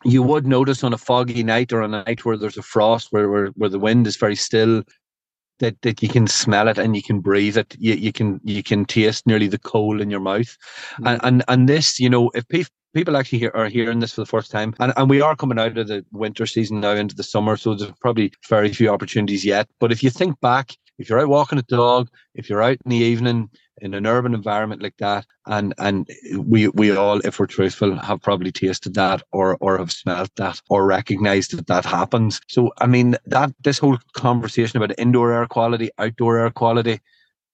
you 0.03 0.23
would 0.23 0.47
notice 0.47 0.83
on 0.83 0.93
a 0.93 0.97
foggy 0.97 1.43
night 1.43 1.71
or 1.71 1.81
a 1.81 1.87
night 1.87 2.25
where 2.25 2.37
there's 2.37 2.57
a 2.57 2.63
frost, 2.63 3.07
where 3.11 3.29
where, 3.29 3.47
where 3.55 3.69
the 3.69 3.79
wind 3.79 4.07
is 4.07 4.17
very 4.17 4.35
still, 4.35 4.83
that, 5.59 5.81
that 5.83 6.01
you 6.01 6.09
can 6.09 6.25
smell 6.27 6.67
it 6.67 6.77
and 6.77 6.95
you 6.95 7.03
can 7.03 7.19
breathe 7.19 7.57
it. 7.57 7.75
You, 7.77 7.93
you 7.93 8.11
can 8.11 8.41
you 8.43 8.63
can 8.63 8.85
taste 8.85 9.27
nearly 9.27 9.47
the 9.47 9.59
coal 9.59 10.01
in 10.01 10.09
your 10.09 10.19
mouth, 10.19 10.57
mm-hmm. 10.93 11.07
and, 11.07 11.19
and 11.23 11.43
and 11.47 11.69
this, 11.69 11.99
you 11.99 12.09
know, 12.09 12.31
if 12.33 12.47
people 12.47 12.73
people 12.93 13.17
actually 13.17 13.39
hear, 13.39 13.51
are 13.53 13.67
hearing 13.67 13.99
this 13.99 14.13
for 14.13 14.21
the 14.21 14.25
first 14.25 14.51
time, 14.51 14.73
and, 14.79 14.93
and 14.97 15.09
we 15.09 15.21
are 15.21 15.35
coming 15.35 15.59
out 15.59 15.77
of 15.77 15.87
the 15.87 16.05
winter 16.11 16.45
season 16.45 16.79
now 16.79 16.91
into 16.91 17.15
the 17.15 17.23
summer, 17.23 17.57
so 17.57 17.75
there's 17.75 17.91
probably 17.99 18.31
very 18.47 18.73
few 18.73 18.89
opportunities 18.89 19.45
yet. 19.45 19.67
But 19.79 19.91
if 19.91 20.03
you 20.03 20.09
think 20.09 20.39
back, 20.39 20.77
if 20.97 21.09
you're 21.09 21.19
out 21.19 21.29
walking 21.29 21.59
a 21.59 21.63
dog, 21.63 22.09
if 22.35 22.49
you're 22.49 22.61
out 22.61 22.77
in 22.83 22.89
the 22.89 22.97
evening 22.97 23.49
in 23.81 23.93
an 23.93 24.05
urban 24.05 24.33
environment 24.33 24.81
like 24.81 24.97
that, 24.97 25.25
and 25.45 25.73
and 25.77 26.09
we 26.37 26.67
we 26.69 26.95
all, 26.95 27.19
if 27.19 27.39
we're 27.39 27.45
truthful, 27.45 27.95
have 27.97 28.21
probably 28.21 28.51
tasted 28.51 28.93
that 28.95 29.23
or 29.31 29.57
or 29.61 29.77
have 29.77 29.91
smelled 29.91 30.31
that 30.35 30.61
or 30.69 30.85
recognized 30.85 31.57
that 31.57 31.67
that 31.67 31.85
happens. 31.85 32.41
So 32.47 32.71
I 32.79 32.87
mean 32.87 33.15
that 33.25 33.53
this 33.63 33.79
whole 33.79 33.97
conversation 34.13 34.77
about 34.77 34.97
indoor 34.99 35.31
air 35.31 35.45
quality, 35.47 35.89
outdoor 35.97 36.39
air 36.39 36.49
quality, 36.49 36.99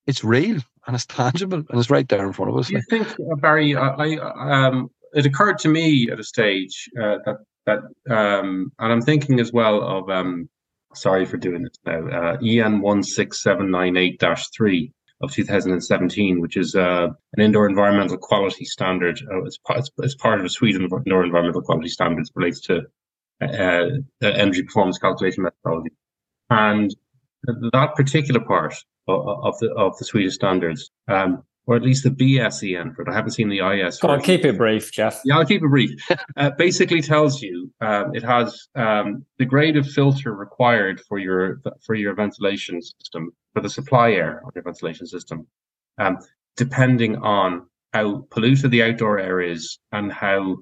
it's 0.07 0.23
real 0.23 0.59
and 0.87 0.95
it's 0.95 1.05
tangible 1.05 1.63
and 1.69 1.79
it's 1.79 1.89
right 1.89 2.07
there 2.09 2.25
in 2.25 2.33
front 2.33 2.51
of 2.51 2.57
us. 2.57 2.67
Do 2.67 2.73
you 2.73 2.81
think, 2.89 3.07
uh, 3.11 3.35
Barry? 3.35 3.75
I, 3.75 3.89
I 3.89 4.67
um 4.67 4.89
it 5.15 5.25
occurred 5.25 5.57
to 5.59 5.69
me 5.69 6.07
at 6.11 6.19
a 6.19 6.23
stage 6.23 6.89
uh, 7.01 7.17
that 7.25 7.37
that 7.65 7.79
um, 8.15 8.71
and 8.77 8.93
I'm 8.93 9.01
thinking 9.01 9.39
as 9.39 9.51
well 9.51 9.81
of 9.81 10.09
um, 10.09 10.49
sorry 10.93 11.25
for 11.25 11.37
doing 11.37 11.63
this 11.63 11.77
now 11.85 12.07
uh, 12.07 12.37
EN 12.45 12.81
one 12.81 13.01
six 13.01 13.41
seven 13.41 13.71
nine 13.71 13.97
eight 13.97 14.21
three 14.55 14.91
of 15.21 15.31
2017, 15.31 16.41
which 16.41 16.57
is 16.57 16.75
uh, 16.75 17.07
an 17.33 17.41
indoor 17.41 17.69
environmental 17.69 18.17
quality 18.17 18.65
standard. 18.65 19.17
Uh, 19.31 19.45
it's, 19.45 19.57
it's, 19.69 19.89
it's, 19.99 20.15
part 20.15 20.39
of 20.39 20.45
a 20.45 20.49
suite 20.49 20.75
of 20.75 20.81
indoor 20.81 21.23
environmental 21.23 21.61
quality 21.61 21.87
standards 21.87 22.29
relates 22.35 22.59
to 22.59 22.81
uh, 23.41 23.85
energy 24.21 24.63
performance 24.63 24.97
calculation 24.97 25.43
methodology, 25.43 25.91
and 26.49 26.95
that 27.71 27.95
particular 27.95 28.41
part 28.41 28.75
of, 29.07 29.27
of 29.27 29.57
the 29.59 29.71
of 29.73 29.97
the 29.97 30.05
suite 30.05 30.25
of 30.25 30.33
standards 30.33 30.91
um, 31.07 31.43
or 31.67 31.75
at 31.75 31.81
least 31.81 32.03
the 32.03 32.09
BSEN 32.09 32.95
for 32.95 33.01
it. 33.01 33.09
I 33.09 33.13
haven't 33.13 33.31
seen 33.31 33.49
the 33.49 33.59
IS. 33.59 33.97
Go 33.97 34.09
on, 34.09 34.21
keep 34.21 34.45
it 34.45 34.57
brief, 34.57 34.91
Jeff. 34.91 35.21
Yeah, 35.25 35.37
I'll 35.37 35.45
keep 35.45 35.63
it 35.63 35.67
brief. 35.67 35.91
uh, 36.37 36.51
basically, 36.51 37.01
tells 37.01 37.41
you 37.41 37.71
um, 37.81 38.15
it 38.15 38.23
has 38.23 38.67
um, 38.75 39.25
the 39.37 39.45
grade 39.45 39.77
of 39.77 39.87
filter 39.87 40.35
required 40.35 41.01
for 41.01 41.17
your 41.17 41.61
for 41.81 41.95
your 41.95 42.13
ventilation 42.13 42.81
system 42.81 43.31
for 43.53 43.61
the 43.61 43.69
supply 43.69 44.11
air 44.11 44.41
of 44.45 44.51
your 44.53 44.63
ventilation 44.63 45.07
system, 45.07 45.47
um, 45.97 46.17
depending 46.55 47.17
on 47.17 47.67
how 47.93 48.27
polluted 48.29 48.71
the 48.71 48.83
outdoor 48.83 49.19
air 49.19 49.41
is 49.41 49.79
and 49.91 50.11
how 50.11 50.57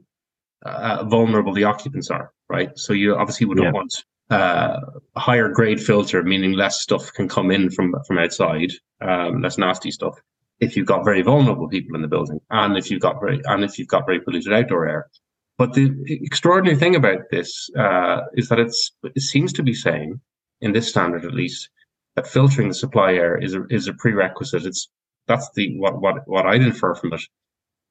uh, 0.66 1.04
vulnerable 1.04 1.54
the 1.54 1.64
occupants 1.64 2.10
are. 2.10 2.32
Right. 2.50 2.70
So 2.78 2.94
you 2.94 3.16
obviously 3.16 3.48
would 3.48 3.58
yeah. 3.58 3.72
want 3.72 4.06
uh, 4.30 4.80
a 5.16 5.20
higher 5.20 5.50
grade 5.50 5.82
filter, 5.82 6.24
meaning 6.24 6.54
less 6.54 6.82
stuff 6.82 7.12
can 7.14 7.28
come 7.28 7.52
in 7.52 7.70
from 7.72 7.94
from 8.08 8.20
outside, 8.20 8.72
um, 9.02 9.42
less 9.42 9.58
nasty 9.58 9.92
stuff 9.92 10.18
if 10.60 10.78
you've 10.78 10.88
got 10.88 11.04
very 11.04 11.22
vulnerable 11.22 11.68
people 11.68 11.96
in 11.96 12.02
the 12.02 12.08
building 12.08 12.40
and 12.50 12.78
if 12.78 12.90
you've 12.90 13.02
got 13.02 13.20
very 13.20 13.42
and 13.46 13.64
if 13.64 13.78
you've 13.78 13.88
got 13.88 14.06
very 14.06 14.20
polluted 14.22 14.54
outdoor 14.54 14.88
air. 14.88 15.10
But 15.58 15.74
the 15.74 15.94
extraordinary 16.08 16.78
thing 16.78 16.96
about 16.96 17.30
this 17.30 17.70
uh, 17.78 18.22
is 18.36 18.50
that 18.50 18.60
it's 18.60 18.92
it 19.04 19.22
seems 19.22 19.54
to 19.54 19.64
be 19.64 19.74
saying, 19.74 20.20
in 20.62 20.74
this 20.74 20.90
standard 20.90 21.26
at 21.26 21.34
least, 21.34 21.70
that 22.16 22.28
filtering 22.28 22.70
the 22.70 22.74
supply 22.74 23.14
air 23.14 23.38
is 23.38 23.54
a 23.54 23.64
is 23.70 23.88
a 23.88 23.94
prerequisite. 23.94 24.66
It's 24.66 24.90
that's 25.28 25.50
the 25.56 25.78
what 25.78 26.02
what 26.02 26.28
what 26.28 26.46
I'd 26.46 26.62
infer 26.62 26.96
from 26.96 27.14
it 27.14 27.22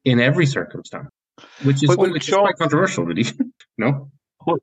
in 0.05 0.21
every 0.21 0.47
circumstance, 0.47 1.09
which 1.63 1.83
is, 1.83 1.89
but, 1.95 1.99
which 1.99 2.29
is 2.29 2.35
quite 2.35 2.57
controversial, 2.57 3.05
really. 3.05 3.27
no. 3.79 4.11
Well, 4.45 4.59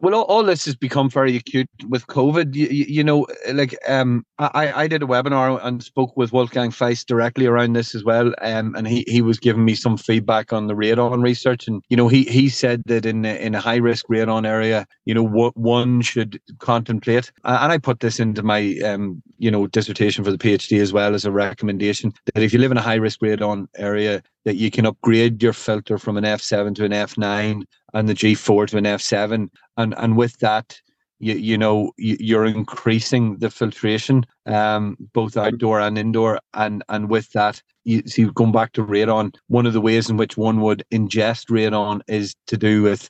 well, 0.00 0.14
all, 0.14 0.22
all, 0.24 0.42
this 0.44 0.64
has 0.64 0.74
become 0.74 1.10
very 1.10 1.36
acute 1.36 1.68
with 1.88 2.06
COVID. 2.06 2.54
You, 2.54 2.66
you, 2.66 2.84
you, 2.88 3.04
know, 3.04 3.26
like 3.52 3.76
um, 3.88 4.24
I, 4.38 4.82
I 4.82 4.86
did 4.86 5.02
a 5.02 5.06
webinar 5.06 5.58
and 5.64 5.82
spoke 5.82 6.14
with 6.16 6.32
Wolfgang 6.32 6.70
Feist 6.70 7.06
directly 7.06 7.46
around 7.46 7.72
this 7.72 7.94
as 7.94 8.04
well, 8.04 8.34
um, 8.42 8.74
and 8.74 8.86
he, 8.86 9.02
he 9.06 9.22
was 9.22 9.38
giving 9.38 9.64
me 9.64 9.74
some 9.74 9.96
feedback 9.96 10.52
on 10.52 10.66
the 10.66 10.74
radon 10.74 11.22
research, 11.22 11.66
and 11.66 11.82
you 11.88 11.96
know, 11.96 12.08
he 12.08 12.24
he 12.24 12.48
said 12.48 12.82
that 12.86 13.06
in 13.06 13.24
in 13.24 13.54
a 13.54 13.60
high 13.60 13.76
risk 13.76 14.06
radon 14.08 14.46
area, 14.46 14.86
you 15.06 15.14
know, 15.14 15.22
what 15.22 15.56
one 15.56 16.02
should 16.02 16.38
contemplate, 16.58 17.32
and 17.44 17.72
I 17.72 17.78
put 17.78 18.00
this 18.00 18.20
into 18.20 18.42
my 18.42 18.76
um, 18.84 19.22
you 19.38 19.50
know, 19.50 19.66
dissertation 19.66 20.24
for 20.24 20.30
the 20.30 20.38
PhD 20.38 20.80
as 20.80 20.92
well 20.92 21.14
as 21.14 21.24
a 21.24 21.32
recommendation 21.32 22.12
that 22.34 22.42
if 22.42 22.52
you 22.52 22.58
live 22.58 22.70
in 22.70 22.78
a 22.78 22.82
high 22.82 22.94
risk 22.94 23.20
radon 23.20 23.68
area, 23.76 24.22
that 24.44 24.56
you 24.56 24.70
can 24.70 24.86
upgrade 24.86 25.42
your 25.42 25.52
filter 25.52 25.98
from 25.98 26.16
an 26.16 26.24
F7 26.24 26.74
to 26.76 26.84
an 26.84 26.92
F9 26.92 27.64
and 27.94 28.08
the 28.08 28.14
G4 28.14 28.68
to 28.68 28.78
an 28.78 28.84
F7. 28.84 29.48
And, 29.76 29.94
and 29.98 30.16
with 30.16 30.38
that, 30.38 30.80
you, 31.18 31.34
you 31.34 31.58
know, 31.58 31.92
you, 31.96 32.38
are 32.38 32.44
increasing 32.44 33.38
the 33.38 33.50
filtration, 33.50 34.26
um, 34.46 34.96
both 35.12 35.36
outdoor 35.36 35.80
and 35.80 35.96
indoor. 35.96 36.40
And, 36.54 36.84
and 36.88 37.08
with 37.08 37.32
that, 37.32 37.62
you 37.84 38.02
see, 38.06 38.24
going 38.34 38.52
back 38.52 38.72
to 38.72 38.84
radon, 38.84 39.34
one 39.48 39.66
of 39.66 39.72
the 39.72 39.80
ways 39.80 40.10
in 40.10 40.16
which 40.16 40.36
one 40.36 40.60
would 40.60 40.84
ingest 40.92 41.46
radon 41.50 42.00
is 42.08 42.34
to 42.48 42.56
do 42.56 42.82
with 42.82 43.08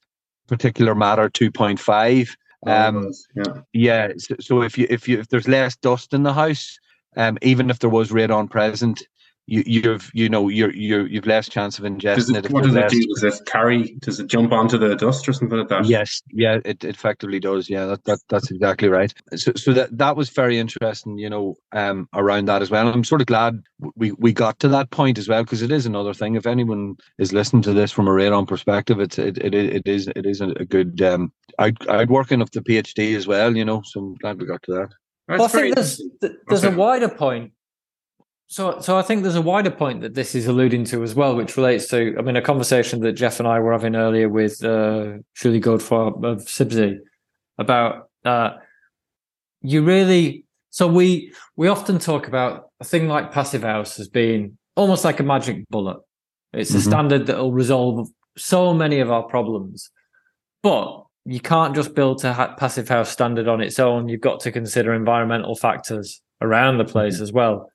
particulate 0.48 0.96
matter 0.96 1.28
2.5. 1.28 2.36
Um, 2.66 3.12
yeah. 3.34 3.60
yeah. 3.72 4.12
So, 4.18 4.36
so, 4.40 4.62
if 4.62 4.76
you 4.76 4.86
if 4.90 5.06
you 5.06 5.20
if 5.20 5.28
there's 5.28 5.46
less 5.46 5.76
dust 5.76 6.12
in 6.12 6.24
the 6.24 6.32
house, 6.32 6.78
um, 7.16 7.38
even 7.42 7.70
if 7.70 7.78
there 7.78 7.90
was 7.90 8.10
radon 8.10 8.50
present, 8.50 9.02
you, 9.46 9.62
you've 9.66 10.10
you 10.12 10.28
know 10.28 10.48
you're 10.48 10.74
you're 10.74 11.06
you've 11.06 11.26
less 11.26 11.48
chance 11.48 11.78
of 11.78 11.84
ingesting 11.84 12.36
it, 12.36 12.46
it. 12.46 12.50
What 12.50 12.64
does 12.64 12.74
less... 12.74 12.92
it 12.92 13.00
do? 13.00 13.06
Does 13.14 13.22
it 13.22 13.46
carry? 13.46 13.96
Does 14.00 14.18
it 14.18 14.26
jump 14.26 14.52
onto 14.52 14.76
the 14.76 14.96
dust 14.96 15.28
or 15.28 15.32
something 15.32 15.58
like 15.58 15.68
that? 15.68 15.84
Yes, 15.84 16.20
yeah, 16.32 16.58
it, 16.64 16.82
it 16.82 16.84
effectively 16.84 17.38
does. 17.38 17.70
Yeah, 17.70 17.86
that, 17.86 18.04
that 18.04 18.18
that's 18.28 18.50
exactly 18.50 18.88
right. 18.88 19.14
So 19.36 19.52
so 19.54 19.72
that 19.72 19.96
that 19.96 20.16
was 20.16 20.30
very 20.30 20.58
interesting. 20.58 21.18
You 21.18 21.30
know, 21.30 21.54
um, 21.72 22.08
around 22.12 22.46
that 22.46 22.60
as 22.60 22.70
well. 22.70 22.86
And 22.86 22.94
I'm 22.94 23.04
sort 23.04 23.20
of 23.20 23.28
glad 23.28 23.62
we 23.94 24.12
we 24.12 24.32
got 24.32 24.58
to 24.60 24.68
that 24.68 24.90
point 24.90 25.16
as 25.16 25.28
well 25.28 25.44
because 25.44 25.62
it 25.62 25.70
is 25.70 25.86
another 25.86 26.12
thing. 26.12 26.34
If 26.34 26.46
anyone 26.46 26.96
is 27.18 27.32
listening 27.32 27.62
to 27.62 27.72
this 27.72 27.92
from 27.92 28.08
a 28.08 28.12
radon 28.12 28.48
perspective, 28.48 28.98
it's 28.98 29.18
it 29.18 29.38
it, 29.38 29.54
it 29.54 29.86
is 29.86 30.08
it 30.08 30.26
is 30.26 30.40
a, 30.40 30.48
good 30.66 31.00
um 31.02 31.32
out 31.60 31.88
outworking 31.88 32.42
of 32.42 32.50
the 32.50 32.60
PhD 32.60 33.16
as 33.16 33.28
well. 33.28 33.56
You 33.56 33.64
know, 33.64 33.82
so 33.84 34.00
I'm 34.00 34.14
glad 34.16 34.40
we 34.40 34.46
got 34.46 34.62
to 34.64 34.72
that. 34.72 34.88
Well, 35.28 35.44
I 35.44 35.48
think 35.48 35.74
there's 35.76 36.02
there's 36.48 36.64
a 36.64 36.70
wider 36.70 37.08
point 37.08 37.52
so, 38.48 38.80
so 38.80 38.96
I 38.96 39.02
think 39.02 39.22
there's 39.22 39.34
a 39.34 39.42
wider 39.42 39.70
point 39.70 40.02
that 40.02 40.14
this 40.14 40.34
is 40.34 40.46
alluding 40.46 40.84
to 40.86 41.02
as 41.02 41.14
well, 41.14 41.34
which 41.34 41.56
relates 41.56 41.88
to, 41.88 42.14
I 42.18 42.22
mean, 42.22 42.36
a 42.36 42.42
conversation 42.42 43.00
that 43.00 43.12
Jeff 43.12 43.40
and 43.40 43.48
I 43.48 43.58
were 43.58 43.72
having 43.72 43.96
earlier 43.96 44.28
with 44.28 44.62
uh, 44.64 45.14
Julie 45.34 45.60
Godefroy 45.60 46.24
of 46.24 46.42
CIBSE 46.42 46.98
about 47.58 48.08
uh, 48.24 48.50
you 49.62 49.82
really 49.82 50.44
so 50.70 50.86
we 50.86 51.32
we 51.56 51.68
often 51.68 51.98
talk 51.98 52.28
about 52.28 52.70
a 52.80 52.84
thing 52.84 53.08
like 53.08 53.32
passive 53.32 53.62
house 53.62 53.98
as 53.98 54.08
being 54.08 54.58
almost 54.74 55.04
like 55.04 55.20
a 55.20 55.22
magic 55.22 55.66
bullet. 55.70 55.98
It's 56.52 56.70
mm-hmm. 56.70 56.78
a 56.78 56.82
standard 56.82 57.26
that 57.26 57.38
will 57.38 57.52
resolve 57.52 58.08
so 58.36 58.74
many 58.74 59.00
of 59.00 59.10
our 59.10 59.22
problems, 59.22 59.90
but 60.62 61.04
you 61.24 61.40
can't 61.40 61.74
just 61.74 61.94
build 61.94 62.24
a 62.24 62.32
ha- 62.32 62.54
passive 62.56 62.88
house 62.88 63.10
standard 63.10 63.48
on 63.48 63.60
its 63.60 63.78
own. 63.78 64.08
You've 64.08 64.20
got 64.20 64.40
to 64.40 64.52
consider 64.52 64.92
environmental 64.92 65.56
factors 65.56 66.20
around 66.40 66.78
the 66.78 66.84
place 66.84 67.14
mm-hmm. 67.14 67.22
as 67.24 67.32
well. 67.32 67.70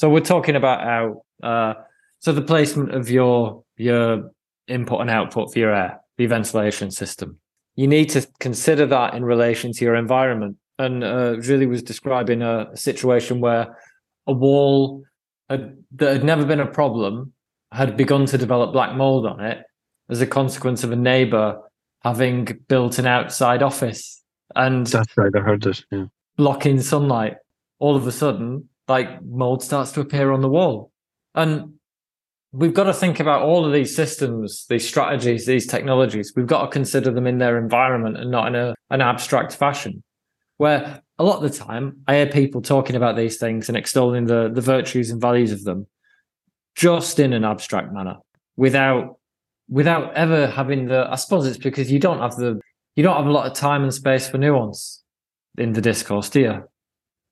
So 0.00 0.08
we're 0.08 0.20
talking 0.20 0.56
about 0.56 0.80
how 0.80 1.24
uh, 1.46 1.74
so 2.20 2.32
the 2.32 2.40
placement 2.40 2.94
of 2.94 3.10
your 3.10 3.64
your 3.76 4.30
input 4.66 5.02
and 5.02 5.10
output 5.10 5.52
for 5.52 5.58
your 5.58 5.74
air, 5.74 6.00
the 6.16 6.24
ventilation 6.24 6.90
system. 6.90 7.38
You 7.76 7.86
need 7.86 8.08
to 8.10 8.26
consider 8.38 8.86
that 8.86 9.12
in 9.12 9.26
relation 9.26 9.74
to 9.74 9.84
your 9.84 9.96
environment. 9.96 10.56
And 10.78 11.04
uh, 11.04 11.36
really 11.40 11.66
was 11.66 11.82
describing 11.82 12.40
a, 12.40 12.70
a 12.72 12.78
situation 12.78 13.40
where 13.40 13.76
a 14.26 14.32
wall 14.32 15.04
had, 15.50 15.76
that 15.96 16.14
had 16.14 16.24
never 16.24 16.46
been 16.46 16.60
a 16.60 16.66
problem 16.66 17.34
had 17.70 17.98
begun 17.98 18.24
to 18.24 18.38
develop 18.38 18.72
black 18.72 18.96
mold 18.96 19.26
on 19.26 19.40
it 19.40 19.64
as 20.08 20.22
a 20.22 20.26
consequence 20.26 20.82
of 20.82 20.92
a 20.92 20.96
neighbor 20.96 21.60
having 22.04 22.46
built 22.68 22.98
an 22.98 23.06
outside 23.06 23.62
office 23.62 24.22
and 24.56 24.86
that's 24.86 25.16
right 25.16 25.32
i 25.36 25.40
heard 25.40 25.62
this 25.62 25.84
yeah 25.92 26.06
blocking 26.36 26.80
sunlight 26.80 27.36
all 27.78 27.94
of 27.94 28.06
a 28.06 28.12
sudden 28.12 28.68
like 28.90 29.24
mold 29.24 29.62
starts 29.62 29.92
to 29.92 30.00
appear 30.00 30.32
on 30.32 30.42
the 30.42 30.48
wall 30.48 30.90
and 31.34 31.74
we've 32.52 32.74
got 32.74 32.84
to 32.84 32.94
think 32.94 33.20
about 33.20 33.42
all 33.42 33.64
of 33.64 33.72
these 33.72 33.94
systems, 33.94 34.66
these 34.68 34.86
strategies, 34.86 35.46
these 35.46 35.66
technologies. 35.66 36.32
We've 36.34 36.46
got 36.46 36.62
to 36.62 36.68
consider 36.68 37.10
them 37.10 37.26
in 37.26 37.38
their 37.38 37.58
environment 37.58 38.16
and 38.16 38.30
not 38.30 38.48
in 38.48 38.54
a, 38.54 38.74
an 38.90 39.00
abstract 39.00 39.54
fashion. 39.54 40.02
Where 40.56 41.00
a 41.18 41.24
lot 41.24 41.42
of 41.42 41.50
the 41.50 41.58
time 41.58 42.00
I 42.06 42.16
hear 42.16 42.26
people 42.26 42.60
talking 42.60 42.96
about 42.96 43.16
these 43.16 43.38
things 43.38 43.68
and 43.68 43.78
extolling 43.78 44.26
the, 44.26 44.50
the 44.52 44.60
virtues 44.60 45.10
and 45.10 45.20
values 45.20 45.52
of 45.52 45.64
them 45.64 45.86
just 46.74 47.18
in 47.18 47.32
an 47.32 47.44
abstract 47.44 47.92
manner 47.92 48.16
without 48.56 49.16
without 49.68 50.12
ever 50.14 50.48
having 50.48 50.86
the 50.86 51.06
I 51.10 51.14
suppose 51.14 51.46
it's 51.46 51.56
because 51.56 51.90
you 51.90 51.98
don't 51.98 52.18
have 52.18 52.36
the 52.36 52.60
you 52.94 53.02
don't 53.02 53.16
have 53.16 53.26
a 53.26 53.30
lot 53.30 53.46
of 53.46 53.54
time 53.54 53.82
and 53.82 53.94
space 53.94 54.28
for 54.28 54.36
nuance 54.36 55.02
in 55.56 55.72
the 55.72 55.80
discourse, 55.80 56.28
do 56.28 56.40
you? 56.40 56.69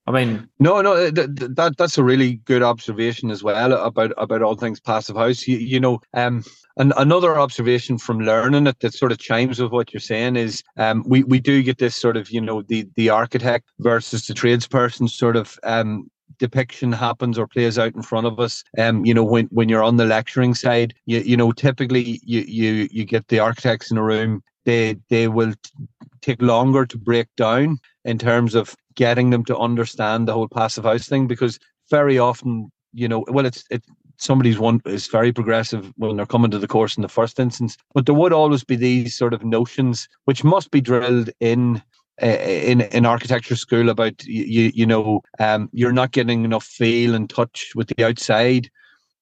I 0.09 0.11
mean, 0.11 0.49
no, 0.59 0.81
no, 0.81 1.11
that, 1.11 1.55
that 1.57 1.77
that's 1.77 1.99
a 1.99 2.03
really 2.03 2.37
good 2.47 2.63
observation 2.63 3.31
as 3.31 3.43
well 3.43 3.75
about 3.75 4.15
about 4.17 4.41
all 4.41 4.55
things 4.55 4.81
passive 4.81 5.17
house. 5.17 5.47
You, 5.47 5.59
you 5.59 5.79
know, 5.79 6.01
um, 6.15 6.43
and 6.79 6.95
another 6.97 7.39
observation 7.39 7.99
from 7.99 8.21
learning 8.21 8.67
it 8.67 8.81
that 8.81 8.95
sort 8.95 9.13
of 9.13 9.19
chimes 9.19 9.61
with 9.61 9.71
what 9.71 9.93
you're 9.93 10.01
saying 10.01 10.37
is, 10.37 10.63
um, 10.79 11.05
we 11.07 11.25
we 11.25 11.41
do 11.41 11.63
get 11.63 11.77
this 11.77 11.95
sort 11.95 12.17
of 12.17 12.31
you 12.31 12.41
know 12.41 12.63
the 12.63 12.89
the 12.97 13.11
architect 13.11 13.69
versus 13.81 14.27
the 14.27 14.33
tradesperson 14.33 15.11
sort 15.11 15.37
of 15.37 15.59
um 15.63 16.11
depiction 16.39 16.91
happens 16.91 17.39
or 17.39 17.47
plays 17.47 17.79
out 17.79 17.95
in 17.95 18.01
front 18.01 18.27
of 18.27 18.41
us. 18.41 18.65
Um, 18.79 19.05
you 19.05 19.13
know, 19.13 19.25
when 19.25 19.45
when 19.49 19.69
you're 19.69 19.85
on 19.85 19.99
the 19.99 20.07
lecturing 20.07 20.55
side, 20.55 20.95
you 21.05 21.19
you 21.19 21.37
know, 21.37 21.53
typically 21.53 22.19
you 22.25 22.41
you 22.49 22.89
you 22.91 23.05
get 23.05 23.29
the 23.29 23.41
architects 23.41 23.91
in 23.91 23.99
a 23.99 24.03
room. 24.03 24.43
They 24.65 24.97
they 25.11 25.29
will 25.29 25.53
take 26.23 26.41
longer 26.41 26.87
to 26.87 26.97
break 26.97 27.29
down 27.37 27.79
in 28.07 28.19
terms 28.19 28.55
of 28.55 28.75
getting 28.99 29.31
them 29.31 29.45
to 29.45 29.57
understand 29.57 30.27
the 30.27 30.33
whole 30.35 30.49
passive 30.49 30.83
house 30.83 31.09
thing 31.09 31.29
because 31.29 31.61
very 31.89 32.19
often, 32.19 32.69
you 32.93 33.07
know, 33.09 33.25
well, 33.29 33.47
it's 33.47 33.65
it 33.71 33.85
somebody's 34.17 34.59
one 34.59 34.81
is 34.85 35.07
very 35.07 35.33
progressive 35.33 35.93
when 35.97 36.17
they're 36.17 36.27
coming 36.27 36.51
to 36.51 36.59
the 36.59 36.67
course 36.67 36.97
in 36.97 37.03
the 37.03 37.09
first 37.09 37.39
instance, 37.39 37.77
but 37.95 38.05
there 38.05 38.15
would 38.17 38.33
always 38.33 38.65
be 38.65 38.75
these 38.75 39.17
sort 39.17 39.33
of 39.33 39.45
notions 39.45 40.09
which 40.25 40.43
must 40.43 40.73
be 40.73 40.81
drilled 40.81 41.31
in 41.39 41.81
uh, 42.21 42.27
in 42.27 42.81
in 42.81 43.07
architecture 43.07 43.55
school 43.55 43.89
about 43.89 44.25
you 44.25 44.73
you 44.75 44.85
know 44.85 45.23
um, 45.39 45.71
you're 45.73 45.93
not 45.93 46.11
getting 46.11 46.45
enough 46.45 46.65
feel 46.65 47.15
and 47.15 47.31
touch 47.31 47.71
with 47.77 47.87
the 47.87 48.05
outside 48.05 48.69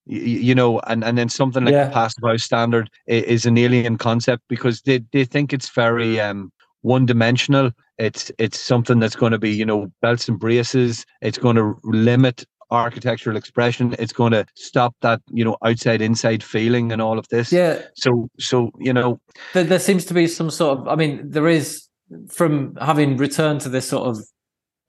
you, 0.06 0.20
you 0.20 0.54
know 0.54 0.80
and 0.86 1.04
and 1.04 1.18
then 1.18 1.28
something 1.28 1.66
like 1.66 1.74
yeah. 1.74 1.84
the 1.84 1.92
passive 1.92 2.24
house 2.24 2.42
standard 2.42 2.88
is 3.06 3.44
an 3.44 3.58
alien 3.58 3.98
concept 3.98 4.42
because 4.48 4.80
they 4.82 5.02
they 5.12 5.26
think 5.26 5.52
it's 5.52 5.68
very 5.68 6.18
um 6.18 6.50
one 6.82 7.06
dimensional. 7.06 7.70
It's 7.98 8.30
it's 8.38 8.60
something 8.60 8.98
that's 8.98 9.16
going 9.16 9.32
to 9.32 9.38
be 9.38 9.50
you 9.50 9.64
know 9.64 9.90
belts 10.02 10.28
and 10.28 10.38
braces. 10.38 11.04
It's 11.22 11.38
going 11.38 11.56
to 11.56 11.78
limit 11.84 12.44
architectural 12.70 13.36
expression. 13.36 13.94
It's 13.98 14.12
going 14.12 14.32
to 14.32 14.46
stop 14.54 14.94
that 15.00 15.20
you 15.30 15.44
know 15.44 15.56
outside 15.64 16.00
inside 16.00 16.42
feeling 16.42 16.92
and 16.92 17.00
all 17.00 17.18
of 17.18 17.28
this. 17.28 17.52
Yeah. 17.52 17.82
So 17.96 18.28
so 18.38 18.70
you 18.78 18.92
know 18.92 19.20
there, 19.54 19.64
there 19.64 19.78
seems 19.78 20.04
to 20.06 20.14
be 20.14 20.26
some 20.26 20.50
sort 20.50 20.78
of. 20.78 20.88
I 20.88 20.94
mean, 20.94 21.30
there 21.30 21.48
is 21.48 21.86
from 22.30 22.76
having 22.80 23.16
returned 23.16 23.60
to 23.62 23.68
this 23.68 23.88
sort 23.88 24.08
of 24.08 24.24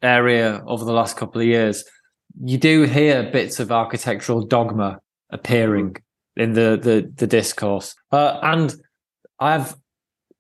area 0.01 0.63
over 0.67 0.85
the 0.85 0.93
last 0.93 1.17
couple 1.17 1.41
of 1.41 1.47
years. 1.47 1.83
You 2.43 2.57
do 2.57 2.83
hear 2.83 3.31
bits 3.31 3.59
of 3.59 3.71
architectural 3.71 4.45
dogma 4.45 4.99
appearing 5.31 5.97
in 6.35 6.53
the 6.53 6.79
the, 6.81 7.11
the 7.15 7.27
discourse, 7.27 7.95
uh, 8.11 8.39
and 8.43 8.75
I've 9.39 9.75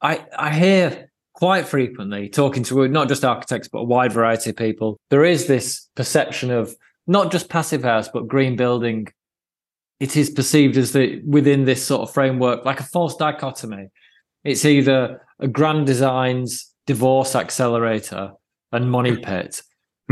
I 0.01 0.25
I 0.37 0.53
hear 0.53 1.06
quite 1.37 1.67
frequently 1.67 2.27
talking 2.27 2.63
to 2.63 2.87
not 2.87 3.07
just 3.07 3.23
architects 3.23 3.67
but 3.67 3.79
a 3.79 3.83
wide 3.83 4.11
variety 4.11 4.49
of 4.49 4.55
people 4.55 4.99
there 5.11 5.23
is 5.23 5.45
this 5.45 5.87
perception 5.95 6.49
of 6.51 6.75
not 7.07 7.31
just 7.31 7.49
passive 7.49 7.83
house 7.83 8.09
but 8.09 8.27
green 8.27 8.55
building. 8.55 9.07
It 9.99 10.15
is 10.15 10.29
perceived 10.29 10.77
as 10.77 10.91
the 10.91 11.21
within 11.25 11.65
this 11.65 11.83
sort 11.83 12.01
of 12.01 12.13
framework 12.13 12.65
like 12.65 12.79
a 12.79 12.83
false 12.83 13.15
dichotomy. 13.15 13.87
It's 14.43 14.65
either 14.65 15.21
a 15.39 15.47
grand 15.47 15.87
designs 15.87 16.71
divorce 16.85 17.35
accelerator 17.35 18.33
and 18.71 18.91
money 18.91 19.17
pit 19.23 19.61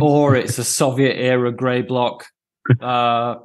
or 0.01 0.36
it's 0.36 0.57
a 0.57 0.63
soviet 0.63 1.15
era 1.15 1.51
grey 1.51 1.82
block 1.82 2.26
uh, 2.82 3.36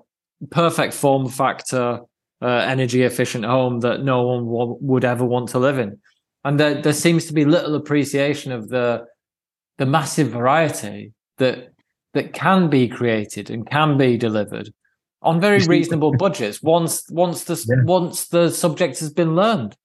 perfect 0.51 0.95
form 0.95 1.29
factor 1.29 2.01
uh, 2.43 2.47
energy 2.47 3.03
efficient 3.03 3.45
home 3.45 3.81
that 3.81 4.03
no 4.03 4.23
one 4.23 4.47
w- 4.47 4.79
would 4.81 5.05
ever 5.05 5.25
want 5.25 5.51
to 5.51 5.59
live 5.59 5.79
in 5.79 5.99
and 6.45 6.59
there, 6.59 6.81
there 6.81 6.93
seems 6.93 7.27
to 7.27 7.33
be 7.33 7.45
little 7.45 7.75
appreciation 7.75 8.53
of 8.53 8.69
the 8.69 9.05
the 9.79 9.87
massive 9.87 10.29
variety 10.29 11.13
that 11.39 11.73
that 12.15 12.33
can 12.33 12.69
be 12.69 12.89
created 12.89 13.51
and 13.51 13.69
can 13.69 13.97
be 13.97 14.17
delivered 14.17 14.73
on 15.23 15.41
very 15.41 15.65
reasonable 15.67 16.13
budgets 16.17 16.63
once 16.63 17.09
once 17.11 17.45
the 17.45 17.65
yeah. 17.69 17.83
once 17.85 18.29
the 18.29 18.51
subject 18.51 18.99
has 19.01 19.13
been 19.13 19.35
learned 19.35 19.77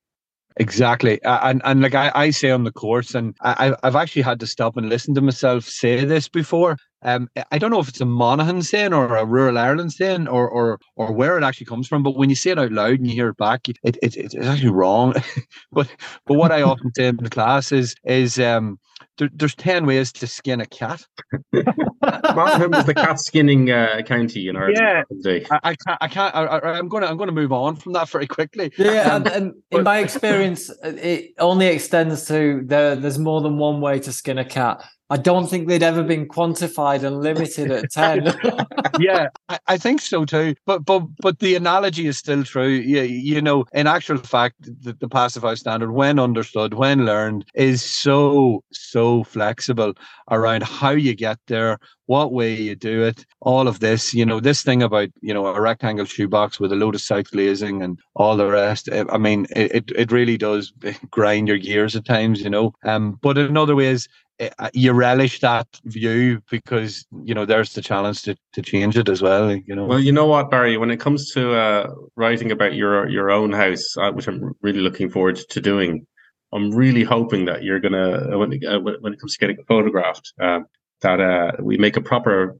Exactly, 0.58 1.20
and 1.24 1.62
and 1.66 1.82
like 1.82 1.96
I, 1.96 2.12
I 2.16 2.30
say 2.30 2.50
on 2.50 2.64
the 2.64 2.72
course, 2.72 3.14
and 3.14 3.36
I, 3.42 3.76
I've 3.84 3.98
actually 3.98 4.22
had 4.22 4.40
to 4.40 4.48
stop 4.48 4.78
and 4.78 4.88
listen 4.88 5.14
to 5.16 5.22
myself 5.22 5.66
say 5.66 6.06
this 6.06 6.30
before. 6.30 6.78
Um, 7.06 7.30
I 7.52 7.60
don't 7.60 7.70
know 7.70 7.80
if 7.80 7.88
it's 7.88 8.02
a 8.02 8.06
Monaghan 8.06 8.64
saying 8.64 8.92
or 8.92 9.16
a 9.16 9.26
rural 9.26 9.60
Ireland 9.60 9.94
saying 9.94 10.28
or 10.28 10.50
or 10.50 10.80
or 10.96 11.14
where 11.14 11.38
it 11.38 11.44
actually 11.44 11.68
comes 11.68 11.88
from, 11.88 12.02
but 12.02 12.18
when 12.18 12.32
you 12.32 12.36
say 12.36 12.50
it 12.50 12.60
out 12.60 12.72
loud 12.72 12.98
and 12.98 13.08
you 13.08 13.14
hear 13.14 13.30
it 13.30 13.38
back, 13.38 13.70
it, 13.70 13.78
it 13.84 13.98
it's 14.02 14.36
actually 14.36 14.70
wrong. 14.70 15.14
but 15.72 15.88
but 16.26 16.34
what 16.34 16.52
I 16.52 16.64
often 16.64 16.92
say 16.96 17.08
in 17.08 17.18
the 17.18 17.30
class 17.30 17.72
is 17.72 17.96
is 18.06 18.40
um 18.40 18.80
there, 19.18 19.30
there's 19.34 19.56
10 19.56 19.86
ways 19.86 20.12
to 20.14 20.28
skin 20.28 20.60
a 20.62 20.66
cat. 20.66 21.06
Monaghan 21.54 22.72
was 22.72 22.86
the 22.86 22.94
cat 22.94 23.20
skinning 23.20 23.72
uh, 23.72 24.02
county 24.06 24.48
in 24.48 24.56
Ireland. 24.56 24.78
Yeah, 25.24 25.44
I, 25.52 25.70
I, 25.70 25.76
can't. 25.76 25.98
I 26.02 26.08
can't. 26.08 26.36
I, 26.36 26.78
am 26.78 26.88
going 26.90 27.04
to. 27.04 27.10
I'm 27.10 27.18
going 27.18 27.28
to 27.28 27.34
move 27.34 27.54
on 27.54 27.76
from 27.76 27.94
that 27.94 28.10
very 28.10 28.28
quickly. 28.28 28.74
Yeah, 28.78 29.14
um, 29.14 29.26
and, 29.26 29.28
and 29.28 29.54
but, 29.72 29.78
in 29.80 29.84
my 29.84 30.00
experience, 30.00 30.72
it 30.84 31.34
only 31.40 31.68
extends 31.68 32.28
to 32.28 32.64
there. 32.66 32.96
There's 32.96 33.20
more 33.20 33.42
than 33.42 33.58
one 33.58 33.80
way 33.80 34.00
to 34.00 34.12
skin 34.12 34.38
a 34.38 34.46
cat. 34.46 34.84
I 35.12 35.18
don't 35.18 35.48
think 35.48 35.68
they'd 35.68 35.84
ever 35.84 36.04
been 36.04 36.28
quantified 36.28 37.04
and 37.04 37.22
limited 37.22 37.70
at 37.70 37.92
10. 37.92 38.26
yeah, 39.00 39.28
I, 39.50 39.60
I, 39.68 39.78
think 39.78 40.02
so 40.02 40.26
too. 40.26 40.56
But 40.66 40.84
but 40.84 41.04
but 41.22 41.40
the 41.40 41.54
analogy 41.54 42.08
is 42.08 42.18
still 42.18 42.44
true. 42.44 42.70
You, 42.70 43.02
you 43.02 43.40
know, 43.40 43.66
in 43.72 43.86
actual 43.86 44.18
fact, 44.18 44.56
the, 44.62 44.94
the 44.94 45.56
standard, 45.56 45.92
when 45.92 46.18
understood, 46.18 46.74
when 46.74 47.06
learned, 47.06 47.46
is 47.54 47.84
so, 47.84 48.64
so 48.72 49.24
flexible 49.26 49.94
around 50.32 50.64
how 50.64 50.90
you 50.92 51.14
get 51.14 51.38
there, 51.48 51.78
what 52.08 52.34
way 52.34 52.56
you 52.56 52.76
do 52.76 53.04
it, 53.04 53.26
all 53.42 53.68
of 53.68 53.80
this, 53.80 54.14
you 54.14 54.26
know, 54.26 54.40
this 54.40 54.64
thing 54.64 54.82
about, 54.82 55.10
you 55.22 55.34
know, 55.34 55.46
a 55.48 55.62
rectangle 55.62 56.06
shoebox 56.06 56.60
with 56.60 56.72
a 56.72 56.76
load 56.76 56.96
of 56.96 57.02
south 57.02 57.30
glazing 57.32 57.82
and 57.84 58.00
all 58.16 58.38
the 58.38 58.48
rest. 58.48 58.90
Eh, 58.92 59.04
I 59.10 59.18
mean, 59.18 59.46
it, 59.56 59.92
it 59.96 60.12
really 60.12 60.38
does 60.38 60.74
grind 61.12 61.48
your 61.48 61.58
gears 61.58 61.96
at 61.96 62.06
times, 62.06 62.42
you 62.42 62.50
know. 62.50 62.74
Um, 62.84 63.20
but 63.22 63.38
in 63.38 63.58
other 63.58 63.76
ways, 63.76 64.08
Eh, 64.08 64.25
uh, 64.25 64.25
you 64.74 64.92
relish 64.92 65.40
that 65.40 65.68
view 65.86 66.42
because 66.50 67.06
you 67.24 67.34
know 67.34 67.46
there's 67.46 67.74
the 67.74 67.82
challenge 67.82 68.24
to, 68.24 68.36
to 68.54 68.62
change 68.62 68.98
it 68.98 69.08
as 69.08 69.22
well 69.22 69.56
you 69.56 69.76
know? 69.76 69.86
Well 69.86 70.00
you 70.00 70.12
know 70.12 70.26
what 70.26 70.52
barry 70.52 70.78
when 70.78 70.92
it 70.92 71.00
comes 71.00 71.32
to 71.32 71.54
uh, 71.54 71.94
writing 72.16 72.52
about 72.52 72.76
your 72.76 73.08
your 73.08 73.32
own 73.32 73.54
house 73.54 73.96
uh, 73.98 74.12
which 74.12 74.28
i'm 74.28 74.54
really 74.62 74.82
looking 74.82 75.10
forward 75.10 75.38
to 75.50 75.62
doing 75.62 76.06
i'm 76.54 76.72
really 76.72 77.04
hoping 77.04 77.46
that 77.46 77.64
you're 77.64 77.80
gonna 77.80 78.34
uh, 78.34 78.38
when, 78.38 78.60
uh, 78.66 78.80
when 78.80 79.14
it 79.14 79.20
comes 79.20 79.34
to 79.34 79.40
getting 79.40 79.64
photographed 79.68 80.34
uh, 80.42 80.60
that 81.02 81.64
we 81.64 81.78
make 81.78 81.96
a 81.96 82.02
proper 82.02 82.58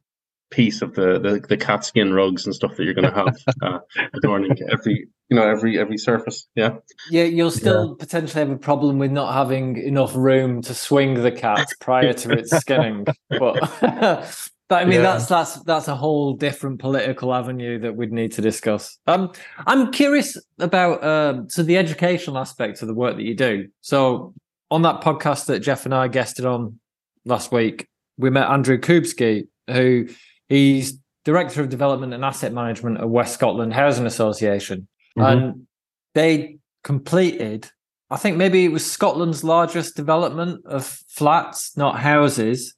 piece 0.56 0.82
of 0.82 0.96
the, 0.96 1.20
the, 1.20 1.46
the 1.50 1.58
cat 1.58 1.84
skin 1.84 2.14
rugs 2.14 2.46
and 2.46 2.56
stuff 2.56 2.76
that 2.78 2.86
you're 2.86 2.94
going 2.94 3.12
to 3.12 3.14
have 3.14 3.82
adorning 4.14 4.58
every 4.72 5.08
you 5.30 5.36
know 5.36 5.48
every 5.48 5.78
every 5.78 5.98
surface. 5.98 6.48
Yeah, 6.56 6.76
yeah. 7.10 7.24
You'll 7.24 7.52
still 7.52 7.90
yeah. 7.90 7.94
potentially 8.00 8.40
have 8.40 8.52
a 8.52 8.58
problem 8.58 9.00
with 9.00 9.12
not 9.12 9.34
having 9.34 9.78
enough 9.78 10.16
room 10.16 10.62
to 10.64 10.74
swing 10.74 11.16
the 11.16 11.32
cat 11.32 11.68
prior 11.82 12.14
to 12.14 12.32
its 12.32 12.52
skinning, 12.62 13.06
but. 13.30 14.42
But 14.68 14.82
I 14.82 14.86
mean, 14.86 14.94
yeah. 14.94 15.02
that's 15.04 15.28
that's 15.28 15.62
that's 15.62 15.88
a 15.88 15.96
whole 15.96 16.34
different 16.34 16.80
political 16.80 17.36
avenue 17.36 17.78
that 17.82 17.96
we'd 17.96 18.12
need 18.12 18.32
to 18.32 18.42
discuss. 18.42 18.98
Um, 19.06 19.32
I'm 19.68 19.92
curious 19.92 20.36
about 20.58 21.04
uh, 21.04 21.44
so 21.50 21.62
the 21.62 21.78
educational 21.78 22.40
aspect 22.40 22.82
of 22.82 22.88
the 22.88 22.96
work 22.96 23.16
that 23.16 23.22
you 23.22 23.36
do. 23.36 23.68
So 23.82 24.34
on 24.72 24.82
that 24.82 25.02
podcast 25.02 25.46
that 25.46 25.60
Jeff 25.60 25.86
and 25.86 25.94
I 25.94 26.08
guested 26.08 26.46
on 26.46 26.80
last 27.26 27.52
week, 27.52 27.88
we 28.18 28.32
met 28.32 28.50
Andrew 28.50 28.80
Kubski, 28.80 29.48
who 29.70 30.08
he's 30.50 31.00
director 31.24 31.62
of 31.62 31.70
development 31.70 32.14
and 32.14 32.24
asset 32.24 32.54
management 32.54 33.00
at 33.00 33.10
West 33.10 33.34
Scotland 33.34 33.74
Housing 33.74 34.06
Association, 34.06 34.88
mm-hmm. 35.18 35.22
and 35.22 35.68
they 36.14 36.58
completed. 36.84 37.70
I 38.10 38.18
think 38.18 38.38
maybe 38.38 38.64
it 38.64 38.72
was 38.72 38.90
Scotland's 38.90 39.44
largest 39.44 39.96
development 39.96 40.66
of 40.66 40.86
flats, 41.10 41.76
not 41.76 42.00
houses, 42.00 42.76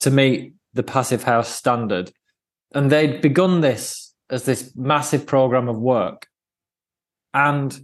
to 0.00 0.10
meet 0.10 0.54
the 0.72 0.82
passive 0.82 1.22
house 1.22 1.48
standard. 1.48 2.10
And 2.74 2.90
they'd 2.90 3.20
begun 3.20 3.60
this 3.60 4.14
as 4.30 4.44
this 4.44 4.72
massive 4.74 5.26
program 5.26 5.68
of 5.68 5.78
work. 5.78 6.26
And 7.32 7.78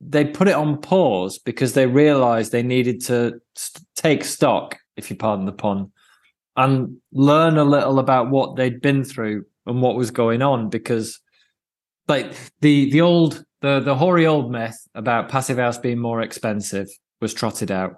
they 0.00 0.24
put 0.24 0.48
it 0.48 0.54
on 0.54 0.80
pause 0.80 1.38
because 1.38 1.74
they 1.74 1.86
realized 1.86 2.50
they 2.50 2.62
needed 2.62 3.04
to 3.06 3.40
st- 3.54 3.86
take 3.94 4.24
stock, 4.24 4.78
if 4.96 5.10
you 5.10 5.16
pardon 5.16 5.44
the 5.44 5.52
pun, 5.52 5.92
and 6.60 6.98
learn 7.12 7.56
a 7.56 7.64
little 7.64 7.98
about 7.98 8.30
what 8.30 8.56
they'd 8.56 8.82
been 8.82 9.02
through 9.02 9.46
and 9.66 9.80
what 9.80 9.96
was 9.96 10.10
going 10.10 10.42
on. 10.42 10.68
Because, 10.68 11.18
like 12.06 12.34
the 12.60 12.90
the 12.90 13.00
old 13.00 13.44
the 13.62 13.80
the 13.80 13.94
hoary 13.94 14.26
old 14.26 14.52
myth 14.52 14.86
about 14.94 15.30
passive 15.30 15.56
house 15.56 15.78
being 15.78 15.98
more 15.98 16.20
expensive 16.20 16.88
was 17.20 17.32
trotted 17.32 17.70
out 17.70 17.96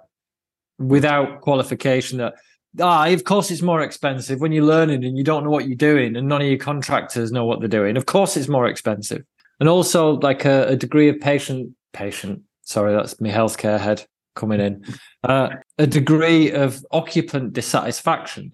without 0.79 1.41
qualification 1.41 2.17
that 2.17 2.35
ah, 2.81 3.07
of 3.07 3.23
course 3.25 3.51
it's 3.51 3.61
more 3.61 3.81
expensive 3.81 4.39
when 4.39 4.51
you're 4.51 4.65
learning 4.65 5.03
and 5.03 5.17
you 5.17 5.23
don't 5.23 5.43
know 5.43 5.49
what 5.49 5.67
you're 5.67 5.75
doing 5.75 6.15
and 6.15 6.27
none 6.27 6.41
of 6.41 6.47
your 6.47 6.57
contractors 6.57 7.31
know 7.31 7.45
what 7.45 7.59
they're 7.59 7.67
doing. 7.67 7.97
Of 7.97 8.05
course 8.05 8.37
it's 8.37 8.47
more 8.47 8.67
expensive. 8.67 9.23
And 9.59 9.69
also 9.69 10.19
like 10.19 10.45
a, 10.45 10.67
a 10.69 10.75
degree 10.75 11.09
of 11.09 11.19
patient 11.19 11.75
patient, 11.91 12.41
sorry, 12.61 12.93
that's 12.93 13.19
my 13.19 13.29
healthcare 13.29 13.79
head 13.79 14.05
coming 14.35 14.59
in. 14.59 14.85
Uh, 15.23 15.49
a 15.77 15.87
degree 15.87 16.51
of 16.51 16.85
occupant 16.91 17.53
dissatisfaction, 17.53 18.53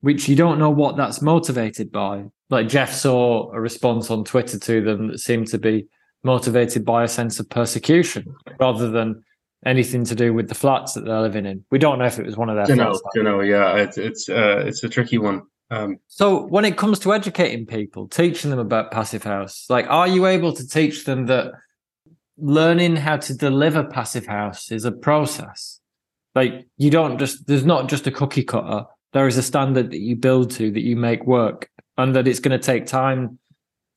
which 0.00 0.28
you 0.28 0.36
don't 0.36 0.58
know 0.58 0.70
what 0.70 0.96
that's 0.96 1.22
motivated 1.22 1.90
by. 1.90 2.24
Like 2.50 2.68
Jeff 2.68 2.92
saw 2.92 3.52
a 3.52 3.60
response 3.60 4.10
on 4.10 4.24
Twitter 4.24 4.58
to 4.58 4.80
them 4.80 5.08
that 5.08 5.18
seemed 5.18 5.48
to 5.48 5.58
be 5.58 5.86
motivated 6.24 6.84
by 6.84 7.04
a 7.04 7.08
sense 7.08 7.38
of 7.38 7.48
persecution 7.48 8.34
rather 8.58 8.90
than 8.90 9.22
anything 9.66 10.04
to 10.04 10.14
do 10.14 10.32
with 10.32 10.48
the 10.48 10.54
flats 10.54 10.94
that 10.94 11.04
they're 11.04 11.20
living 11.20 11.46
in. 11.46 11.64
We 11.70 11.78
don't 11.78 11.98
know 11.98 12.06
if 12.06 12.18
it 12.18 12.26
was 12.26 12.36
one 12.36 12.48
of 12.48 12.56
their. 12.56 12.68
You 12.68 12.82
know, 12.82 13.00
you 13.14 13.22
know, 13.22 13.40
yeah, 13.40 13.76
it's 13.76 13.98
it's 13.98 14.28
uh, 14.28 14.64
it's 14.66 14.82
a 14.84 14.88
tricky 14.88 15.18
one. 15.18 15.42
Um, 15.70 15.98
so 16.06 16.46
when 16.46 16.64
it 16.64 16.78
comes 16.78 16.98
to 17.00 17.12
educating 17.12 17.66
people, 17.66 18.08
teaching 18.08 18.50
them 18.50 18.58
about 18.58 18.90
passive 18.90 19.22
house, 19.22 19.66
like, 19.68 19.86
are 19.88 20.08
you 20.08 20.26
able 20.26 20.52
to 20.54 20.66
teach 20.66 21.04
them 21.04 21.26
that 21.26 21.52
learning 22.38 22.96
how 22.96 23.16
to 23.16 23.34
deliver 23.34 23.84
passive 23.84 24.26
house 24.26 24.70
is 24.70 24.84
a 24.84 24.92
process? 24.92 25.80
Like, 26.34 26.66
you 26.76 26.90
don't 26.90 27.18
just 27.18 27.46
there's 27.46 27.64
not 27.64 27.88
just 27.88 28.06
a 28.06 28.10
cookie 28.10 28.44
cutter. 28.44 28.84
There 29.12 29.26
is 29.26 29.36
a 29.36 29.42
standard 29.42 29.90
that 29.90 30.00
you 30.00 30.16
build 30.16 30.50
to 30.52 30.70
that 30.70 30.82
you 30.82 30.96
make 30.96 31.26
work, 31.26 31.70
and 31.96 32.14
that 32.14 32.28
it's 32.28 32.40
going 32.40 32.58
to 32.58 32.64
take 32.64 32.86
time 32.86 33.38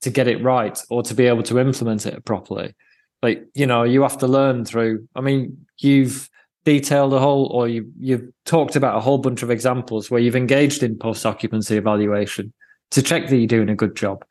to 0.02 0.10
get 0.10 0.28
it 0.28 0.44
right 0.44 0.80
or 0.90 1.04
to 1.04 1.14
be 1.14 1.28
able 1.28 1.44
to 1.44 1.60
implement 1.60 2.06
it 2.06 2.26
properly 2.26 2.74
like 3.22 3.46
you 3.54 3.66
know 3.66 3.84
you 3.84 4.02
have 4.02 4.18
to 4.18 4.28
learn 4.28 4.66
through 4.66 5.08
i 5.16 5.22
mean 5.22 5.66
you've 5.78 6.30
detailed 6.66 7.14
a 7.14 7.20
whole 7.20 7.48
or 7.48 7.68
you 7.68 7.92
you've 8.00 8.28
talked 8.46 8.76
about 8.76 8.98
a 8.98 9.00
whole 9.00 9.18
bunch 9.18 9.42
of 9.42 9.50
examples 9.50 10.12
where 10.12 10.22
you've 10.22 10.36
engaged 10.36 10.84
in 10.84 10.98
post 10.98 11.26
occupancy 11.26 11.78
evaluation 11.78 12.54
to 12.92 13.02
check 13.02 13.30
that 13.30 13.38
you're 13.38 13.48
doing 13.48 13.70
a 13.70 13.76
good 13.76 13.96
job 13.96 14.24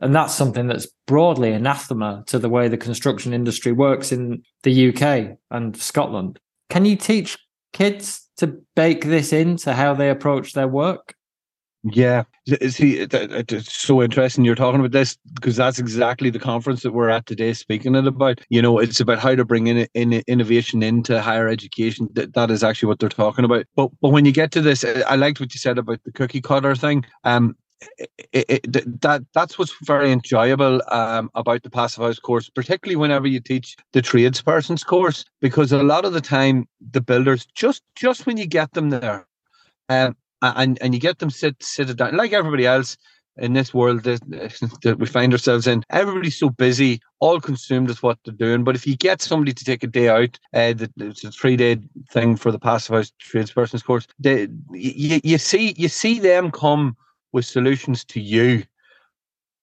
and 0.00 0.14
that's 0.14 0.34
something 0.34 0.66
that's 0.66 0.88
broadly 1.06 1.52
anathema 1.52 2.24
to 2.26 2.38
the 2.38 2.48
way 2.48 2.68
the 2.68 2.76
construction 2.76 3.32
industry 3.32 3.72
works 3.72 4.12
in 4.12 4.42
the 4.62 4.88
UK 4.88 5.36
and 5.50 5.76
Scotland 5.76 6.38
can 6.68 6.84
you 6.84 6.96
teach 6.96 7.38
kids 7.72 8.28
to 8.36 8.60
bake 8.74 9.04
this 9.04 9.32
into 9.32 9.72
how 9.74 9.94
they 9.94 10.10
approach 10.10 10.52
their 10.52 10.68
work 10.68 11.14
yeah, 11.82 12.24
see, 12.46 12.98
it's 12.98 13.72
so 13.72 14.02
interesting 14.02 14.44
you're 14.44 14.54
talking 14.54 14.80
about 14.80 14.92
this 14.92 15.16
because 15.32 15.56
that's 15.56 15.78
exactly 15.78 16.28
the 16.28 16.38
conference 16.38 16.82
that 16.82 16.92
we're 16.92 17.08
at 17.08 17.24
today 17.24 17.54
speaking 17.54 17.94
it 17.94 18.06
about. 18.06 18.42
You 18.50 18.60
know, 18.60 18.78
it's 18.78 19.00
about 19.00 19.18
how 19.18 19.34
to 19.34 19.46
bring 19.46 19.66
in, 19.66 19.88
in 19.94 20.22
innovation 20.26 20.82
into 20.82 21.22
higher 21.22 21.48
education. 21.48 22.08
That 22.12 22.34
that 22.34 22.50
is 22.50 22.62
actually 22.62 22.88
what 22.88 22.98
they're 22.98 23.08
talking 23.08 23.46
about. 23.46 23.64
But 23.76 23.90
but 24.02 24.10
when 24.10 24.26
you 24.26 24.32
get 24.32 24.52
to 24.52 24.60
this, 24.60 24.84
I 24.84 25.16
liked 25.16 25.40
what 25.40 25.54
you 25.54 25.58
said 25.58 25.78
about 25.78 26.04
the 26.04 26.12
cookie 26.12 26.42
cutter 26.42 26.74
thing. 26.74 27.06
Um, 27.24 27.56
it, 27.98 28.10
it, 28.32 29.00
that 29.00 29.24
that's 29.34 29.58
what's 29.58 29.74
very 29.82 30.12
enjoyable 30.12 30.80
um, 30.88 31.30
about 31.34 31.62
the 31.62 31.70
passive 31.70 32.04
house 32.04 32.18
course, 32.18 32.50
particularly 32.50 32.96
whenever 32.96 33.26
you 33.26 33.40
teach 33.40 33.76
the 33.92 34.02
tradesperson's 34.02 34.84
course, 34.84 35.24
because 35.40 35.72
a 35.72 35.82
lot 35.82 36.04
of 36.04 36.12
the 36.12 36.20
time 36.20 36.68
the 36.92 37.00
builders 37.00 37.46
just 37.54 37.82
just 37.94 38.26
when 38.26 38.36
you 38.36 38.46
get 38.46 38.72
them 38.72 38.90
there, 38.90 39.26
um, 39.88 40.16
and 40.42 40.78
and 40.82 40.94
you 40.94 41.00
get 41.00 41.18
them 41.18 41.30
sit 41.30 41.56
sit 41.62 41.96
down 41.96 42.16
like 42.16 42.32
everybody 42.32 42.66
else 42.66 42.96
in 43.36 43.54
this 43.54 43.72
world 43.72 44.02
that, 44.02 44.20
that 44.82 44.98
we 44.98 45.06
find 45.06 45.32
ourselves 45.32 45.66
in. 45.66 45.82
Everybody's 45.90 46.38
so 46.38 46.50
busy, 46.50 47.00
all 47.20 47.40
consumed 47.40 47.88
with 47.88 48.02
what 48.02 48.18
they're 48.24 48.34
doing. 48.34 48.64
But 48.64 48.74
if 48.74 48.86
you 48.86 48.96
get 48.96 49.22
somebody 49.22 49.52
to 49.52 49.64
take 49.64 49.82
a 49.82 49.86
day 49.86 50.08
out, 50.08 50.38
uh, 50.52 50.74
the, 50.74 50.90
it's 50.98 51.24
a 51.24 51.30
three 51.30 51.56
day 51.56 51.78
thing 52.12 52.36
for 52.36 52.52
the 52.52 52.58
passive 52.58 52.94
house 52.94 53.12
tradesperson's 53.18 53.82
course. 53.82 54.06
They, 54.18 54.48
you, 54.72 55.20
you 55.24 55.38
see 55.38 55.74
you 55.76 55.88
see 55.88 56.18
them 56.18 56.50
come 56.50 56.96
with 57.32 57.44
solutions 57.44 58.04
to 58.06 58.20
you 58.20 58.64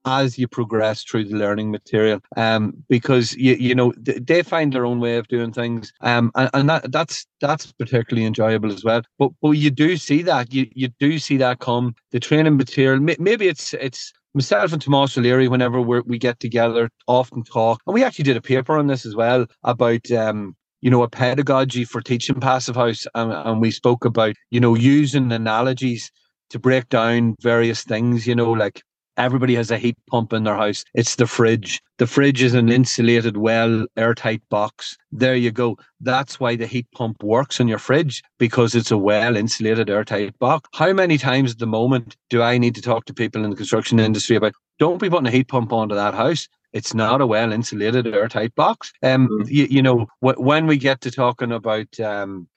as 0.06 0.38
you 0.38 0.48
progress 0.48 1.04
through 1.04 1.26
the 1.26 1.36
learning 1.36 1.70
material. 1.70 2.22
Um, 2.38 2.74
because 2.88 3.36
you 3.36 3.56
you 3.56 3.76
know 3.76 3.94
they 3.98 4.42
find 4.42 4.72
their 4.72 4.86
own 4.86 5.00
way 5.00 5.18
of 5.18 5.28
doing 5.28 5.52
things 5.52 5.92
um, 6.02 6.32
and, 6.36 6.50
and 6.54 6.70
that 6.70 6.92
that's 6.92 7.26
that's 7.42 7.72
particularly 7.74 8.26
enjoyable 8.26 8.72
as 8.72 8.84
well. 8.84 9.02
But 9.20 9.32
but 9.42 9.52
you 9.52 9.70
do 9.70 9.98
see 9.98 10.22
that 10.24 10.54
you 10.54 10.68
you 10.74 10.90
do 11.00 11.20
see 11.20 11.38
that 11.38 11.60
come. 11.60 11.96
The 12.12 12.20
training 12.20 12.58
material 12.58 13.00
maybe 13.00 13.48
it's 13.48 13.74
it's 13.74 14.14
myself 14.34 14.72
and 14.72 14.82
Tomas 14.82 15.18
O'Leary, 15.18 15.48
whenever 15.48 15.82
we 15.82 16.02
we 16.02 16.18
get 16.18 16.40
together, 16.40 16.90
often 17.08 17.44
talk, 17.44 17.82
and 17.86 17.94
we 17.94 18.04
actually 18.04 18.24
did 18.24 18.38
a 18.38 18.42
paper 18.42 18.78
on 18.78 18.88
this 18.88 19.06
as 19.06 19.16
well 19.16 19.46
about 19.64 20.10
um, 20.12 20.56
you 20.82 20.92
know, 20.92 21.04
a 21.04 21.10
pedagogy 21.10 21.84
for 21.84 22.02
teaching 22.02 22.40
passive 22.40 22.76
house, 22.76 23.08
and, 23.16 23.32
and 23.32 23.62
we 23.62 23.72
spoke 23.72 24.06
about 24.06 24.36
you 24.52 24.60
know 24.60 24.76
using 24.76 25.32
analogies 25.32 26.12
to 26.50 26.60
break 26.60 26.90
down 26.90 27.36
various 27.42 27.84
things, 27.84 28.28
you 28.28 28.36
know, 28.36 28.52
like 28.52 28.82
Everybody 29.18 29.56
has 29.56 29.72
a 29.72 29.80
heat 29.80 29.98
pump 30.12 30.32
in 30.32 30.44
their 30.44 30.56
house. 30.56 30.84
It's 30.94 31.16
the 31.16 31.26
fridge. 31.26 31.82
The 31.98 32.06
fridge 32.06 32.44
is 32.44 32.54
an 32.54 32.70
insulated, 32.70 33.36
well, 33.36 33.88
airtight 33.98 34.48
box. 34.50 34.96
There 35.12 35.36
you 35.36 35.50
go. 35.52 35.78
That's 36.00 36.40
why 36.40 36.56
the 36.56 36.68
heat 36.68 36.86
pump 36.92 37.24
works 37.24 37.60
in 37.60 37.68
your 37.68 37.80
fridge 37.80 38.22
because 38.38 38.76
it's 38.76 38.92
a 38.92 38.98
well 38.98 39.36
insulated, 39.36 39.90
airtight 39.90 40.38
box. 40.38 40.70
How 40.74 40.94
many 40.94 41.18
times 41.18 41.54
at 41.54 41.58
the 41.58 41.66
moment 41.66 42.16
do 42.30 42.44
I 42.44 42.60
need 42.60 42.76
to 42.76 42.82
talk 42.82 43.06
to 43.06 43.14
people 43.14 43.44
in 43.44 43.50
the 43.50 43.56
construction 43.56 44.00
industry 44.00 44.36
about 44.36 44.54
don't 44.78 45.02
be 45.02 45.10
putting 45.10 45.26
a 45.26 45.32
heat 45.32 45.48
pump 45.48 45.74
onto 45.74 45.96
that 45.96 46.14
house? 46.14 46.48
It's 46.72 46.94
not 46.94 47.20
a 47.20 47.26
well 47.26 47.52
insulated, 47.52 48.06
airtight 48.06 48.54
box. 48.54 48.92
Um, 49.02 49.30
mm. 49.30 49.50
you, 49.50 49.66
you 49.66 49.82
know, 49.82 50.06
w- 50.22 50.40
when 50.40 50.68
we 50.68 50.78
get 50.78 51.02
to 51.02 51.10
talking 51.10 51.52
about 51.52 52.00
um, 52.00 52.48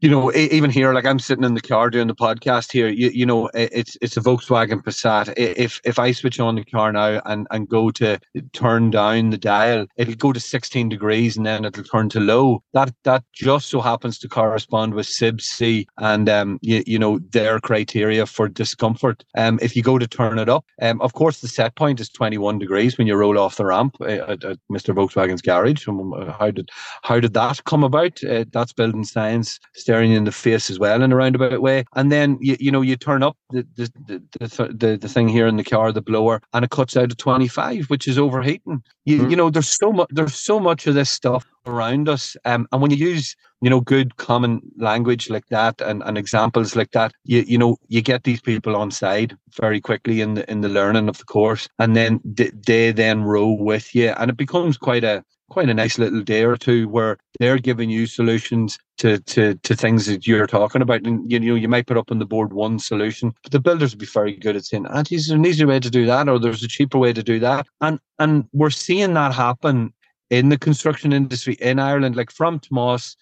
you 0.00 0.08
know, 0.08 0.32
even 0.34 0.70
here, 0.70 0.94
like 0.94 1.04
I'm 1.04 1.18
sitting 1.18 1.44
in 1.44 1.54
the 1.54 1.60
car 1.60 1.90
doing 1.90 2.06
the 2.06 2.14
podcast 2.14 2.72
here. 2.72 2.88
You, 2.88 3.10
you 3.10 3.26
know, 3.26 3.50
it's 3.52 3.98
it's 4.00 4.16
a 4.16 4.20
Volkswagen 4.20 4.82
Passat. 4.82 5.34
If 5.36 5.80
if 5.84 5.98
I 5.98 6.12
switch 6.12 6.40
on 6.40 6.54
the 6.54 6.64
car 6.64 6.90
now 6.90 7.20
and 7.26 7.46
and 7.50 7.68
go 7.68 7.90
to 7.90 8.18
turn 8.54 8.90
down 8.90 9.28
the 9.30 9.36
dial, 9.36 9.86
it'll 9.98 10.14
go 10.14 10.32
to 10.32 10.40
16 10.40 10.88
degrees 10.88 11.36
and 11.36 11.44
then 11.44 11.66
it'll 11.66 11.84
turn 11.84 12.08
to 12.10 12.20
low. 12.20 12.62
That 12.72 12.94
that 13.04 13.24
just 13.34 13.68
so 13.68 13.82
happens 13.82 14.18
to 14.20 14.28
correspond 14.28 14.94
with 14.94 15.06
CIBSE 15.06 15.86
and 15.98 16.28
um 16.30 16.58
you, 16.62 16.82
you 16.86 16.98
know 16.98 17.18
their 17.30 17.60
criteria 17.60 18.24
for 18.24 18.48
discomfort. 18.48 19.22
Um, 19.36 19.58
if 19.60 19.76
you 19.76 19.82
go 19.82 19.98
to 19.98 20.06
turn 20.06 20.38
it 20.38 20.48
up, 20.48 20.64
um, 20.80 21.00
of 21.02 21.12
course 21.12 21.40
the 21.40 21.48
set 21.48 21.76
point 21.76 22.00
is 22.00 22.08
21 22.08 22.58
degrees 22.58 22.96
when 22.96 23.06
you 23.06 23.16
roll 23.16 23.38
off 23.38 23.56
the 23.56 23.66
ramp 23.66 23.96
at, 24.00 24.44
at 24.44 24.58
Mr. 24.72 24.94
Volkswagen's 24.94 25.42
garage. 25.42 25.86
Um, 25.86 26.14
how 26.38 26.50
did 26.50 26.70
how 27.02 27.20
did 27.20 27.34
that 27.34 27.64
come 27.64 27.84
about? 27.84 28.22
Uh, 28.24 28.46
that's 28.50 28.72
building 28.72 29.04
science 29.04 29.60
staring 29.90 30.12
you 30.12 30.16
in 30.16 30.22
the 30.22 30.30
face 30.30 30.70
as 30.70 30.78
well 30.78 31.02
in 31.02 31.10
a 31.10 31.16
roundabout 31.16 31.60
way. 31.60 31.84
And 31.96 32.12
then 32.12 32.38
you, 32.40 32.56
you 32.60 32.70
know 32.70 32.80
you 32.80 32.94
turn 32.96 33.24
up 33.24 33.36
the 33.50 33.66
the, 33.74 33.92
the 34.06 34.22
the, 34.38 34.68
the 34.72 34.96
the 34.96 35.08
thing 35.08 35.26
here 35.28 35.48
in 35.48 35.56
the 35.56 35.64
car, 35.64 35.90
the 35.90 36.00
blower, 36.00 36.40
and 36.52 36.64
it 36.64 36.70
cuts 36.70 36.96
out 36.96 37.10
at 37.10 37.18
25, 37.18 37.86
which 37.86 38.06
is 38.06 38.16
overheating. 38.16 38.84
You 39.04 39.18
mm-hmm. 39.18 39.30
you 39.30 39.36
know 39.36 39.50
there's 39.50 39.68
so 39.68 39.92
much 39.92 40.06
there's 40.10 40.36
so 40.36 40.60
much 40.60 40.86
of 40.86 40.94
this 40.94 41.10
stuff 41.10 41.44
around 41.66 42.08
us, 42.08 42.36
um, 42.44 42.68
and 42.70 42.80
when 42.80 42.92
you 42.92 42.98
use 42.98 43.34
you 43.60 43.68
know 43.68 43.80
good 43.80 44.16
common 44.16 44.60
language 44.78 45.28
like 45.28 45.46
that 45.48 45.80
and, 45.80 46.04
and 46.04 46.16
examples 46.16 46.76
like 46.76 46.92
that, 46.92 47.10
you 47.24 47.42
you 47.48 47.58
know 47.58 47.76
you 47.88 48.00
get 48.00 48.22
these 48.22 48.40
people 48.40 48.76
on 48.76 48.92
side 48.92 49.36
very 49.60 49.80
quickly 49.80 50.20
in 50.20 50.34
the 50.34 50.48
in 50.48 50.60
the 50.60 50.68
learning 50.68 51.08
of 51.08 51.18
the 51.18 51.24
course, 51.24 51.68
and 51.80 51.96
then 51.96 52.20
they, 52.24 52.52
they 52.64 52.92
then 52.92 53.24
row 53.24 53.50
with 53.50 53.92
you, 53.92 54.10
and 54.10 54.30
it 54.30 54.36
becomes 54.36 54.78
quite 54.78 55.02
a 55.02 55.24
quite 55.50 55.68
a 55.68 55.74
nice 55.74 55.98
little 55.98 56.22
day 56.22 56.44
or 56.44 56.56
two 56.56 56.88
where 56.88 57.18
they're 57.38 57.58
giving 57.58 57.90
you 57.90 58.06
solutions 58.06 58.78
to 58.98 59.18
to 59.20 59.54
to 59.56 59.74
things 59.76 60.06
that 60.06 60.26
you're 60.26 60.46
talking 60.46 60.80
about. 60.80 61.02
And 61.02 61.30
you 61.30 61.38
know, 61.38 61.54
you 61.54 61.68
might 61.68 61.86
put 61.86 61.98
up 61.98 62.10
on 62.10 62.18
the 62.18 62.26
board 62.26 62.52
one 62.52 62.78
solution, 62.78 63.34
but 63.42 63.52
the 63.52 63.60
builders 63.60 63.92
would 63.92 63.98
be 63.98 64.06
very 64.06 64.36
good 64.36 64.56
at 64.56 64.64
saying, 64.64 64.86
"Ah, 64.86 65.02
there's 65.08 65.28
an 65.28 65.44
easier 65.44 65.66
way 65.66 65.80
to 65.80 65.90
do 65.90 66.06
that, 66.06 66.28
or 66.28 66.38
there's 66.38 66.62
a 66.62 66.68
cheaper 66.68 66.98
way 66.98 67.12
to 67.12 67.22
do 67.22 67.38
that." 67.40 67.66
And 67.80 67.98
and 68.18 68.44
we're 68.52 68.70
seeing 68.70 69.14
that 69.14 69.34
happen 69.34 69.92
in 70.30 70.48
the 70.48 70.58
construction 70.58 71.12
industry 71.12 71.54
in 71.60 71.78
Ireland, 71.78 72.16
like 72.16 72.30
from 72.30 72.60
Tomas 72.60 73.16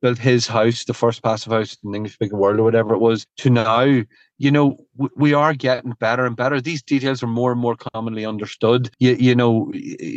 built 0.00 0.18
his 0.18 0.46
house, 0.46 0.84
the 0.84 0.94
first 0.94 1.22
passive 1.22 1.52
house 1.52 1.76
in 1.82 1.90
the 1.90 1.96
English 1.96 2.14
speaking 2.14 2.38
world 2.38 2.58
or 2.58 2.64
whatever 2.64 2.94
it 2.94 3.00
was, 3.00 3.26
to 3.38 3.50
now, 3.50 4.02
you 4.38 4.50
know, 4.50 4.76
we 5.16 5.34
are 5.34 5.54
getting 5.54 5.92
better 6.00 6.26
and 6.26 6.36
better. 6.36 6.60
These 6.60 6.82
details 6.82 7.22
are 7.22 7.28
more 7.28 7.52
and 7.52 7.60
more 7.60 7.76
commonly 7.76 8.24
understood. 8.24 8.90
You, 8.98 9.14
you 9.14 9.34
know, 9.34 9.72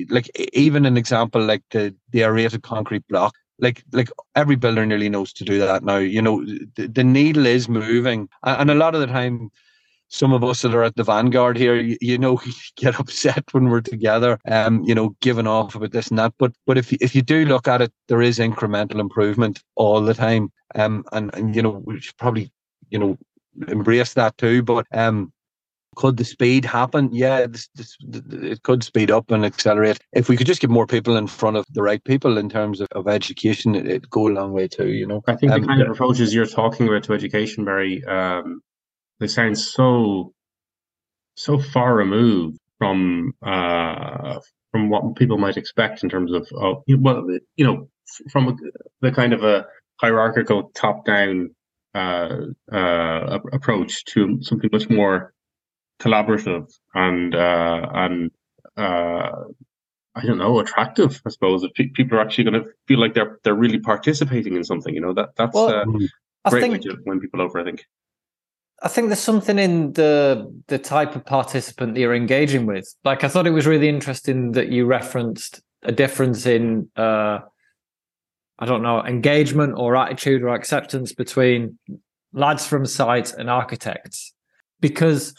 like 0.10 0.30
even 0.54 0.86
an 0.86 0.98
example 0.98 1.42
like 1.44 1.64
the 1.72 1.96
the 2.12 2.24
aerated 2.24 2.64
concrete 2.64 3.08
block. 3.08 3.34
Like 3.60 3.84
like 3.92 4.10
every 4.36 4.56
builder 4.56 4.86
nearly 4.86 5.10
knows 5.10 5.32
to 5.34 5.44
do 5.44 5.60
that 5.60 5.84
now. 5.84 5.98
You 5.98 6.22
know, 6.22 6.44
the, 6.76 6.88
the 6.88 7.04
needle 7.04 7.46
is 7.46 7.70
moving, 7.70 8.28
and 8.44 8.72
a 8.72 8.76
lot 8.76 8.96
of 8.96 9.02
the 9.02 9.08
time 9.08 9.52
some 10.14 10.32
of 10.32 10.44
us 10.44 10.62
that 10.62 10.76
are 10.76 10.84
at 10.84 10.96
the 10.96 11.04
vanguard 11.04 11.58
here, 11.58 11.76
you, 11.76 11.98
you 12.00 12.20
know, 12.20 12.40
get 12.78 13.00
upset 13.00 13.44
when 13.52 13.66
we're 13.66 13.82
together, 13.82 14.40
um, 14.48 14.84
you 14.84 14.94
know, 14.94 15.16
giving 15.22 15.48
off 15.48 15.74
about 15.74 15.92
this 15.92 16.10
and 16.10 16.20
that. 16.20 16.34
But 16.38 16.54
but 16.68 16.78
if 16.78 16.94
if 16.94 17.16
you 17.16 17.24
do 17.24 17.46
look 17.46 17.68
at 17.68 17.82
it, 17.82 17.92
there 18.08 18.22
is 18.22 18.38
incremental 18.38 19.00
improvement 19.00 19.64
all 19.76 20.02
the 20.02 20.14
time. 20.14 20.52
Um, 20.76 21.04
and 21.12 21.34
and 21.34 21.56
you 21.56 21.64
know, 21.64 21.82
we 21.84 22.00
should 22.00 22.18
probably, 22.18 22.52
you 22.90 23.00
know, 23.00 23.18
embrace 23.68 24.14
that 24.14 24.38
too. 24.38 24.62
But 24.62 24.86
um, 24.94 25.34
could 25.96 26.18
the 26.18 26.26
speed 26.26 26.64
happen? 26.64 27.10
Yeah, 27.12 27.48
this, 27.48 27.68
this, 27.74 27.98
it 28.32 28.62
could 28.62 28.84
speed 28.84 29.10
up 29.10 29.32
and 29.32 29.44
accelerate. 29.44 30.00
If 30.12 30.30
we 30.30 30.38
could 30.38 30.48
just 30.48 30.62
get 30.62 30.70
more 30.70 30.88
people 30.88 31.18
in 31.18 31.26
front 31.26 31.58
of 31.58 31.66
the 31.72 31.82
right 31.82 32.04
people 32.04 32.38
in 32.38 32.50
terms 32.50 32.82
of, 32.82 32.88
of 32.92 33.08
education, 33.08 33.74
it, 33.74 33.86
would 33.88 34.10
go 34.12 34.28
a 34.28 34.30
long 34.30 34.54
way 34.54 34.68
too, 34.68 34.90
you 34.90 35.08
know. 35.08 35.24
I 35.28 35.36
think 35.36 35.52
um, 35.52 35.62
the 35.62 35.68
kind 35.68 35.82
of 35.82 35.90
approaches 35.90 36.36
you're 36.36 36.46
talking 36.46 36.88
about 36.88 37.04
to 37.04 37.14
education, 37.14 37.66
Barry, 37.66 38.04
um, 38.06 38.62
they 39.24 39.28
sound 39.28 39.58
so 39.58 40.34
so 41.36 41.58
far 41.58 41.96
removed 41.96 42.58
from 42.78 43.34
uh, 43.42 44.40
from 44.72 44.90
what 44.90 45.16
people 45.16 45.38
might 45.38 45.58
expect 45.58 46.04
in 46.04 46.10
terms 46.10 46.32
of 46.34 46.48
well 46.52 46.84
you 46.88 47.66
know 47.66 47.88
from 48.32 48.58
the 49.02 49.12
kind 49.12 49.34
of 49.34 49.44
a 49.44 49.66
hierarchical 50.02 50.72
top 50.76 51.06
down 51.06 51.50
uh, 51.96 52.38
uh, 52.72 53.40
approach 53.54 54.04
to 54.06 54.40
something 54.42 54.70
much 54.74 54.90
more 54.90 55.34
collaborative 56.02 56.68
and 56.94 57.34
uh, 57.34 57.88
and 57.94 58.32
uh, 58.76 59.30
I 60.16 60.26
don't 60.26 60.38
know 60.38 60.60
attractive. 60.60 61.22
I 61.26 61.30
suppose 61.30 61.64
if 61.64 61.74
people 61.74 62.18
are 62.18 62.22
actually 62.22 62.44
going 62.44 62.64
to 62.64 62.70
feel 62.88 63.00
like 63.00 63.14
they're 63.14 63.40
they're 63.44 63.56
really 63.56 63.80
participating 63.80 64.56
in 64.56 64.64
something, 64.64 64.94
you 64.94 65.02
know 65.02 65.14
that 65.14 65.30
that's 65.38 65.56
well, 65.56 65.70
a 65.70 66.50
great 66.50 66.62
think, 66.62 66.74
way 66.74 66.80
to 66.80 66.98
win 67.06 67.20
people 67.20 67.42
over. 67.42 67.60
I 67.60 67.64
think. 67.64 67.86
I 68.84 68.90
think 68.90 69.08
there's 69.08 69.20
something 69.20 69.58
in 69.58 69.94
the 69.94 70.54
the 70.68 70.78
type 70.78 71.16
of 71.16 71.26
participant 71.26 71.94
that 71.94 72.02
you're 72.02 72.14
engaging 72.14 72.66
with. 72.66 72.94
Like 73.06 73.24
I 73.24 73.30
thought 73.30 73.48
it 73.48 73.52
was 73.52 73.66
really 73.66 73.88
interesting 73.88 74.52
that 74.52 74.68
you 74.68 74.86
referenced 74.86 75.62
a 75.84 75.92
difference 75.94 76.46
in 76.46 76.90
uh 76.98 77.40
I 78.60 78.66
don't 78.66 78.84
know, 78.84 79.04
engagement 79.04 79.76
or 79.78 79.96
attitude 79.96 80.44
or 80.44 80.50
acceptance 80.50 81.14
between 81.14 81.80
lads 82.34 82.68
from 82.68 82.86
site 82.86 83.34
and 83.34 83.50
architects. 83.50 84.34
Because 84.82 85.34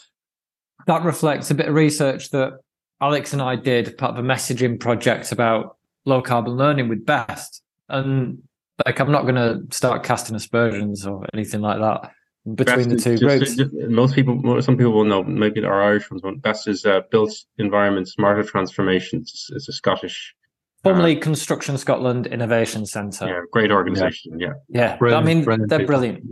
that 0.87 1.03
reflects 1.03 1.51
a 1.51 1.55
bit 1.55 1.67
of 1.67 1.75
research 1.75 2.31
that 2.31 2.53
Alex 2.99 3.31
and 3.31 3.41
I 3.41 3.55
did, 3.55 3.97
part 3.97 4.17
of 4.17 4.23
a 4.23 4.27
messaging 4.27 4.79
project 4.79 5.31
about 5.31 5.77
low 6.05 6.21
carbon 6.21 6.53
learning 6.53 6.89
with 6.89 7.05
Best. 7.05 7.61
And 7.89 8.41
like 8.83 8.99
I'm 8.99 9.11
not 9.11 9.27
gonna 9.27 9.61
start 9.69 10.03
casting 10.03 10.35
aspersions 10.35 11.05
or 11.05 11.27
anything 11.31 11.61
like 11.61 11.79
that 11.79 12.11
between 12.53 12.89
best 12.89 12.89
the 12.89 12.97
two 12.97 13.17
groups. 13.17 13.55
Just, 13.55 13.73
most 13.73 14.13
people, 14.13 14.61
some 14.61 14.77
people 14.77 14.93
will 14.93 15.03
know, 15.03 15.23
maybe 15.23 15.61
there 15.61 15.73
are 15.73 15.81
Irish 15.81 16.09
ones, 16.11 16.21
but 16.21 16.41
best 16.41 16.67
is 16.67 16.85
uh, 16.85 17.01
built 17.09 17.33
environment 17.57 18.07
smarter 18.07 18.43
transformations. 18.43 19.49
It's 19.53 19.67
a 19.67 19.73
Scottish. 19.73 20.35
Formerly 20.83 21.17
uh, 21.17 21.21
Construction 21.21 21.77
Scotland 21.77 22.27
Innovation 22.27 22.85
Centre. 22.85 23.27
Yeah, 23.27 23.41
great 23.51 23.71
organisation. 23.71 24.39
Yeah, 24.39 24.53
yeah. 24.69 24.97
yeah. 25.01 25.17
I 25.17 25.23
mean, 25.23 25.43
brilliant 25.43 25.69
they're 25.69 25.85
brilliant. 25.85 26.23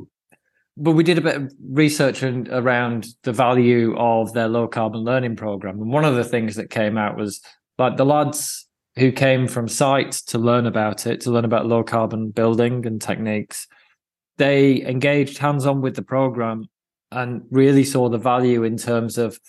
But 0.78 0.92
we 0.92 1.04
did 1.04 1.18
a 1.18 1.22
bit 1.22 1.36
of 1.36 1.54
research 1.70 2.24
and, 2.24 2.48
around 2.50 3.08
the 3.24 3.34
value 3.34 3.96
of 3.98 4.34
their 4.34 4.48
low 4.48 4.68
carbon 4.68 5.02
learning 5.02 5.36
program, 5.36 5.80
and 5.80 5.92
one 5.92 6.06
of 6.06 6.16
the 6.16 6.24
things 6.24 6.56
that 6.56 6.70
came 6.70 6.98
out 6.98 7.18
was 7.18 7.42
like 7.80 7.98
the 7.98 8.06
lads 8.06 8.68
who 8.96 9.12
came 9.12 9.48
from 9.48 9.68
site 9.68 10.12
to 10.12 10.38
learn 10.38 10.68
about 10.68 11.08
it, 11.08 11.22
to 11.22 11.32
learn 11.32 11.46
about 11.46 11.66
low 11.66 11.84
carbon 11.84 12.30
building 12.30 12.86
and 12.86 13.02
techniques 13.02 13.68
they 14.38 14.82
engaged 14.84 15.38
hands 15.38 15.66
on 15.66 15.82
with 15.82 15.96
the 15.96 16.02
program 16.02 16.66
and 17.12 17.44
really 17.52 17.84
saw 17.84 18.10
the 18.10 18.18
value 18.18 18.64
in 18.64 18.78
terms 18.78 19.18
of 19.18 19.40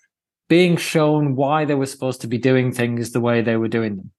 being 0.49 0.77
shown 0.77 1.37
why 1.37 1.65
they 1.65 1.75
were 1.75 1.87
supposed 1.87 2.21
to 2.21 2.27
be 2.27 2.39
doing 2.39 2.71
things 2.71 3.11
the 3.11 3.21
way 3.21 3.41
they 3.41 3.57
were 3.57 3.69
doing 3.69 3.97
them. 3.97 4.11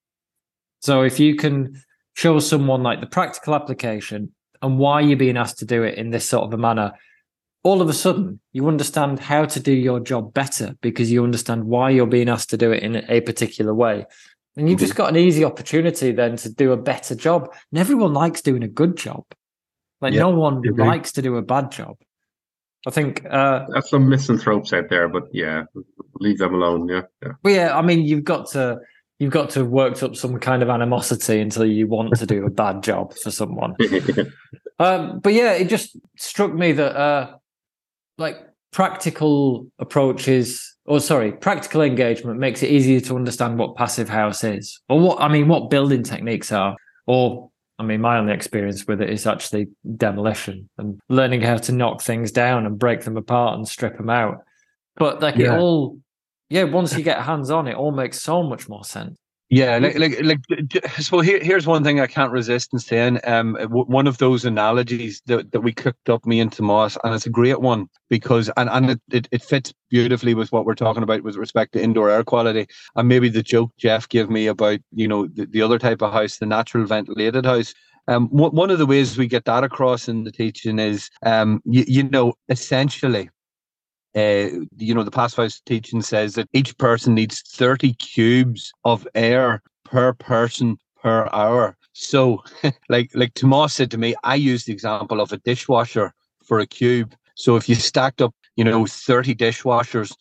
So 0.82 1.02
if 1.02 1.20
you 1.20 1.36
can 1.36 1.80
show 2.14 2.38
someone 2.40 2.82
like 2.82 3.00
the 3.00 3.06
practical 3.06 3.54
application 3.54 4.32
and 4.62 4.78
why 4.78 5.00
you're 5.00 5.16
being 5.16 5.36
asked 5.36 5.58
to 5.58 5.64
do 5.64 5.82
it 5.82 5.96
in 5.96 6.10
this 6.10 6.28
sort 6.28 6.44
of 6.44 6.52
a 6.52 6.58
manner, 6.58 6.92
all 7.62 7.80
of 7.80 7.88
a 7.88 7.92
sudden 7.92 8.40
you 8.52 8.66
understand 8.68 9.18
how 9.18 9.44
to 9.44 9.60
do 9.60 9.72
your 9.72 10.00
job 10.00 10.34
better 10.34 10.74
because 10.80 11.10
you 11.12 11.22
understand 11.22 11.64
why 11.64 11.90
you're 11.90 12.06
being 12.06 12.28
asked 12.28 12.50
to 12.50 12.56
do 12.56 12.72
it 12.72 12.82
in 12.82 13.04
a 13.08 13.20
particular 13.20 13.74
way. 13.74 14.06
And 14.56 14.68
you've 14.68 14.78
mm-hmm. 14.78 14.86
just 14.86 14.96
got 14.96 15.10
an 15.10 15.16
easy 15.16 15.44
opportunity 15.44 16.12
then 16.12 16.36
to 16.36 16.48
do 16.48 16.72
a 16.72 16.76
better 16.76 17.14
job. 17.14 17.52
And 17.70 17.78
everyone 17.78 18.14
likes 18.14 18.40
doing 18.40 18.62
a 18.62 18.68
good 18.68 18.96
job. 18.96 19.24
Like 20.00 20.14
no 20.14 20.30
one 20.30 20.62
likes 20.62 21.12
to 21.12 21.22
do 21.22 21.36
a 21.36 21.42
bad 21.42 21.72
job. 21.72 21.96
I 22.86 22.90
think 22.90 23.24
uh, 23.28 23.66
that's 23.72 23.90
some 23.90 24.08
misanthropes 24.08 24.72
out 24.72 24.88
there, 24.90 25.08
but 25.08 25.24
yeah, 25.32 25.64
leave 26.20 26.38
them 26.38 26.54
alone. 26.54 26.88
Yeah, 26.88 27.02
yeah. 27.22 27.32
Well, 27.42 27.54
yeah. 27.54 27.76
I 27.76 27.82
mean, 27.82 28.04
you've 28.04 28.24
got 28.24 28.48
to 28.50 28.78
you've 29.18 29.32
got 29.32 29.50
to 29.50 29.60
have 29.60 29.68
worked 29.68 30.02
up 30.02 30.14
some 30.14 30.38
kind 30.38 30.62
of 30.62 30.68
animosity 30.68 31.40
until 31.40 31.64
you 31.64 31.88
want 31.88 32.14
to 32.16 32.26
do 32.26 32.44
a 32.46 32.50
bad 32.62 32.82
job 32.82 33.14
for 33.14 33.30
someone. 33.30 33.74
um, 34.78 35.18
but 35.20 35.32
yeah, 35.32 35.52
it 35.52 35.68
just 35.68 35.96
struck 36.16 36.52
me 36.54 36.72
that 36.72 36.96
uh, 36.96 37.34
like 38.18 38.38
practical 38.72 39.66
approaches, 39.78 40.76
or 40.84 41.00
sorry, 41.00 41.32
practical 41.32 41.82
engagement 41.82 42.38
makes 42.38 42.62
it 42.62 42.70
easier 42.70 43.00
to 43.00 43.16
understand 43.16 43.58
what 43.58 43.74
passive 43.74 44.08
house 44.08 44.44
is, 44.44 44.80
or 44.88 45.00
what 45.00 45.20
I 45.20 45.28
mean, 45.28 45.48
what 45.48 45.70
building 45.70 46.04
techniques 46.04 46.52
are, 46.52 46.76
or 47.06 47.50
I 47.78 47.82
mean, 47.82 48.00
my 48.00 48.18
only 48.18 48.32
experience 48.32 48.86
with 48.86 49.02
it 49.02 49.10
is 49.10 49.26
actually 49.26 49.68
demolition 49.96 50.68
and 50.78 50.98
learning 51.08 51.42
how 51.42 51.58
to 51.58 51.72
knock 51.72 52.00
things 52.00 52.32
down 52.32 52.64
and 52.64 52.78
break 52.78 53.02
them 53.02 53.16
apart 53.16 53.56
and 53.56 53.68
strip 53.68 53.98
them 53.98 54.08
out. 54.08 54.38
But 54.96 55.20
like 55.20 55.36
yeah. 55.36 55.54
it 55.54 55.58
all, 55.58 55.98
yeah, 56.48 56.64
once 56.64 56.96
you 56.96 57.02
get 57.02 57.20
hands 57.20 57.50
on, 57.50 57.68
it 57.68 57.76
all 57.76 57.92
makes 57.92 58.22
so 58.22 58.42
much 58.42 58.68
more 58.68 58.84
sense. 58.84 59.18
Yeah, 59.48 59.78
like 59.78 59.96
like 59.96 60.20
like 60.22 60.40
so. 60.98 61.20
Here, 61.20 61.38
here's 61.40 61.68
one 61.68 61.84
thing 61.84 62.00
I 62.00 62.08
can't 62.08 62.32
resist 62.32 62.70
in 62.72 62.80
saying. 62.80 63.20
Um, 63.22 63.52
w- 63.54 63.84
one 63.84 64.08
of 64.08 64.18
those 64.18 64.44
analogies 64.44 65.22
that, 65.26 65.52
that 65.52 65.60
we 65.60 65.72
cooked 65.72 66.10
up 66.10 66.26
me 66.26 66.40
and 66.40 66.50
Tomas, 66.50 66.98
and 67.04 67.14
it's 67.14 67.26
a 67.26 67.30
great 67.30 67.60
one 67.60 67.86
because 68.10 68.50
and 68.56 68.68
and 68.68 68.90
it, 68.90 69.00
it, 69.12 69.28
it 69.30 69.44
fits 69.44 69.72
beautifully 69.88 70.34
with 70.34 70.50
what 70.50 70.64
we're 70.64 70.74
talking 70.74 71.04
about 71.04 71.22
with 71.22 71.36
respect 71.36 71.74
to 71.74 71.82
indoor 71.82 72.10
air 72.10 72.24
quality, 72.24 72.66
and 72.96 73.06
maybe 73.08 73.28
the 73.28 73.42
joke 73.42 73.70
Jeff 73.78 74.08
gave 74.08 74.28
me 74.28 74.48
about 74.48 74.80
you 74.92 75.06
know 75.06 75.28
the, 75.28 75.46
the 75.46 75.62
other 75.62 75.78
type 75.78 76.02
of 76.02 76.12
house, 76.12 76.38
the 76.38 76.46
natural 76.46 76.84
ventilated 76.84 77.46
house. 77.46 77.72
Um, 78.08 78.26
w- 78.32 78.50
one 78.50 78.70
of 78.70 78.78
the 78.78 78.86
ways 78.86 79.16
we 79.16 79.28
get 79.28 79.44
that 79.44 79.62
across 79.62 80.08
in 80.08 80.24
the 80.24 80.32
teaching 80.32 80.80
is, 80.80 81.08
um, 81.24 81.60
you, 81.64 81.84
you 81.86 82.02
know, 82.02 82.34
essentially, 82.48 83.30
uh, 84.16 84.48
you 84.78 84.94
know, 84.94 85.02
the 85.02 85.14
House 85.14 85.60
teaching 85.66 86.00
says 86.00 86.34
that 86.34 86.48
each 86.52 86.76
person 86.78 87.14
needs 87.14 87.42
30 87.42 87.92
cubes 87.94 88.72
of 88.84 89.06
air 89.14 89.62
per 89.84 90.14
person 90.14 90.78
per 91.02 91.28
hour. 91.32 91.76
So, 91.92 92.42
like 92.88 93.10
like 93.14 93.34
Tomas 93.34 93.74
said 93.74 93.90
to 93.90 93.98
me, 93.98 94.14
I 94.24 94.34
use 94.34 94.64
the 94.64 94.72
example 94.72 95.20
of 95.20 95.32
a 95.32 95.38
dishwasher 95.38 96.12
for 96.42 96.58
a 96.58 96.66
cube. 96.66 97.14
So 97.34 97.56
if 97.56 97.68
you 97.68 97.74
stacked 97.74 98.22
up, 98.22 98.34
you 98.56 98.64
know, 98.64 98.86
30 98.86 99.34
dishwashers 99.34 100.14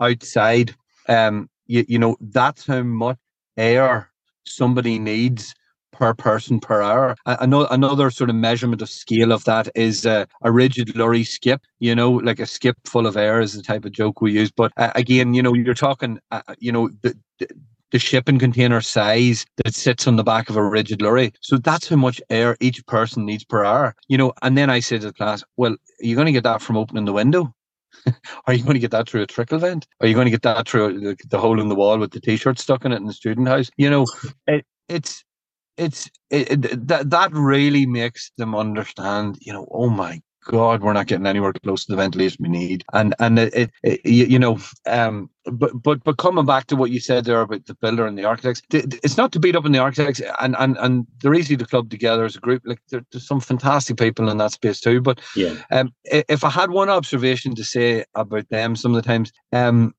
outside, 0.00 0.74
um, 1.08 1.48
you, 1.66 1.84
you 1.88 1.98
know, 1.98 2.16
that's 2.20 2.66
how 2.66 2.82
much 2.82 3.16
air 3.56 4.10
somebody 4.44 4.98
needs 4.98 5.54
per 5.98 6.14
person 6.14 6.60
per 6.60 6.80
hour. 6.80 7.16
Another 7.26 7.66
another 7.70 8.10
sort 8.10 8.30
of 8.30 8.36
measurement 8.36 8.80
of 8.80 8.88
scale 8.88 9.32
of 9.32 9.44
that 9.44 9.68
is 9.74 10.06
uh, 10.06 10.26
a 10.42 10.52
rigid 10.52 10.96
lorry 10.96 11.24
skip. 11.24 11.60
You 11.80 11.94
know, 11.94 12.12
like 12.12 12.38
a 12.38 12.46
skip 12.46 12.76
full 12.84 13.06
of 13.06 13.16
air 13.16 13.40
is 13.40 13.54
the 13.54 13.62
type 13.62 13.84
of 13.84 13.92
joke 13.92 14.20
we 14.20 14.32
use. 14.32 14.50
But 14.50 14.72
uh, 14.76 14.92
again, 14.94 15.34
you 15.34 15.42
know, 15.42 15.54
you're 15.54 15.74
talking, 15.74 16.20
uh, 16.30 16.42
you 16.58 16.70
know, 16.70 16.88
the, 17.02 17.16
the 17.40 17.48
the 17.90 17.98
shipping 17.98 18.38
container 18.38 18.80
size 18.82 19.46
that 19.64 19.74
sits 19.74 20.06
on 20.06 20.16
the 20.16 20.22
back 20.22 20.50
of 20.50 20.56
a 20.56 20.62
rigid 20.62 21.02
lorry. 21.02 21.32
So 21.40 21.56
that's 21.56 21.88
how 21.88 21.96
much 21.96 22.20
air 22.30 22.56
each 22.60 22.84
person 22.86 23.24
needs 23.24 23.44
per 23.44 23.64
hour. 23.64 23.94
You 24.08 24.18
know, 24.18 24.32
and 24.42 24.56
then 24.56 24.70
I 24.70 24.80
say 24.80 24.98
to 24.98 25.06
the 25.06 25.12
class, 25.12 25.42
well, 25.56 25.74
you're 25.98 26.10
you 26.10 26.14
going 26.14 26.26
to 26.26 26.32
get 26.32 26.44
that 26.44 26.62
from 26.62 26.76
opening 26.76 27.06
the 27.06 27.12
window? 27.12 27.52
are 28.46 28.52
you 28.52 28.62
going 28.62 28.74
to 28.74 28.80
get 28.80 28.90
that 28.90 29.08
through 29.08 29.22
a 29.22 29.26
trickle 29.26 29.58
vent? 29.58 29.86
Are 30.00 30.06
you 30.06 30.14
going 30.14 30.26
to 30.26 30.30
get 30.30 30.42
that 30.42 30.68
through 30.68 31.00
the, 31.00 31.16
the 31.28 31.40
hole 31.40 31.60
in 31.60 31.68
the 31.68 31.74
wall 31.74 31.98
with 31.98 32.12
the 32.12 32.20
t-shirt 32.20 32.58
stuck 32.58 32.84
in 32.84 32.92
it 32.92 32.96
in 32.96 33.06
the 33.06 33.12
student 33.12 33.48
house? 33.48 33.70
You 33.78 33.90
know, 33.90 34.06
it, 34.46 34.66
it's 34.88 35.24
it's 35.78 36.10
it, 36.30 36.64
it, 36.64 36.88
that 36.88 37.10
that 37.10 37.32
really 37.32 37.86
makes 37.86 38.30
them 38.36 38.54
understand. 38.54 39.38
You 39.40 39.52
know, 39.52 39.68
oh 39.70 39.88
my 39.88 40.20
God, 40.48 40.82
we're 40.82 40.94
not 40.94 41.06
getting 41.06 41.26
anywhere 41.26 41.52
close 41.52 41.84
to 41.84 41.92
the 41.92 41.96
ventilation 41.96 42.38
we 42.40 42.48
need. 42.48 42.82
And 42.92 43.14
and 43.18 43.38
it, 43.38 43.54
it, 43.54 43.70
it 43.82 44.04
you 44.04 44.38
know, 44.38 44.58
um, 44.86 45.30
but 45.44 45.72
but 45.82 46.02
but 46.04 46.16
coming 46.16 46.46
back 46.46 46.66
to 46.66 46.76
what 46.76 46.90
you 46.90 47.00
said 47.00 47.24
there 47.24 47.42
about 47.42 47.66
the 47.66 47.74
builder 47.74 48.06
and 48.06 48.18
the 48.18 48.24
architects, 48.24 48.62
it's 48.72 49.16
not 49.16 49.30
to 49.32 49.40
beat 49.40 49.56
up 49.56 49.64
on 49.64 49.72
the 49.72 49.78
architects, 49.78 50.20
and 50.40 50.56
and 50.58 50.76
and 50.78 51.06
they're 51.20 51.34
easy 51.34 51.56
to 51.56 51.66
club 51.66 51.90
together 51.90 52.24
as 52.24 52.36
a 52.36 52.40
group. 52.40 52.62
Like 52.64 52.80
there, 52.90 53.04
there's 53.12 53.26
some 53.26 53.40
fantastic 53.40 53.98
people 53.98 54.28
in 54.28 54.38
that 54.38 54.52
space 54.52 54.80
too. 54.80 55.00
But 55.00 55.20
yeah, 55.36 55.54
um, 55.70 55.92
if 56.04 56.42
I 56.44 56.50
had 56.50 56.70
one 56.70 56.88
observation 56.88 57.54
to 57.54 57.64
say 57.64 58.04
about 58.14 58.48
them, 58.48 58.74
some 58.74 58.94
of 58.94 59.02
the 59.02 59.06
times, 59.06 59.32
um, 59.52 59.94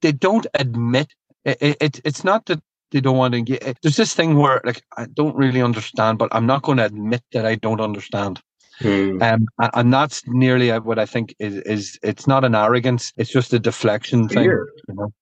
they 0.00 0.12
don't 0.12 0.46
admit 0.54 1.14
it, 1.46 1.76
it 1.80 2.00
it's 2.04 2.24
not 2.24 2.46
that 2.46 2.62
they 2.90 3.00
don't 3.00 3.16
want 3.16 3.34
to 3.34 3.42
get. 3.42 3.78
There's 3.82 3.96
this 3.96 4.14
thing 4.14 4.36
where 4.36 4.60
like 4.64 4.82
I 4.96 5.06
don't 5.06 5.36
really 5.36 5.62
understand, 5.62 6.18
but 6.18 6.28
I'm 6.32 6.46
not 6.46 6.62
going 6.62 6.78
to 6.78 6.84
admit 6.84 7.22
that 7.32 7.46
I 7.46 7.56
don't 7.56 7.80
understand. 7.80 8.40
Hmm. 8.80 9.22
Um, 9.22 9.46
and 9.58 9.92
that's 9.92 10.22
nearly 10.26 10.70
what 10.70 10.98
I 10.98 11.06
think 11.06 11.34
is 11.38 11.56
is 11.58 11.98
it's 12.02 12.26
not 12.26 12.44
an 12.44 12.54
arrogance; 12.54 13.12
it's 13.16 13.30
just 13.30 13.52
a 13.52 13.58
deflection 13.58 14.28
thing. 14.28 14.44
You 14.44 14.66
know? 14.88 15.12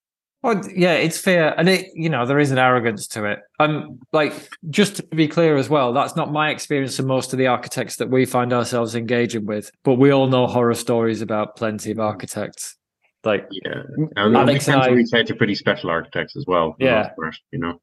Well, 0.42 0.60
yeah, 0.74 0.92
it's 0.92 1.18
fair, 1.18 1.58
and 1.58 1.68
it 1.68 1.86
you 1.94 2.10
know 2.10 2.26
there 2.26 2.38
is 2.38 2.50
an 2.50 2.58
arrogance 2.58 3.06
to 3.08 3.24
it. 3.24 3.38
Um, 3.60 3.98
like 4.12 4.34
just 4.68 4.96
to 4.96 5.02
be 5.04 5.28
clear 5.28 5.56
as 5.56 5.70
well, 5.70 5.92
that's 5.92 6.16
not 6.16 6.32
my 6.32 6.50
experience 6.50 6.98
of 6.98 7.06
most 7.06 7.32
of 7.32 7.38
the 7.38 7.46
architects 7.46 7.96
that 7.96 8.10
we 8.10 8.26
find 8.26 8.52
ourselves 8.52 8.94
engaging 8.94 9.46
with. 9.46 9.70
But 9.84 9.94
we 9.94 10.10
all 10.10 10.26
know 10.26 10.46
horror 10.46 10.74
stories 10.74 11.22
about 11.22 11.56
plenty 11.56 11.90
of 11.92 11.98
architects. 11.98 12.76
Like 13.24 13.46
yeah, 13.50 13.82
and 14.16 14.36
Alex 14.36 14.68
and 14.68 14.82
I 14.82 14.88
reach 14.88 15.12
out 15.14 15.26
to 15.28 15.34
pretty 15.34 15.54
special 15.54 15.90
architects 15.90 16.36
as 16.36 16.44
well. 16.46 16.76
Yeah, 16.78 17.10
first, 17.18 17.40
you 17.50 17.58
know. 17.58 17.80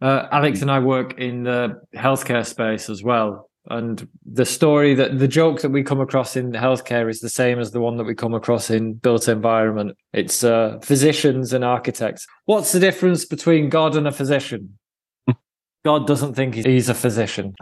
Uh, 0.00 0.28
Alex 0.30 0.62
and 0.62 0.70
I 0.70 0.78
work 0.80 1.18
in 1.18 1.44
the 1.44 1.80
healthcare 1.96 2.46
space 2.46 2.88
as 2.88 3.02
well, 3.02 3.50
and 3.70 4.06
the 4.24 4.44
story 4.44 4.94
that 4.94 5.18
the 5.18 5.28
joke 5.28 5.62
that 5.62 5.70
we 5.70 5.82
come 5.82 6.00
across 6.00 6.36
in 6.36 6.52
healthcare 6.52 7.08
is 7.08 7.20
the 7.20 7.28
same 7.28 7.58
as 7.58 7.70
the 7.70 7.80
one 7.80 7.96
that 7.96 8.04
we 8.04 8.14
come 8.14 8.34
across 8.34 8.70
in 8.70 8.94
built 8.94 9.28
environment. 9.28 9.96
It's 10.12 10.44
uh, 10.44 10.78
physicians 10.82 11.52
and 11.52 11.64
architects. 11.64 12.26
What's 12.44 12.72
the 12.72 12.80
difference 12.80 13.24
between 13.24 13.70
God 13.70 13.96
and 13.96 14.06
a 14.06 14.12
physician? 14.12 14.78
God 15.84 16.06
doesn't 16.06 16.34
think 16.34 16.54
he's 16.54 16.88
a 16.88 16.94
physician. 16.94 17.54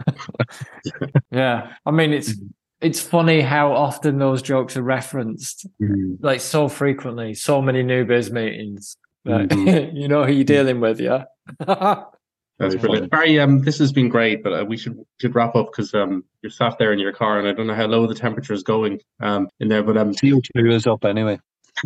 yeah, 1.31 1.73
I 1.85 1.91
mean 1.91 2.13
it's 2.13 2.33
mm-hmm. 2.33 2.47
It's 2.83 2.99
funny 2.99 3.41
how 3.41 3.71
often 3.73 4.19
those 4.19 4.41
jokes 4.41 4.77
are 4.77 4.83
referenced, 4.83 5.67
mm. 5.81 6.17
like 6.21 6.41
so 6.41 6.67
frequently. 6.67 7.33
So 7.33 7.61
many 7.61 7.81
new 7.81 8.05
biz 8.05 8.31
meetings. 8.31 8.97
Mm-hmm. 9.25 9.95
you 9.97 10.07
know 10.07 10.25
who 10.25 10.33
you're 10.33 10.43
dealing 10.43 10.79
with, 10.79 10.99
yeah. 10.99 11.25
That's 12.59 12.75
brilliant, 12.75 13.09
Barry. 13.09 13.39
Um, 13.39 13.63
this 13.63 13.79
has 13.79 13.91
been 13.91 14.09
great, 14.09 14.43
but 14.43 14.53
uh, 14.53 14.65
we 14.65 14.77
should 14.77 14.97
should 15.19 15.33
wrap 15.33 15.55
up 15.55 15.71
because 15.71 15.93
um, 15.93 16.23
you're 16.41 16.51
sat 16.51 16.77
there 16.77 16.93
in 16.93 16.99
your 16.99 17.11
car, 17.11 17.39
and 17.39 17.47
I 17.47 17.51
don't 17.51 17.67
know 17.67 17.73
how 17.73 17.87
low 17.87 18.05
the 18.05 18.13
temperature 18.13 18.53
is 18.53 18.63
going 18.63 19.01
um 19.21 19.49
in 19.59 19.69
there, 19.69 19.83
but 19.83 19.97
um, 19.97 20.13
CO 20.21 20.39
two 20.55 20.69
is 20.69 20.85
up 20.85 21.03
anyway. 21.03 21.39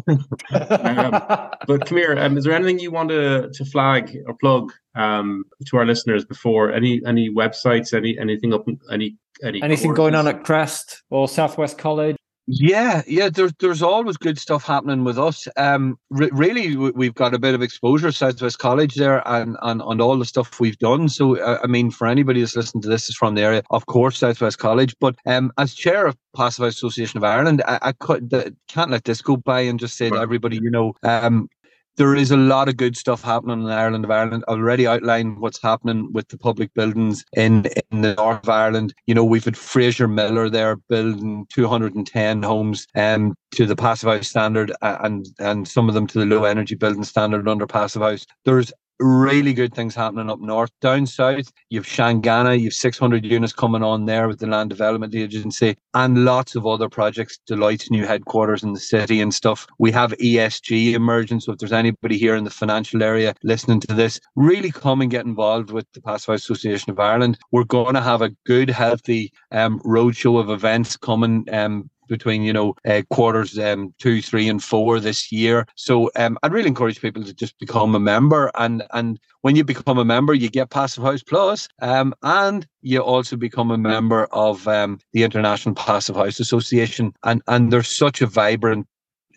um, 0.07 0.19
but 0.51 1.85
come 1.85 1.97
here. 1.97 2.17
Um, 2.19 2.37
is 2.37 2.43
there 2.43 2.53
anything 2.53 2.79
you 2.79 2.91
want 2.91 3.09
to 3.09 3.49
to 3.49 3.65
flag 3.65 4.17
or 4.27 4.33
plug 4.33 4.73
um 4.97 5.43
to 5.67 5.77
our 5.77 5.85
listeners 5.85 6.25
before 6.25 6.71
any 6.71 7.01
any 7.05 7.29
websites, 7.29 7.93
any 7.93 8.17
anything 8.19 8.53
up, 8.53 8.65
any 8.91 9.17
any 9.43 9.61
anything 9.61 9.89
courses? 9.89 9.97
going 9.97 10.15
on 10.15 10.27
at 10.27 10.43
Crest 10.43 11.03
or 11.09 11.27
Southwest 11.27 11.77
College? 11.77 12.17
Yeah, 12.49 13.01
yeah. 13.05 13.27
There's 13.27 13.51
there's 13.59 13.81
always 13.81 14.15
good 14.15 14.39
stuff 14.39 14.63
happening 14.63 15.03
with 15.03 15.19
us. 15.19 15.49
Um, 15.57 15.99
re- 16.09 16.29
really, 16.31 16.77
we've 16.77 17.13
got 17.13 17.33
a 17.33 17.39
bit 17.39 17.53
of 17.53 17.61
exposure 17.61 18.09
Southwest 18.13 18.57
College 18.57 18.95
there, 18.95 19.21
and 19.27 19.57
and 19.63 19.81
on 19.81 19.99
all 19.99 20.17
the 20.17 20.23
stuff 20.23 20.57
we've 20.57 20.77
done. 20.77 21.09
So, 21.09 21.37
uh, 21.37 21.59
I 21.61 21.67
mean, 21.67 21.91
for 21.91 22.07
anybody 22.07 22.39
that's 22.39 22.55
listening 22.55 22.83
to 22.83 22.87
this 22.87 23.09
is 23.09 23.17
from 23.17 23.35
the 23.35 23.41
area, 23.41 23.63
of 23.69 23.85
course, 23.87 24.19
Southwest 24.19 24.59
College. 24.59 24.95
But 25.01 25.15
um, 25.25 25.51
as 25.57 25.73
chair 25.73 26.07
of 26.07 26.15
Passive 26.37 26.63
Association 26.63 27.17
of 27.17 27.25
Ireland, 27.25 27.63
I, 27.67 27.79
I 27.81 27.91
could, 27.91 28.29
the, 28.29 28.55
can't 28.69 28.91
let 28.91 29.03
this 29.03 29.21
go 29.21 29.35
by 29.35 29.61
and 29.61 29.77
just 29.77 29.97
say 29.97 30.09
to 30.09 30.15
everybody, 30.15 30.55
you 30.55 30.71
know, 30.71 30.93
um, 31.03 31.49
there 31.97 32.15
is 32.15 32.29
a 32.31 32.37
lot 32.37 32.69
of 32.69 32.77
good 32.77 32.95
stuff 32.95 33.23
happening 33.23 33.63
in 33.63 33.69
Ireland 33.69 34.05
of 34.05 34.11
Ireland. 34.11 34.43
I've 34.47 34.59
already 34.59 34.85
outlined 34.85 35.39
what's 35.39 35.61
happening 35.61 36.13
with 36.13 36.27
the 36.27 36.37
public 36.37 36.73
buildings 36.75 37.25
in, 37.35 37.65
in 37.91 38.01
the 38.01 38.13
north 38.13 38.43
of 38.43 38.49
Ireland. 38.49 38.93
You 39.07 39.15
know, 39.15 39.25
we've 39.25 39.45
had 39.45 39.57
Fraser 39.57 40.07
Miller 40.07 40.49
there 40.49 40.75
building 40.75 41.47
210 41.49 42.43
homes 42.43 42.87
um, 42.95 43.35
to 43.51 43.65
the 43.65 43.75
passive 43.75 44.09
house 44.09 44.27
standard 44.27 44.71
and 44.81 45.27
and 45.39 45.67
some 45.67 45.89
of 45.89 45.95
them 45.95 46.05
to 46.07 46.19
the 46.19 46.25
low 46.25 46.43
energy 46.43 46.75
building 46.75 47.03
standard 47.03 47.47
under 47.47 47.65
passive 47.65 48.03
house. 48.03 48.25
There's 48.45 48.71
really 48.99 49.53
good 49.53 49.73
things 49.73 49.95
happening 49.95 50.29
up 50.29 50.39
north. 50.39 50.71
Down 50.81 51.05
south, 51.05 51.51
you've 51.69 51.85
Shanganagh, 51.85 52.59
you've 52.59 52.73
600 52.73 53.25
units 53.25 53.53
coming 53.53 53.83
on 53.83 54.05
there 54.05 54.27
with 54.27 54.39
the 54.39 54.47
Land 54.47 54.69
Development 54.69 55.13
Agency, 55.13 55.77
and 55.93 56.25
lots 56.25 56.55
of 56.55 56.65
other 56.65 56.89
projects. 56.89 57.39
Deloitte's 57.49 57.91
new 57.91 58.05
headquarters 58.05 58.63
in 58.63 58.73
the 58.73 58.79
city 58.79 59.21
and 59.21 59.33
stuff. 59.33 59.67
We 59.79 59.91
have 59.91 60.11
ESG 60.13 60.93
emerging. 60.93 61.41
So 61.41 61.53
if 61.53 61.59
there's 61.59 61.71
anybody 61.71 62.17
here 62.17 62.35
in 62.35 62.43
the 62.43 62.49
financial 62.49 63.03
area 63.03 63.33
listening 63.43 63.79
to 63.81 63.93
this, 63.93 64.19
really 64.35 64.71
come 64.71 65.01
and 65.01 65.11
get 65.11 65.25
involved 65.25 65.71
with 65.71 65.85
the 65.93 66.01
Passive 66.01 66.35
Association 66.35 66.91
of 66.91 66.99
Ireland. 66.99 67.37
We're 67.51 67.63
going 67.63 67.95
to 67.95 68.01
have 68.01 68.21
a 68.21 68.29
good, 68.45 68.69
healthy 68.69 69.31
um, 69.51 69.79
roadshow 69.81 70.39
of 70.39 70.49
events 70.49 70.97
coming 70.97 71.45
um, 71.51 71.89
between 72.07 72.43
you 72.43 72.53
know 72.53 72.75
uh, 72.87 73.01
quarters 73.09 73.57
um, 73.59 73.93
two, 73.99 74.21
three, 74.21 74.47
and 74.47 74.63
four 74.63 74.99
this 74.99 75.31
year. 75.31 75.67
So 75.75 76.09
um, 76.15 76.37
I'd 76.43 76.53
really 76.53 76.67
encourage 76.67 77.01
people 77.01 77.23
to 77.23 77.33
just 77.33 77.57
become 77.59 77.95
a 77.95 77.99
member, 77.99 78.51
and 78.55 78.83
and 78.91 79.19
when 79.41 79.55
you 79.55 79.63
become 79.63 79.97
a 79.97 80.05
member, 80.05 80.33
you 80.33 80.49
get 80.49 80.69
Passive 80.69 81.03
House 81.03 81.23
Plus, 81.23 81.67
um, 81.81 82.13
and 82.23 82.67
you 82.81 83.01
also 83.01 83.35
become 83.35 83.71
a 83.71 83.77
member 83.77 84.25
of 84.31 84.67
um, 84.67 84.99
the 85.13 85.23
International 85.23 85.75
Passive 85.75 86.15
House 86.15 86.39
Association, 86.39 87.13
and 87.23 87.41
and 87.47 87.71
there's 87.71 87.95
such 87.95 88.21
a 88.21 88.27
vibrant 88.27 88.87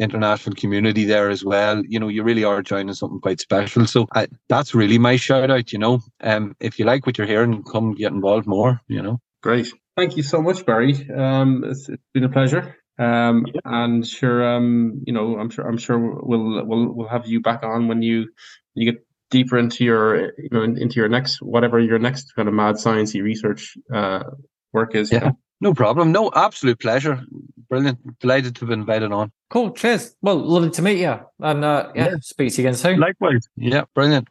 international 0.00 0.56
community 0.56 1.04
there 1.04 1.28
as 1.28 1.44
well. 1.44 1.84
You 1.86 2.00
know, 2.00 2.08
you 2.08 2.22
really 2.22 2.42
are 2.42 2.62
joining 2.62 2.94
something 2.94 3.20
quite 3.20 3.40
special. 3.40 3.86
So 3.86 4.06
uh, 4.14 4.26
that's 4.48 4.74
really 4.74 4.98
my 4.98 5.16
shout 5.16 5.50
out. 5.50 5.72
You 5.72 5.78
know, 5.78 6.00
um, 6.22 6.56
if 6.60 6.78
you 6.78 6.84
like 6.86 7.06
what 7.06 7.18
you're 7.18 7.26
hearing, 7.26 7.62
come 7.62 7.94
get 7.94 8.12
involved 8.12 8.46
more. 8.46 8.80
You 8.88 9.02
know, 9.02 9.20
great. 9.42 9.72
Thank 9.96 10.16
you 10.16 10.22
so 10.22 10.40
much, 10.40 10.64
Barry. 10.64 11.08
Um, 11.10 11.64
it's, 11.64 11.88
it's 11.88 12.02
been 12.14 12.24
a 12.24 12.28
pleasure. 12.28 12.76
Um, 12.98 13.46
yeah. 13.52 13.60
and 13.64 14.06
sure, 14.06 14.56
um, 14.56 15.02
you 15.06 15.12
know, 15.12 15.38
I'm 15.38 15.48
sure, 15.48 15.66
I'm 15.66 15.78
sure 15.78 15.98
we'll 15.98 16.64
we'll 16.66 16.92
we'll 16.92 17.08
have 17.08 17.26
you 17.26 17.40
back 17.40 17.62
on 17.62 17.88
when 17.88 18.02
you 18.02 18.28
you 18.74 18.92
get 18.92 19.04
deeper 19.30 19.56
into 19.56 19.84
your 19.84 20.32
you 20.38 20.48
know 20.52 20.62
into 20.62 20.96
your 20.96 21.08
next 21.08 21.40
whatever 21.40 21.80
your 21.80 21.98
next 21.98 22.34
kind 22.34 22.48
of 22.48 22.54
mad 22.54 22.74
sciencey 22.74 23.22
research 23.22 23.76
uh, 23.92 24.24
work 24.72 24.94
is. 24.94 25.10
Yeah, 25.10 25.32
no 25.62 25.72
problem. 25.72 26.12
No, 26.12 26.30
absolute 26.34 26.78
pleasure. 26.78 27.22
Brilliant. 27.70 28.18
Delighted 28.18 28.56
to 28.56 28.60
have 28.60 28.68
been 28.68 28.80
invited 28.80 29.12
on. 29.12 29.32
Cool. 29.48 29.70
Cheers. 29.70 30.14
Well, 30.20 30.36
lovely 30.36 30.70
to 30.70 30.82
meet 30.82 30.98
you, 31.00 31.18
and 31.40 31.64
uh, 31.64 31.92
yeah, 31.94 32.08
yeah. 32.10 32.16
speak 32.20 32.52
to 32.54 32.62
you 32.62 32.68
again 32.68 32.76
soon. 32.76 33.00
Likewise. 33.00 33.48
Yeah, 33.56 33.84
brilliant. 33.94 34.28